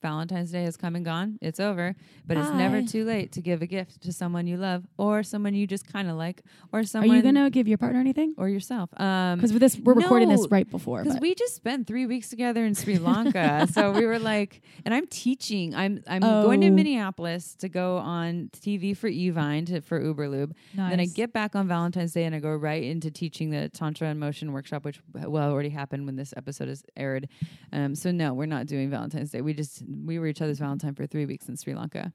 Valentine's 0.00 0.52
Day 0.52 0.62
has 0.64 0.76
come 0.76 0.94
and 0.96 1.04
gone. 1.04 1.38
It's 1.40 1.58
over, 1.60 1.94
but 2.26 2.36
it's 2.36 2.50
never 2.50 2.82
too 2.82 3.04
late 3.04 3.32
to 3.32 3.40
give 3.42 3.62
a 3.62 3.66
gift 3.66 4.00
to 4.02 4.12
someone 4.12 4.46
you 4.46 4.56
love, 4.56 4.86
or 4.96 5.22
someone 5.22 5.54
you 5.54 5.66
just 5.66 5.86
kind 5.92 6.08
of 6.08 6.16
like, 6.16 6.42
or 6.72 6.84
someone. 6.84 7.10
Are 7.10 7.16
you 7.16 7.22
going 7.22 7.34
to 7.34 7.50
give 7.50 7.66
your 7.68 7.78
partner 7.78 7.98
anything? 8.00 8.34
or 8.38 8.48
yourself? 8.48 8.90
Um, 9.00 9.38
Because 9.38 9.52
with 9.52 9.60
this, 9.60 9.76
we're 9.78 9.94
recording 9.94 10.28
this 10.28 10.46
right 10.50 10.68
before. 10.70 11.02
because 11.02 11.18
we 11.20 11.34
just 11.34 11.56
spent 11.56 11.86
three 11.86 12.06
weeks 12.06 12.28
together 12.28 12.64
in 12.64 12.74
Sri 12.74 12.98
Lanka, 12.98 13.66
so 13.72 13.90
we 13.92 14.06
were 14.06 14.18
like, 14.18 14.62
and 14.84 14.94
I'm 14.94 15.06
teaching. 15.06 15.74
I'm 15.74 16.02
I'm 16.06 16.20
going 16.20 16.60
to 16.60 16.68
Oh. 16.68 16.70
Minneapolis 16.70 17.54
to 17.56 17.68
go 17.68 17.96
on 17.98 18.50
TV 18.54 18.96
for 18.96 19.08
Evine 19.08 19.66
to, 19.66 19.80
for 19.80 20.00
Uberlube. 20.00 20.52
Then 20.74 21.00
I 21.00 21.06
get 21.06 21.32
back 21.32 21.56
on 21.56 21.66
Valentine's 21.66 22.12
Day 22.12 22.24
and 22.24 22.34
I 22.34 22.38
go 22.40 22.54
right 22.54 22.82
into 22.82 23.10
teaching 23.10 23.50
the 23.50 23.68
Tantra 23.68 24.08
and 24.08 24.20
Motion 24.20 24.52
workshop, 24.52 24.84
which 24.84 25.00
will 25.14 25.36
already 25.42 25.70
happen 25.70 26.06
when 26.06 26.16
this 26.16 26.32
episode 26.36 26.68
is 26.68 26.84
aired. 26.96 27.28
Um, 27.72 27.94
so 27.94 28.10
no, 28.10 28.34
we're 28.34 28.46
not 28.46 28.66
doing 28.66 28.90
Valentine's 28.90 29.30
Day. 29.30 29.40
We 29.40 29.54
just 29.54 29.82
we 29.88 30.18
were 30.18 30.26
each 30.26 30.42
other's 30.42 30.58
Valentine 30.58 30.94
for 30.94 31.06
three 31.06 31.26
weeks 31.26 31.48
in 31.48 31.56
Sri 31.56 31.74
Lanka. 31.74 32.12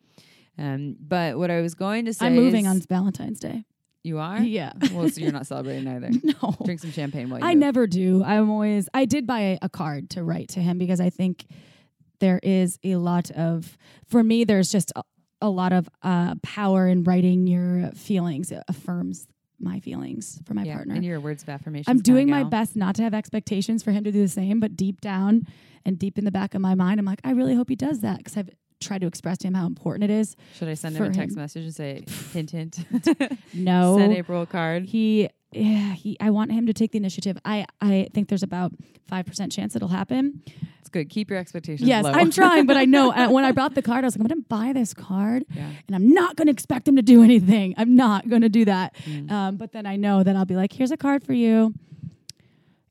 Um, 0.57 0.95
but 0.99 1.37
what 1.37 1.49
I 1.49 1.61
was 1.61 1.73
going 1.73 2.05
to 2.05 2.13
say, 2.13 2.27
I'm 2.27 2.35
moving 2.35 2.67
on 2.67 2.79
Valentine's 2.81 3.39
Day. 3.39 3.65
You 4.03 4.19
are. 4.19 4.39
Yeah. 4.39 4.73
Well, 4.91 5.09
so 5.09 5.21
you're 5.21 5.31
not 5.31 5.47
celebrating 5.47 5.87
either. 5.87 6.09
no. 6.23 6.55
Drink 6.65 6.81
some 6.81 6.91
champagne 6.91 7.29
while 7.29 7.39
you. 7.39 7.45
I 7.45 7.53
move. 7.53 7.61
never 7.61 7.87
do. 7.87 8.23
I'm 8.23 8.49
always, 8.49 8.89
I 8.93 9.05
did 9.05 9.25
buy 9.25 9.39
a, 9.39 9.59
a 9.63 9.69
card 9.69 10.09
to 10.11 10.23
write 10.23 10.49
to 10.49 10.59
him 10.59 10.77
because 10.77 10.99
I 10.99 11.09
think 11.09 11.45
there 12.19 12.39
is 12.43 12.77
a 12.83 12.97
lot 12.97 13.31
of, 13.31 13.77
for 14.07 14.21
me, 14.23 14.43
there's 14.43 14.71
just 14.71 14.91
a, 14.95 15.03
a 15.41 15.49
lot 15.49 15.71
of 15.73 15.89
uh, 16.03 16.35
power 16.43 16.87
in 16.87 17.03
writing 17.03 17.47
your 17.47 17.91
feelings. 17.91 18.51
It 18.51 18.63
affirms 18.67 19.25
my 19.63 19.79
feelings 19.79 20.39
for 20.45 20.53
my 20.53 20.63
yeah, 20.63 20.75
partner. 20.75 20.95
And 20.95 21.05
your 21.05 21.19
words 21.19 21.43
of 21.43 21.49
affirmation. 21.49 21.89
I'm 21.89 22.01
doing 22.01 22.29
my 22.29 22.43
best 22.43 22.75
not 22.75 22.95
to 22.95 23.03
have 23.03 23.13
expectations 23.13 23.83
for 23.83 23.91
him 23.91 24.03
to 24.03 24.11
do 24.11 24.21
the 24.21 24.27
same, 24.27 24.59
but 24.59 24.75
deep 24.75 25.01
down 25.01 25.47
and 25.85 25.97
deep 25.97 26.17
in 26.17 26.25
the 26.25 26.31
back 26.31 26.53
of 26.55 26.61
my 26.61 26.75
mind, 26.75 26.99
I'm 26.99 27.05
like, 27.05 27.21
I 27.23 27.31
really 27.31 27.55
hope 27.55 27.69
he 27.69 27.75
does 27.75 28.01
that 28.01 28.17
because 28.17 28.37
I've 28.37 28.49
tried 28.79 29.01
to 29.01 29.07
express 29.07 29.37
to 29.39 29.47
him 29.47 29.53
how 29.53 29.65
important 29.65 30.03
it 30.03 30.09
is. 30.13 30.35
Should 30.55 30.67
I 30.67 30.73
send 30.73 30.95
him 30.95 31.03
a 31.03 31.11
text 31.11 31.35
him. 31.35 31.41
message 31.41 31.63
and 31.63 31.75
say 31.75 32.03
hint 32.33 32.51
hint? 32.51 32.79
No. 33.53 33.97
Send 33.99 34.13
April 34.13 34.41
a 34.41 34.45
card. 34.45 34.85
he 34.85 35.29
yeah, 35.55 35.93
he 35.93 36.17
I 36.19 36.29
want 36.29 36.51
him 36.51 36.67
to 36.67 36.73
take 36.73 36.91
the 36.91 36.97
initiative. 36.97 37.37
I 37.45 37.65
I 37.81 38.09
think 38.13 38.29
there's 38.29 38.43
about 38.43 38.71
5% 39.11 39.51
chance 39.51 39.75
it'll 39.75 39.87
happen. 39.87 40.41
It's 40.79 40.89
good. 40.89 41.09
Keep 41.09 41.29
your 41.29 41.39
expectations 41.39 41.87
Yes, 41.87 42.03
low. 42.03 42.11
I'm 42.11 42.31
trying, 42.39 42.65
but 42.65 42.77
I 42.77 42.85
know 42.85 43.11
uh, 43.11 43.29
when 43.29 43.45
I 43.45 43.51
brought 43.51 43.75
the 43.75 43.81
card 43.81 44.03
I 44.03 44.07
was 44.07 44.15
like 44.15 44.21
I'm 44.21 44.27
going 44.27 44.41
to 44.41 44.47
buy 44.47 44.73
this 44.73 44.93
card 44.93 45.43
yeah. 45.49 45.69
and 45.87 45.95
I'm 45.95 46.09
not 46.09 46.35
going 46.35 46.47
to 46.47 46.51
expect 46.51 46.87
him 46.87 46.95
to 46.95 47.01
do 47.01 47.23
anything. 47.23 47.73
I'm 47.77 47.95
not 47.95 48.27
going 48.29 48.41
to 48.41 48.49
do 48.49 48.65
that. 48.65 48.95
Mm. 49.05 49.31
Um, 49.31 49.57
but 49.57 49.71
then 49.71 49.85
I 49.85 49.95
know 49.95 50.23
that 50.23 50.35
I'll 50.35 50.45
be 50.45 50.55
like 50.55 50.73
here's 50.73 50.91
a 50.91 50.97
card 50.97 51.23
for 51.23 51.33
you. 51.33 51.73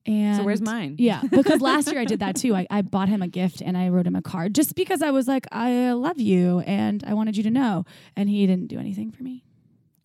And 0.05 0.37
So 0.37 0.45
where's 0.45 0.61
mine? 0.61 0.97
Yeah, 0.99 1.23
because 1.31 1.61
last 1.61 1.91
year 1.91 2.01
I 2.01 2.05
did 2.05 2.21
that 2.21 2.37
too. 2.37 2.55
I, 2.55 2.67
I 2.71 2.83
bought 2.83 3.09
him 3.09 3.23
a 3.23 3.29
gift 3.29 3.61
and 3.61 3.77
I 3.77 3.89
wrote 3.89 4.07
him 4.07 4.17
a 4.17 4.23
card 4.23 4.55
just 4.55 4.75
because 4.75 5.01
I 5.01 5.11
was 5.11 5.29
like, 5.29 5.47
I 5.53 5.93
love 5.93 6.21
you 6.21 6.61
and 6.61 7.05
I 7.07 7.15
wanted 7.15 7.37
you 7.37 7.45
to 7.45 7.51
know. 7.51 7.85
And 8.17 8.29
he 8.29 8.47
didn't 8.47 8.67
do 8.67 8.79
anything 8.79 9.13
for 9.13 9.23
me. 9.23 9.45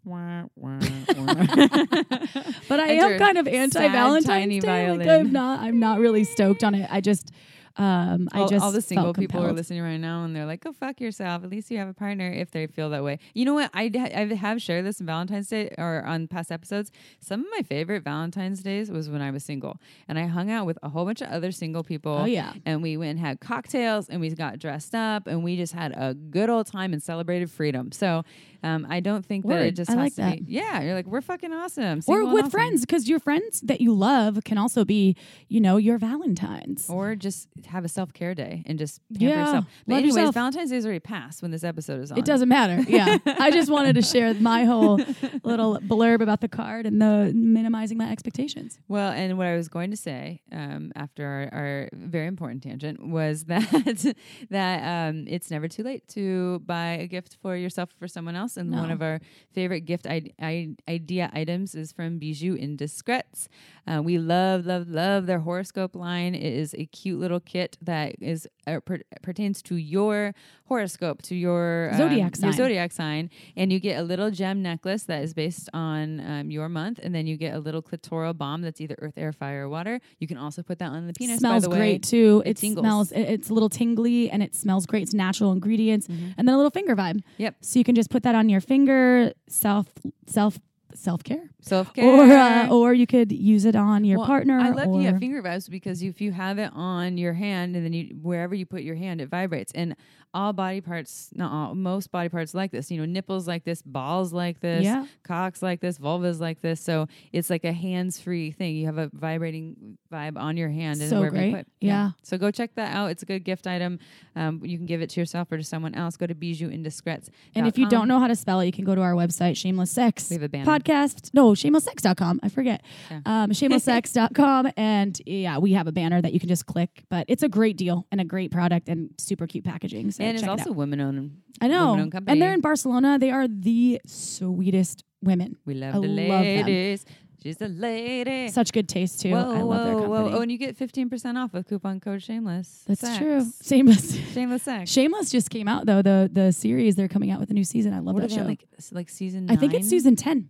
Wah, 0.07 0.43
wah, 0.55 0.79
wah. 1.17 1.33
But 2.69 2.79
I 2.79 2.91
am 2.91 3.19
kind 3.19 3.37
of 3.37 3.45
anti 3.45 3.87
Valentine's 3.89 4.63
Day. 4.63 4.91
Like. 4.91 5.07
I'm 5.07 5.33
not. 5.33 5.59
I'm 5.59 5.79
not 5.79 5.99
really 5.99 6.23
stoked 6.23 6.63
on 6.63 6.75
it. 6.75 6.87
I 6.89 7.01
just. 7.01 7.31
Um, 7.79 8.27
I 8.31 8.39
all, 8.39 8.47
just 8.47 8.65
all 8.65 8.71
the 8.71 8.81
single 8.81 9.13
people 9.13 9.45
are 9.45 9.53
listening 9.53 9.83
right 9.83 9.99
now 9.99 10.23
and 10.23 10.35
they're 10.35 10.47
like, 10.47 10.63
go 10.63 10.73
fuck 10.73 10.99
yourself. 10.99 11.43
At 11.43 11.51
least 11.51 11.69
you 11.69 11.77
have 11.77 11.87
a 11.87 11.93
partner 11.93 12.27
if 12.27 12.49
they 12.49 12.65
feel 12.65 12.89
that 12.89 13.03
way. 13.03 13.19
You 13.35 13.45
know 13.45 13.53
what? 13.53 13.69
I, 13.71 13.91
I 13.93 14.33
have 14.33 14.59
shared 14.63 14.83
this 14.83 14.99
on 14.99 15.05
Valentine's 15.05 15.47
Day 15.47 15.75
or 15.77 16.03
on 16.03 16.27
past 16.27 16.51
episodes. 16.51 16.91
Some 17.19 17.41
of 17.41 17.45
my 17.55 17.61
favorite 17.61 18.03
Valentine's 18.03 18.63
days 18.63 18.89
was 18.89 19.11
when 19.11 19.21
I 19.21 19.29
was 19.29 19.43
single 19.43 19.77
and 20.07 20.17
I 20.17 20.25
hung 20.25 20.49
out 20.49 20.65
with 20.65 20.79
a 20.81 20.89
whole 20.89 21.05
bunch 21.05 21.21
of 21.21 21.29
other 21.29 21.51
single 21.51 21.83
people. 21.83 22.13
Oh 22.13 22.25
yeah. 22.25 22.53
And 22.65 22.81
we 22.81 22.97
went 22.97 23.11
and 23.11 23.19
had 23.19 23.41
cocktails 23.41 24.09
and 24.09 24.21
we 24.21 24.31
got 24.31 24.57
dressed 24.57 24.95
up 24.95 25.27
and 25.27 25.43
we 25.43 25.55
just 25.55 25.73
had 25.73 25.91
a 25.95 26.15
good 26.15 26.49
old 26.49 26.65
time 26.65 26.93
and 26.93 27.03
celebrated 27.03 27.51
freedom. 27.51 27.91
So 27.91 28.23
um, 28.63 28.87
I 28.89 28.99
don't 28.99 29.25
think 29.25 29.45
that 29.47 29.61
it 29.61 29.75
just 29.75 29.89
I 29.89 29.93
has 29.93 29.99
like 30.01 30.15
to 30.15 30.21
that. 30.21 30.45
be. 30.45 30.51
Yeah. 30.53 30.81
You're 30.81 30.93
like, 30.93 31.05
we're 31.05 31.21
fucking 31.21 31.53
awesome. 31.53 31.99
Or 31.99 32.01
Single 32.01 32.25
and 32.25 32.33
with 32.33 32.41
awesome. 32.45 32.51
friends, 32.51 32.81
because 32.81 33.07
your 33.09 33.19
friends 33.19 33.61
that 33.61 33.81
you 33.81 33.93
love 33.93 34.43
can 34.43 34.57
also 34.57 34.85
be, 34.85 35.15
you 35.47 35.59
know, 35.61 35.77
your 35.77 35.97
Valentines. 35.97 36.89
Or 36.89 37.15
just 37.15 37.47
have 37.67 37.85
a 37.85 37.89
self 37.89 38.13
care 38.13 38.33
day 38.33 38.63
and 38.65 38.77
just 38.79 39.01
pamper 39.13 39.25
Yeah, 39.25 39.39
yourself. 39.45 39.65
But 39.85 39.93
anyways, 39.95 40.15
yourself. 40.15 40.33
Valentine's 40.35 40.69
Day 40.71 40.77
is 40.77 40.85
already 40.85 40.99
passed 40.99 41.41
when 41.41 41.51
this 41.51 41.63
episode 41.63 42.01
is 42.01 42.11
on. 42.11 42.17
It 42.17 42.25
doesn't 42.25 42.49
matter. 42.49 42.83
Yeah. 42.87 43.17
I 43.25 43.51
just 43.51 43.69
wanted 43.71 43.95
to 43.95 44.01
share 44.01 44.33
my 44.35 44.63
whole 44.65 44.97
little 45.43 45.79
blurb 45.79 46.21
about 46.21 46.41
the 46.41 46.47
card 46.47 46.85
and 46.85 47.01
the 47.01 47.31
minimizing 47.35 47.97
my 47.97 48.11
expectations. 48.11 48.79
Well, 48.87 49.11
and 49.11 49.37
what 49.37 49.47
I 49.47 49.55
was 49.55 49.67
going 49.67 49.91
to 49.91 49.97
say 49.97 50.41
um, 50.51 50.91
after 50.95 51.25
our, 51.51 51.59
our 51.59 51.89
very 51.93 52.27
important 52.27 52.63
tangent 52.63 53.05
was 53.05 53.43
that 53.45 54.15
that 54.49 55.09
um, 55.09 55.25
it's 55.27 55.49
never 55.51 55.67
too 55.67 55.83
late 55.83 56.07
to 56.09 56.59
buy 56.65 56.91
a 56.93 57.07
gift 57.07 57.37
for 57.41 57.55
yourself 57.55 57.89
or 57.91 57.95
for 57.99 58.07
someone 58.07 58.35
else. 58.35 58.46
And 58.55 58.71
one 58.71 58.91
of 58.91 59.01
our 59.01 59.19
favorite 59.51 59.81
gift 59.81 60.07
I- 60.07 60.29
I- 60.41 60.75
idea 60.87 61.29
items 61.33 61.75
is 61.75 61.91
from 61.91 62.19
Bijoux 62.19 62.55
Indiscrets. 62.57 63.49
Uh, 63.87 64.01
we 64.01 64.17
love, 64.17 64.65
love, 64.65 64.87
love 64.89 65.25
their 65.25 65.39
horoscope 65.39 65.95
line. 65.95 66.35
It 66.35 66.53
is 66.53 66.73
a 66.77 66.85
cute 66.85 67.19
little 67.19 67.39
kit 67.39 67.77
that 67.81 68.15
is 68.21 68.47
uh, 68.67 68.79
per- 68.81 69.01
pertains 69.21 69.61
to 69.63 69.75
your 69.75 70.33
horoscope, 70.65 71.21
to 71.23 71.35
your 71.35 71.89
um, 71.93 71.97
Zodiac 71.97 72.37
your 72.37 72.51
sign. 72.51 72.53
zodiac 72.53 72.91
sign, 72.91 73.29
and 73.55 73.71
you 73.71 73.79
get 73.79 73.97
a 73.97 74.03
little 74.03 74.29
gem 74.29 74.61
necklace 74.61 75.03
that 75.03 75.23
is 75.23 75.33
based 75.33 75.69
on 75.73 76.19
um, 76.19 76.51
your 76.51 76.67
month, 76.67 76.99
and 77.01 77.15
then 77.15 77.25
you 77.25 77.37
get 77.37 77.53
a 77.55 77.59
little 77.59 77.81
clitoral 77.81 78.37
balm 78.37 78.61
that's 78.61 78.81
either 78.81 78.95
earth, 78.99 79.13
air, 79.17 79.31
fire, 79.31 79.65
or 79.65 79.69
water. 79.69 80.01
You 80.19 80.27
can 80.27 80.37
also 80.37 80.61
put 80.63 80.79
that 80.79 80.89
on 80.89 81.07
the 81.07 81.13
penis. 81.13 81.39
smells 81.39 81.63
by 81.63 81.67
the 81.67 81.69
way. 81.69 81.77
great 81.77 82.03
too. 82.03 82.43
It 82.45 82.61
It, 82.61 82.73
smells. 82.73 83.11
It, 83.13 83.21
it's 83.21 83.49
a 83.49 83.53
little 83.53 83.69
tingly 83.69 84.29
and 84.29 84.43
it 84.43 84.53
smells 84.53 84.85
great. 84.85 85.03
It's 85.03 85.13
natural 85.13 85.53
ingredients 85.53 86.07
Mhm. 86.09 86.33
and 86.37 86.45
then 86.47 86.53
a 86.53 86.57
little 86.57 86.71
finger 86.71 86.95
vibe. 86.95 87.21
Yep. 87.37 87.55
So 87.61 87.79
you 87.79 87.85
can 87.85 87.95
just 87.95 88.09
put 88.09 88.23
that 88.23 88.35
on 88.37 88.49
your 88.49 88.61
finger. 88.61 89.33
Self 89.49 89.87
self 90.27 90.59
self 90.93 91.23
care. 91.23 91.49
Self 91.61 91.93
care. 91.93 92.05
Or 92.05 92.23
uh, 92.31 92.69
or 92.69 92.93
you 92.93 93.07
could 93.07 93.31
use 93.31 93.65
it 93.65 93.75
on 93.75 94.03
your 94.03 94.19
Well, 94.19 94.27
partner. 94.27 94.59
I 94.59 94.69
love 94.69 95.01
yeah 95.01 95.17
finger 95.17 95.41
vibes 95.43 95.69
because 95.69 96.01
if 96.01 96.21
you 96.21 96.31
have 96.31 96.59
it 96.59 96.71
on 96.73 97.17
your 97.17 97.33
hand 97.33 97.75
and 97.75 97.85
then 97.85 97.93
you 97.93 98.15
wherever 98.21 98.55
you 98.55 98.65
put 98.65 98.81
your 98.83 98.95
hand, 98.95 99.21
it 99.21 99.29
vibrates. 99.29 99.71
And 99.73 99.95
all 100.37 100.53
body 100.53 100.81
parts, 100.81 101.29
not 101.33 101.51
all, 101.51 101.75
most 101.75 102.11
body 102.11 102.29
parts 102.29 102.53
like 102.53 102.71
this. 102.71 102.91
You 102.91 102.99
know, 102.99 103.05
nipples 103.05 103.47
like 103.47 103.63
this, 103.63 103.81
balls 103.81 104.31
like 104.33 104.59
this, 104.59 104.83
Yeah. 104.83 105.05
cocks 105.23 105.61
like 105.63 105.79
this, 105.81 105.97
vulvas 105.97 106.39
like 106.39 106.61
this. 106.61 106.79
So 106.79 107.07
it's 107.33 107.49
like 107.49 107.63
a 107.65 107.73
hands-free 107.73 108.51
thing. 108.51 108.75
You 108.75 108.85
have 108.85 108.97
a 108.97 109.09
vibrating 109.13 109.97
vibe 110.13 110.37
on 110.37 110.55
your 110.57 110.69
hand 110.69 111.01
and 111.01 111.09
So 111.09 111.19
wherever 111.19 111.35
you 111.43 111.51
great. 111.51 111.65
put. 111.65 111.67
Yeah. 111.81 112.11
So 112.23 112.37
go 112.37 112.51
check 112.51 112.75
that 112.75 112.95
out. 112.95 113.11
It's 113.11 113.23
a 113.23 113.25
good 113.25 113.43
gift 113.43 113.65
item. 113.67 113.99
Um, 114.35 114.61
you 114.63 114.77
can 114.77 114.85
give 114.85 115.01
it 115.01 115.09
to 115.11 115.19
yourself 115.19 115.51
or 115.51 115.57
to 115.57 115.63
someone 115.63 115.95
else. 115.95 116.15
Go 116.17 116.27
to 116.27 116.35
Bijoux 116.35 116.71
Indiscrets. 116.71 117.29
And 117.55 117.65
if 117.67 117.77
you 117.77 117.89
don't 117.89 118.07
know 118.07 118.19
how 118.19 118.27
to 118.27 118.35
spell 118.35 118.59
it, 118.59 118.67
you 118.67 118.71
can 118.71 118.85
go 118.85 118.93
to 118.95 119.01
our 119.01 119.13
website, 119.13 119.57
Shameless 119.57 119.89
Sex 119.91 120.29
we 120.29 120.35
have 120.35 120.43
a 120.43 120.49
banner. 120.49 120.65
Podcast. 120.65 121.31
No, 121.33 121.51
shamelesssex.com. 121.53 122.39
I 122.43 122.49
forget. 122.49 122.83
Yeah. 123.09 123.21
Um, 123.25 123.49
shamelesssex.com. 123.51 124.71
and 124.77 125.19
yeah, 125.25 125.57
we 125.57 125.73
have 125.73 125.87
a 125.87 125.91
banner 125.91 126.21
that 126.21 126.33
you 126.33 126.39
can 126.39 126.49
just 126.49 126.65
click. 126.65 127.03
But 127.09 127.25
it's 127.27 127.43
a 127.43 127.49
great 127.49 127.77
deal 127.77 128.05
and 128.11 128.21
a 128.21 128.25
great 128.25 128.51
product 128.51 128.89
and 128.89 129.09
super 129.17 129.47
cute 129.47 129.63
packaging. 129.63 130.11
So 130.11 130.23
and 130.29 130.35
it's 130.37 130.43
it 130.43 130.49
also 130.49 130.69
out. 130.71 130.75
women 130.75 131.01
owned. 131.01 131.41
I 131.59 131.67
know. 131.67 131.87
women-owned 131.91 132.11
company. 132.11 132.31
And 132.33 132.41
they're 132.41 132.53
in 132.53 132.61
Barcelona. 132.61 133.17
They 133.19 133.31
are 133.31 133.47
the 133.47 133.99
sweetest 134.05 135.03
women. 135.21 135.57
We 135.65 135.73
love 135.73 135.95
I 135.95 135.99
the 135.99 136.07
love 136.07 136.15
them. 136.43 136.65
ladies. 136.65 137.05
She's 137.41 137.61
a 137.61 137.67
lady. 137.67 138.47
Such 138.49 138.73
good 138.73 138.89
taste 138.89 139.21
too. 139.21 139.31
Whoa, 139.31 139.37
I 139.53 139.61
love 139.61 139.85
their 139.85 139.93
company. 139.93 140.09
whoa. 140.09 140.37
Oh, 140.37 140.41
and 140.41 140.51
you 140.51 140.57
get 140.57 140.77
15% 140.77 141.35
off 141.37 141.53
with 141.53 141.67
coupon 141.67 141.99
code 141.99 142.21
shameless. 142.21 142.83
That's 142.87 143.01
Sex. 143.01 143.17
true. 143.17 143.45
Shameless. 143.63 144.17
Shameless 144.33 144.63
sex. 144.63 144.91
Shameless 144.91 145.29
just 145.31 145.49
came 145.49 145.67
out 145.67 145.85
though. 145.85 146.01
The 146.01 146.29
the 146.31 146.51
series 146.51 146.95
they're 146.95 147.07
coming 147.07 147.31
out 147.31 147.39
with 147.39 147.49
a 147.51 147.53
new 147.53 147.63
season. 147.63 147.93
I 147.93 147.99
love 147.99 148.15
what 148.15 148.21
that 148.21 148.31
show. 148.31 148.41
like 148.43 148.65
like 148.91 149.09
season 149.09 149.49
I 149.49 149.55
think 149.55 149.73
it's 149.73 149.87
season 149.87 150.15
ten. 150.15 150.49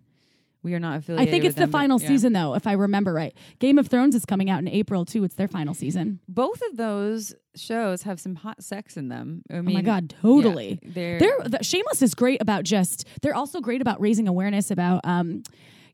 We 0.64 0.74
are 0.74 0.80
not 0.80 0.98
affiliated. 0.98 1.28
I 1.28 1.32
think 1.32 1.46
it's 1.46 1.56
the 1.56 1.62
them, 1.62 1.72
but 1.72 1.78
final 1.78 2.02
yeah. 2.02 2.08
season 2.08 2.34
though, 2.34 2.56
if 2.56 2.68
I 2.68 2.74
remember 2.74 3.14
right. 3.14 3.36
Game 3.60 3.78
of 3.78 3.88
Thrones 3.88 4.16
is 4.16 4.26
coming 4.26 4.50
out 4.50 4.60
in 4.60 4.68
April 4.68 5.06
too. 5.06 5.24
It's 5.24 5.36
their 5.36 5.48
final 5.48 5.74
season. 5.74 6.20
Both 6.28 6.62
of 6.70 6.78
those 6.78 7.34
shows 7.56 8.04
have 8.04 8.20
some 8.20 8.36
hot 8.36 8.64
sex 8.64 8.98
in 8.98 9.10
them. 9.10 9.44
I 9.50 9.62
mean, 9.62 9.70
oh 9.70 9.74
my 9.74 9.82
god, 9.82 10.14
yeah, 10.14 10.22
totally. 10.22 10.80
they're, 10.84 11.20
They're 11.20 11.38
the, 11.46 11.64
Shameless 11.64 12.02
is 12.02 12.14
great 12.16 12.42
about 12.42 12.64
just. 12.64 13.08
They're 13.22 13.36
also 13.36 13.62
great 13.62 13.82
about 13.82 14.02
raising 14.02 14.28
awareness 14.28 14.72
about, 14.72 15.02
um, 15.04 15.44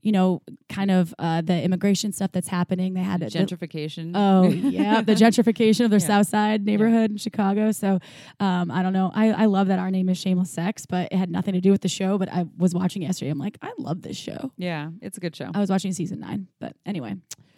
you 0.03 0.11
know, 0.11 0.41
kind 0.69 0.91
of 0.91 1.13
uh, 1.17 1.41
the 1.41 1.59
immigration 1.63 2.11
stuff 2.11 2.31
that's 2.31 2.47
happening. 2.49 2.93
They 2.93 3.01
had 3.01 3.21
the- 3.21 3.25
gentrification. 3.27 4.11
Oh 4.13 4.47
yeah, 4.49 5.01
the 5.01 5.15
gentrification 5.15 5.85
of 5.85 5.89
their 5.89 5.99
Yeah. 5.99 6.07
South 6.07 6.27
Side 6.27 6.65
neighborhood 6.65 7.09
in 7.11 7.17
Chicago. 7.17 7.71
So 7.71 7.99
um, 8.39 8.69
I 8.69 8.83
don't 8.83 8.93
know. 8.93 9.11
I, 9.15 9.31
I 9.31 9.45
love 9.45 9.67
that 9.67 9.79
our 9.79 9.89
name 9.89 10.09
is 10.09 10.17
Shameless 10.19 10.51
Sex, 10.51 10.85
but 10.85 11.07
it 11.11 11.15
had 11.17 11.31
nothing 11.31 11.53
to 11.55 11.61
do 11.61 11.71
with 11.71 11.81
the 11.81 11.87
show. 11.89 12.17
But 12.19 12.29
I 12.31 12.45
was 12.57 12.75
watching 12.75 13.01
yesterday. 13.01 13.31
I'm 13.31 13.39
like, 13.39 13.57
I 13.61 13.71
love 13.79 14.01
this 14.03 14.17
show. 14.17 14.51
yeah, 14.57 14.89
it's 15.01 15.17
a 15.17 15.21
good 15.21 15.35
show. 15.35 15.49
I 15.53 15.59
was 15.59 15.69
watching 15.69 15.91
season 15.93 16.19
nine, 16.19 16.47
but 16.59 16.75
anyway, 16.85 17.15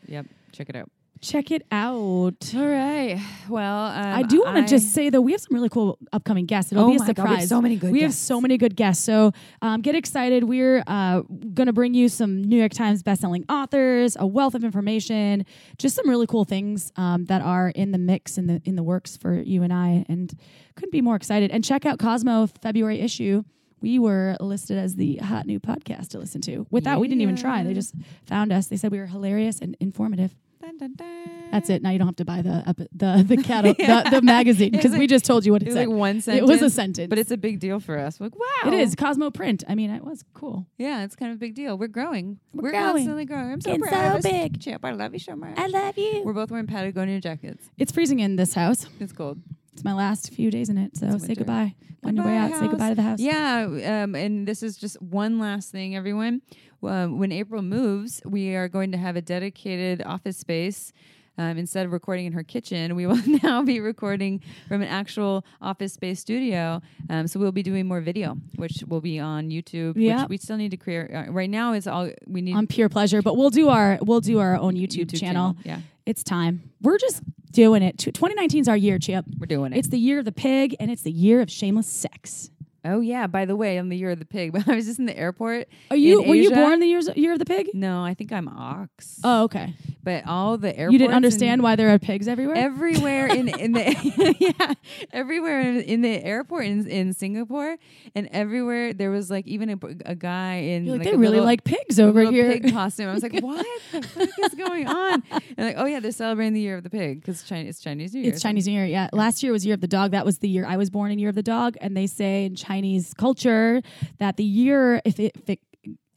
Yep, 0.08 0.28
check 0.52 0.70
it 0.70 0.76
out. 0.76 0.90
Check 1.26 1.52
it 1.52 1.64
out. 1.72 2.54
All 2.56 2.68
right. 2.68 3.20
Well, 3.50 3.86
um, 3.88 4.06
I 4.06 4.22
do 4.22 4.42
want 4.44 4.58
to 4.58 4.70
just 4.70 4.94
say 4.94 5.10
though, 5.10 5.22
we 5.22 5.32
have 5.32 5.42
some 5.42 5.56
really 5.56 5.70
cool 5.70 5.98
upcoming 6.14 6.46
guests. 6.46 6.72
It'll 6.72 6.86
oh 6.86 6.90
be 6.90 6.98
a 6.98 7.00
my 7.00 7.14
God, 7.14 7.24
we 7.24 7.30
have 7.30 7.40
surprise. 7.40 7.50
so 7.50 7.62
many 7.62 7.76
good. 7.76 7.92
we 7.92 8.02
have 8.02 8.14
so 8.14 8.40
many 8.40 8.58
good 8.58 8.76
guests. 8.76 9.04
So 9.04 9.32
um, 9.62 9.82
get 9.82 9.96
excited. 9.96 10.44
We're 10.44 10.84
uh, 10.86 11.22
going 11.54 11.68
to 11.68 11.74
bring 11.74 11.94
you 11.94 12.10
some 12.10 12.44
New 12.44 12.58
York 12.58 12.74
Times 12.74 13.02
bestselling 13.02 13.44
authors, 13.50 14.16
a 14.20 14.28
wealth 14.28 14.54
of 14.54 14.64
information, 14.64 15.46
just 15.78 15.96
some 15.96 16.08
really 16.08 16.28
cool 16.28 16.46
things 16.46 16.92
um, 16.96 17.26
that 17.26 17.42
are 17.42 17.70
in 17.70 17.92
the 17.92 17.98
mix 17.98 18.38
in 18.38 18.48
the 18.48 18.62
in 18.64 18.76
the 18.76 18.84
works 18.84 19.18
for 19.18 19.34
you 19.34 19.64
and 19.64 19.74
I. 19.74 20.06
And 20.08 20.32
couldn't 20.76 20.92
be 20.92 21.02
more 21.02 21.16
excited. 21.16 21.52
And 21.52 21.64
check 21.64 21.86
out 21.86 22.00
Cosmo 22.00 22.48
February 22.62 23.00
issue. 23.00 23.44
We 23.82 24.00
were 24.00 24.36
listed 24.40 24.78
as 24.78 24.96
the 24.96 25.18
hot 25.18 25.46
new 25.46 25.60
podcast 25.60 26.10
to 26.10 26.20
listen 26.20 26.42
to. 26.42 26.66
With 26.72 26.86
that, 26.86 27.00
we 27.00 27.08
didn't 27.08 27.22
even 27.22 27.36
try. 27.36 27.64
They 27.64 27.74
just 27.74 27.94
found 28.26 28.52
us. 28.52 28.68
They 28.68 28.78
said 28.78 28.92
we 28.92 29.00
were 29.00 29.06
hilarious 29.06 29.60
and 29.60 29.76
informative. 29.80 30.36
Dun, 30.78 30.94
dun, 30.94 30.94
dun. 30.96 31.50
That's 31.52 31.70
it. 31.70 31.82
Now 31.82 31.92
you 31.92 31.98
don't 32.00 32.08
have 32.08 32.16
to 32.18 32.26
buy 32.26 32.42
the 32.42 32.64
epi- 32.68 32.88
the 32.94 33.24
the, 33.28 33.38
catalog, 33.38 33.78
Yeah. 33.80 34.04
the, 34.04 34.10
the 34.18 34.22
magazine 34.22 34.72
because 34.72 34.92
we 34.92 35.08
just 35.08 35.26
told 35.26 35.46
you 35.46 35.52
what 35.52 35.62
It 35.62 35.70
it, 35.70 35.74
said. 35.74 35.88
like 35.88 35.98
one 35.98 36.22
sentence. 36.22 36.50
it 36.50 36.52
was 36.52 36.62
a 36.62 36.70
sentence, 36.70 37.10
but 37.10 37.18
it's 37.18 37.32
a 37.32 37.38
big 37.38 37.60
deal 37.60 37.80
for 37.80 37.98
us. 37.98 38.20
Like, 38.20 38.34
wow, 38.38 38.68
it 38.68 38.74
is 38.74 38.96
Cosmo 38.96 39.30
print. 39.32 39.64
I 39.68 39.76
mean, 39.76 39.90
it 39.90 40.04
was 40.04 40.24
cool. 40.34 40.68
Yeah, 40.78 41.04
it's 41.04 41.16
kind 41.16 41.32
of 41.32 41.38
a 41.38 41.40
big 41.40 41.56
deal. 41.56 41.78
We're 41.78 41.88
growing. 41.88 42.40
We're 42.54 42.64
We're, 42.64 42.72
growing. 42.72 42.94
constantly 42.96 43.26
growing. 43.26 43.52
I'm 43.54 43.62
so 43.62 43.72
Getting 43.72 43.88
proud 43.88 44.24
so 44.24 44.30
big. 44.30 44.60
Chip, 44.62 44.84
I 44.84 44.92
love 44.92 45.14
you 45.14 45.20
so 45.20 45.36
much. 45.36 45.58
I 45.58 45.68
love 45.68 45.98
you. 45.98 46.24
We're 46.26 46.34
both 46.34 46.52
wearing 46.52 46.68
Patagonia 46.68 47.22
jackets. 47.22 47.70
It's 47.78 47.92
freezing 47.92 48.20
in 48.20 48.36
this 48.36 48.54
house. 48.54 48.88
It's 49.00 49.14
cold. 49.14 49.40
It's 49.74 49.84
my 49.84 49.94
last 49.94 50.32
few 50.34 50.50
days 50.52 50.70
in 50.70 50.78
it, 50.78 50.96
so 50.98 51.06
It's 51.08 51.16
say 51.24 51.28
winter. 51.30 51.36
goodbye. 51.42 51.76
On 52.04 52.16
your 52.16 52.26
way 52.26 52.38
out, 52.38 52.52
say 52.52 52.68
goodbye 52.68 52.90
to 52.90 52.96
the 52.96 53.02
house. 53.02 53.20
Yeah, 53.20 54.04
um, 54.04 54.14
and 54.16 54.48
this 54.48 54.62
is 54.62 54.78
just 54.78 55.02
one 55.02 55.40
last 55.40 55.72
thing, 55.72 55.96
everyone. 55.96 56.42
Um, 56.88 57.20
when 57.20 57.32
April 57.32 57.62
moves, 57.62 58.22
we 58.26 58.56
are 58.56 58.68
going 58.68 58.92
to 58.92 58.98
have 58.98 59.16
a 59.16 59.22
dedicated 59.22 60.02
office 60.06 60.38
space. 60.38 60.92
Um, 61.38 61.58
instead 61.58 61.86
of 61.86 61.92
recording 61.92 62.26
in 62.28 62.34
her 62.34 62.44
kitchen, 62.44 62.96
we 62.96 63.06
will 63.08 63.22
now 63.44 63.62
be 63.62 63.80
recording 63.82 64.42
from 64.70 64.82
an 64.82 64.88
actual 64.88 65.46
office 65.62 65.94
space 65.94 66.20
studio. 66.22 66.82
Um, 67.10 67.28
so 67.28 67.40
we'll 67.40 67.52
be 67.52 67.64
doing 67.64 67.88
more 67.88 68.00
video, 68.00 68.38
which 68.56 68.84
will 68.88 69.02
be 69.02 69.20
on 69.20 69.50
YouTube. 69.50 69.98
Yep. 69.98 70.22
Which 70.22 70.30
we 70.30 70.38
still 70.38 70.58
need 70.58 70.72
to 70.72 70.78
create. 70.78 71.14
Uh, 71.14 71.26
right 71.32 71.50
now, 71.50 71.74
it's 71.74 71.88
all 71.88 72.10
we 72.26 72.42
need. 72.42 72.56
On 72.56 72.68
pure 72.68 72.88
pleasure, 72.88 73.22
but 73.22 73.36
we'll 73.36 73.50
do 73.50 73.68
our 73.70 74.00
we'll 74.02 74.22
do 74.22 74.40
our 74.40 74.56
own 74.56 74.76
YouTube, 74.76 75.18
channel. 75.18 75.58
Yeah, 75.66 75.80
It's 76.06 76.24
time. 76.24 76.72
We're 76.82 76.98
just 77.00 77.22
doing 77.52 77.82
it. 77.84 77.98
2019 77.98 78.62
is 78.62 78.68
our 78.68 78.78
year, 78.78 78.98
Chip. 79.00 79.26
we're 79.38 79.46
doing 79.46 79.74
it. 79.74 79.78
It's 79.78 79.90
the 79.90 80.00
year 80.00 80.20
of 80.20 80.26
the 80.26 80.32
pig, 80.32 80.76
and 80.80 80.90
it's 80.90 81.02
the 81.02 81.12
year 81.12 81.42
of 81.42 81.52
shameless 81.52 81.88
sex. 81.88 82.50
Oh 82.86 83.00
yeah. 83.02 83.28
By 83.28 83.46
the 83.46 83.56
way, 83.56 83.78
I'm 83.78 83.90
the 83.90 83.98
year 83.98 84.12
of 84.12 84.20
the 84.20 84.26
pig. 84.26 84.52
But 84.56 84.70
I 84.70 84.76
was 84.76 84.86
just 84.86 85.00
in 85.00 85.06
the 85.06 85.18
airport. 85.18 85.68
Are 85.92 85.98
you? 85.98 86.22
Were 86.22 86.36
you 86.36 86.52
Asia? 86.52 86.56
born 86.56 86.80
the 86.80 86.88
years, 86.88 87.10
year 87.16 87.34
of 87.34 87.40
the 87.40 87.46
pig? 87.46 87.70
No, 87.74 88.04
I 88.04 88.14
think 88.14 88.32
I'm 88.32 88.48
ox. 88.48 89.20
Oh, 89.24 89.44
okay. 89.44 89.74
but 90.04 90.26
all 90.28 90.58
the 90.58 90.70
airports. 90.78 90.94
You 90.94 91.00
didn't 91.00 91.16
understand 91.16 91.64
why 91.64 91.76
there 91.76 91.90
are 91.90 92.00
pigs 92.00 92.28
everywhere. 92.28 92.56
Everywhere 92.56 93.28
in 93.28 93.48
in 93.50 93.72
the 93.74 94.36
yeah, 94.60 94.74
everywhere 95.12 95.62
in, 95.62 95.82
in 95.82 96.02
the 96.02 96.24
airport 96.24 96.66
in, 96.66 96.88
in 96.88 97.14
Singapore, 97.14 97.78
and 98.14 98.30
everywhere 98.32 98.94
there 98.94 99.10
was 99.12 99.30
like 99.32 99.48
even 99.48 99.72
a, 99.72 99.78
a 100.06 100.16
guy 100.16 100.56
in 100.56 100.86
like, 100.86 101.00
like 101.00 101.08
they 101.08 101.14
a 101.14 101.18
really 101.18 101.32
little- 101.34 101.46
like 101.46 101.64
pigs 101.64 102.00
over 102.00 102.22
here. 102.32 102.52
pig 102.52 102.72
costume. 102.72 103.10
I 103.10 103.14
was 103.14 103.24
like, 103.24 103.40
what 103.42 103.66
the 103.92 104.02
fuck 104.04 104.30
is 104.44 104.54
going 104.56 104.88
on? 104.88 105.24
And 105.58 105.68
like, 105.68 105.76
oh 105.78 105.86
yeah, 105.86 106.00
they're 106.00 106.12
celebrating 106.12 106.54
the 106.54 106.62
year 106.62 106.78
of 106.78 106.84
the 106.84 106.90
pig 106.90 107.22
because 107.22 107.44
China, 107.44 107.68
it's 107.68 107.80
Chinese 107.80 108.14
New 108.14 108.22
Year. 108.22 108.32
It's 108.34 108.42
Chinese 108.42 108.68
New 108.68 108.74
Year. 108.74 108.86
Yeah. 108.86 109.10
Last 109.12 109.42
year 109.44 109.52
was 109.52 109.66
Year 109.66 109.74
of 109.74 109.82
the 109.82 109.88
Dog. 109.88 110.12
That 110.12 110.26
was 110.26 110.38
the 110.40 110.50
year 110.50 110.66
I 110.66 110.78
was 110.78 110.90
born 110.90 111.12
in 111.12 111.20
Year 111.20 111.30
of 111.30 111.36
the 111.36 111.44
Dog. 111.44 111.76
And 111.82 111.98
they 111.98 112.08
say 112.08 112.46
in 112.46 112.56
Chinese 112.76 113.14
culture 113.14 113.82
that 114.20 114.36
the 114.36 114.44
year, 114.44 115.02
if 115.06 115.18
it, 115.20 115.32
if 115.36 115.50
it 115.50 115.60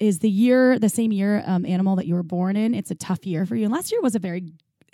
is 0.01 0.19
the 0.19 0.31
year, 0.31 0.77
the 0.79 0.89
same 0.89 1.13
year 1.13 1.43
um, 1.47 1.65
animal 1.65 1.95
that 1.97 2.07
you 2.07 2.15
were 2.15 2.23
born 2.25 2.57
in, 2.57 2.75
it's 2.75 2.91
a 2.91 2.97
tough 2.97 3.25
year 3.25 3.47
for 3.47 3.55
you. 3.55 3.65
And 3.65 3.73
last 3.73 3.93
year 3.93 4.01
was 4.01 4.15
a 4.17 4.19
very 4.19 4.43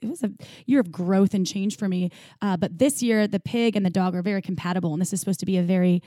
it 0.03 0.09
was 0.11 0.23
a 0.23 0.31
year 0.67 0.81
of 0.81 0.93
growth 0.93 1.33
and 1.33 1.47
change 1.47 1.79
for 1.79 1.89
me. 1.89 2.11
Uh, 2.43 2.59
but 2.59 2.79
this 2.79 3.03
year, 3.03 3.27
the 3.27 3.41
pig 3.41 3.75
and 3.77 3.87
the 3.87 3.91
dog 3.91 4.15
are 4.15 4.21
very 4.21 4.43
compatible, 4.43 4.93
and 4.93 5.01
this 5.01 5.15
is 5.15 5.21
supposed 5.21 5.41
to 5.41 5.47
be 5.47 5.57
a 5.57 5.63
very, 5.63 6.03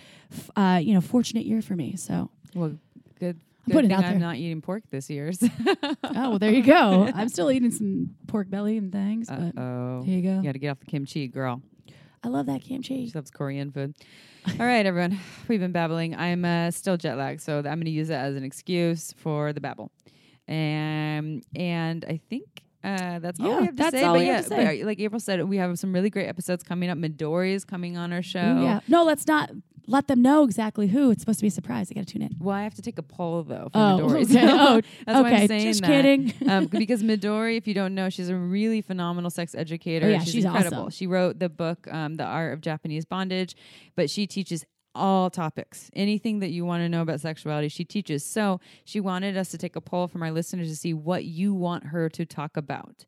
uh, 0.55 0.79
you 0.83 0.93
know, 0.93 1.01
fortunate 1.01 1.45
year 1.47 1.63
for 1.63 1.75
me. 1.75 1.95
So, 1.95 2.29
Well, 2.53 2.77
good. 3.19 3.39
I'm 3.65 3.71
good 3.71 3.73
putting 3.73 3.91
out 3.93 4.03
I'm 4.03 4.11
there. 4.11 4.19
not 4.19 4.35
eating 4.35 4.61
pork 4.61 4.83
this 4.91 5.09
year. 5.09 5.33
so- 5.33 5.47
oh, 5.63 5.95
well, 6.29 6.37
there 6.37 6.51
you 6.51 6.61
go. 6.61 7.09
I'm 7.15 7.29
still 7.29 7.49
eating 7.49 7.71
some 7.71 8.11
pork 8.27 8.51
belly 8.51 8.77
and 8.77 8.91
things, 8.91 9.27
but 9.29 9.57
Uh-oh. 9.57 10.03
there 10.05 10.15
you 10.15 10.21
go. 10.21 10.35
You 10.37 10.43
got 10.43 10.51
to 10.51 10.59
get 10.59 10.69
off 10.69 10.79
the 10.79 10.85
kimchi, 10.85 11.27
girl. 11.27 11.63
I 12.23 12.27
love 12.29 12.45
that 12.47 12.61
kimchi. 12.61 13.07
She 13.07 13.11
loves 13.13 13.31
Korean 13.31 13.71
food. 13.71 13.95
All 14.47 14.65
right, 14.65 14.85
everyone. 14.85 15.19
We've 15.47 15.59
been 15.59 15.73
babbling. 15.73 16.15
I'm 16.15 16.43
uh, 16.43 16.71
still 16.71 16.97
jet 16.97 17.15
lagged, 17.15 17.41
so 17.41 17.57
I'm 17.57 17.63
going 17.63 17.81
to 17.81 17.91
use 17.91 18.07
that 18.07 18.25
as 18.25 18.35
an 18.35 18.43
excuse 18.43 19.13
for 19.17 19.53
the 19.53 19.59
babble. 19.59 19.91
Um, 20.47 21.41
and 21.55 22.05
I 22.07 22.19
think 22.29 22.63
Uh, 22.83 23.19
that's 23.19 23.39
all 23.39 23.47
Yeah, 23.47 23.59
we 23.59 23.65
have 23.65 23.75
to 23.75 23.83
say. 23.91 24.03
but 24.05 24.19
yeah, 24.21 24.35
have 24.35 24.43
to 24.43 24.49
say. 24.49 24.77
but 24.79 24.85
like 24.85 24.99
April 24.99 25.19
said, 25.19 25.43
we 25.47 25.57
have 25.57 25.77
some 25.79 25.91
really 25.93 26.09
great 26.09 26.27
episodes 26.27 26.63
coming 26.63 26.89
up. 26.89 26.97
Midori 26.97 27.53
is 27.53 27.65
coming 27.65 27.97
on 27.97 28.13
our 28.13 28.21
show. 28.21 28.39
Yeah. 28.61 28.79
No, 28.87 29.03
let's 29.03 29.25
not 29.27 29.51
let 29.89 30.07
them 30.07 30.21
know 30.21 30.43
exactly 30.43 30.87
who. 30.87 31.11
It's 31.11 31.21
supposed 31.21 31.39
to 31.39 31.43
be 31.43 31.47
a 31.47 31.51
surprise. 31.51 31.87
They 31.89 31.95
got 31.95 32.05
to 32.07 32.13
tune 32.13 32.21
in. 32.21 32.35
Well, 32.39 32.55
I 32.55 32.63
have 32.63 32.75
to 32.75 32.81
take 32.81 32.97
a 32.97 33.03
poll 33.03 33.43
though. 33.43 33.69
For 33.73 33.79
Oh, 33.79 33.99
Midori. 34.01 34.23
okay. 34.25 34.47
Oh, 34.51 34.81
that's 35.05 35.21
why. 35.23 35.31
I'm 35.31 35.47
saying 35.47 35.61
Just 35.63 35.81
that. 35.81 35.87
kidding. 35.87 36.33
um, 36.49 36.65
because 36.71 37.01
Midori, 37.03 37.57
if 37.57 37.67
you 37.67 37.73
don't 37.73 37.95
know, 37.95 38.09
she's 38.09 38.29
a 38.29 38.35
really 38.35 38.81
phenomenal 38.81 39.31
sex 39.31 39.55
educator. 39.55 40.05
Oh, 40.05 40.09
yeah, 40.09 40.19
she's, 40.19 40.33
she's 40.33 40.45
incredible. 40.45 40.77
awesome. 40.79 40.89
She 40.91 41.07
wrote 41.07 41.39
the 41.39 41.49
book, 41.49 41.87
um, 41.91 42.15
The 42.15 42.25
Art 42.25 42.53
of 42.53 42.61
Japanese 42.61 43.05
Bondage, 43.05 43.55
but 43.95 44.09
she 44.09 44.27
teaches 44.27 44.65
all 44.97 45.29
topics, 45.29 45.89
anything 45.93 46.39
that 46.39 46.49
you 46.49 46.65
want 46.65 46.81
to 46.81 46.89
know 46.89 47.01
about 47.01 47.21
sexuality, 47.21 47.67
she 47.69 47.85
teaches. 47.85 48.25
So 48.25 48.59
she 48.83 48.99
wanted 48.99 49.37
us 49.37 49.49
to 49.51 49.57
take 49.57 49.75
a 49.75 49.81
poll 49.81 50.07
from 50.07 50.23
our 50.23 50.31
listeners 50.31 50.67
to 50.69 50.75
see 50.75 50.93
what 50.93 51.25
you 51.25 51.53
want 51.53 51.85
her 51.87 52.09
to 52.09 52.25
talk 52.25 52.57
about. 52.57 53.05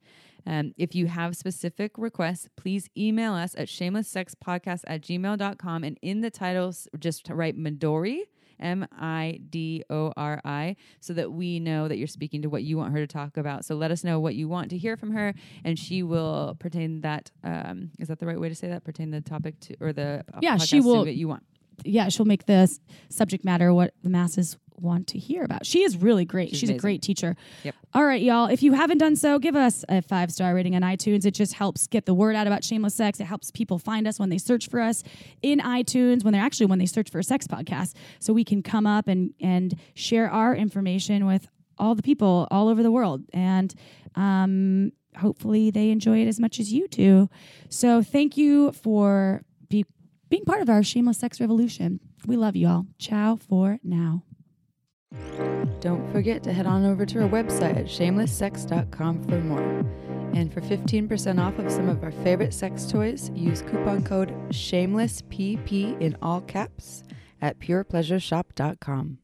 Um, 0.48 0.74
if 0.78 0.96
you 0.96 1.08
have 1.08 1.36
specific 1.36 1.92
requests, 1.98 2.48
please 2.56 2.90
email 2.98 3.34
us 3.34 3.56
at 3.58 3.68
shamelesssexpodcast 3.68 4.82
at 4.88 5.02
gmail.com 5.02 5.84
and 5.84 5.98
in 6.02 6.22
the 6.22 6.32
titles, 6.32 6.88
just 6.98 7.30
write 7.30 7.58
Midori. 7.58 8.22
M 8.62 8.86
I 8.92 9.40
D 9.50 9.86
O 9.90 10.12
R 10.18 10.42
I, 10.44 10.76
so 11.00 11.14
that 11.14 11.32
we 11.32 11.62
know 11.62 11.88
that 11.88 11.98
you're 11.98 12.08
speaking 12.08 12.42
to 12.42 12.50
what 12.50 12.62
you 12.64 12.76
want 12.76 12.92
her 12.92 13.00
to 13.00 13.08
talk 13.08 13.38
about. 13.38 13.64
So 13.64 13.74
let 13.76 13.90
us 13.90 14.04
know 14.04 14.20
what 14.20 14.36
you 14.36 14.50
want 14.50 14.70
to 14.72 14.78
hear 14.78 14.98
from 14.98 15.12
her, 15.12 15.34
and 15.64 15.80
she 15.80 16.04
will 16.04 16.58
pertain 16.60 17.00
that. 17.00 17.32
Um, 17.42 17.92
is 18.00 18.10
that 18.10 18.20
the 18.20 18.26
right 18.26 18.38
way 18.38 18.50
to 18.50 18.56
say 18.56 18.68
that? 18.68 18.84
Pertain 18.84 19.12
the 19.12 19.22
topic 19.22 19.62
to 19.62 19.78
or 19.80 19.94
the 19.94 20.26
uh, 20.34 20.40
Yeah, 20.42 20.58
she 20.58 20.82
will- 20.82 21.06
that 21.06 21.16
you 21.16 21.30
want. 21.30 21.44
Yeah, 21.86 22.10
she'll 22.10 22.26
make 22.26 22.46
the 22.46 22.78
subject 23.10 23.44
matter 23.44 23.74
what 23.74 23.94
the 24.04 24.10
masses 24.10 24.58
want 24.82 25.08
to 25.08 25.20
hear 25.20 25.44
about. 25.44 25.66
She 25.66 25.84
is 25.84 25.98
really 25.98 26.26
great. 26.26 26.52
She's 26.52 26.60
She's, 26.60 26.70
a 26.70 26.78
great 26.78 27.02
teacher. 27.02 27.36
Yep. 27.64 27.76
All 27.94 28.06
right, 28.06 28.22
y'all. 28.22 28.48
If 28.48 28.64
you 28.64 28.74
haven't 28.74 29.00
done 29.00 29.16
so, 29.16 29.40
give 29.40 29.56
us 29.56 29.84
a 29.90 30.02
five 30.02 30.32
star 30.32 30.54
rating 30.56 30.76
on 30.76 30.82
iTunes. 30.82 31.26
It 31.26 31.32
just 31.32 31.54
helps 31.54 31.88
get 31.88 32.06
the 32.06 32.14
word 32.14 32.36
out 32.36 32.48
about 32.48 32.64
shameless 32.64 32.96
sex. 32.96 33.20
It 33.20 33.26
helps 33.26 33.52
people 33.52 33.78
find 33.78 34.08
us 34.08 34.20
when 34.20 34.30
they 34.30 34.38
search 34.38 34.70
for 34.70 34.80
us 34.80 35.04
in 35.42 35.60
iTunes, 35.60 36.24
when 36.24 36.34
they're 36.34 36.42
actually 36.42 36.68
when 36.68 36.80
they 36.80 36.86
search 36.86 37.10
for 37.10 37.20
a 37.20 37.24
sex 37.24 37.48
podcast, 37.48 37.94
so 38.20 38.32
we 38.32 38.44
can 38.44 38.64
come 38.64 38.88
up 38.88 39.08
and 39.08 39.34
and 39.42 39.78
share 39.96 40.30
our 40.30 40.56
information 40.56 41.26
with 41.26 41.48
all 41.78 41.96
the 41.96 42.04
people 42.04 42.48
all 42.52 42.68
over 42.68 42.84
the 42.84 42.92
world. 42.92 43.24
And 43.34 43.74
um, 44.16 44.92
hopefully 45.18 45.72
they 45.72 45.90
enjoy 45.90 46.22
it 46.22 46.28
as 46.28 46.40
much 46.40 46.60
as 46.60 46.72
you 46.72 46.88
do. 46.88 47.30
So 47.70 48.02
thank 48.02 48.38
you 48.38 48.72
for 48.74 49.44
be, 49.70 49.86
being 50.30 50.46
part 50.46 50.62
of 50.62 50.70
our 50.70 50.84
shameless 50.84 51.18
sex 51.18 51.40
revolution. 51.42 52.00
We 52.26 52.38
love 52.38 52.56
you 52.56 52.68
all. 52.68 52.88
Ciao 52.98 53.36
for 53.36 53.80
now. 53.84 54.24
Don't 55.80 56.12
forget 56.12 56.44
to 56.44 56.54
head 56.54 56.68
on 56.68 56.86
over 56.86 57.06
to 57.06 57.24
our 57.24 57.30
website 57.30 57.78
at 57.78 57.86
shamelesssex.com 57.86 59.24
for 59.24 59.40
more. 59.40 59.86
And 60.34 60.54
for 60.54 60.62
15% 60.62 61.44
off 61.44 61.58
of 61.58 61.72
some 61.72 61.90
of 61.90 62.04
our 62.04 62.12
favorite 62.12 62.54
sex 62.54 62.86
toys, 62.86 63.32
use 63.34 63.64
coupon 63.64 64.04
code 64.04 64.30
SHAMELESSPP 64.50 66.00
in 66.00 66.16
all 66.22 66.42
caps 66.42 67.04
at 67.42 67.60
purepleasureshop.com. 67.60 69.18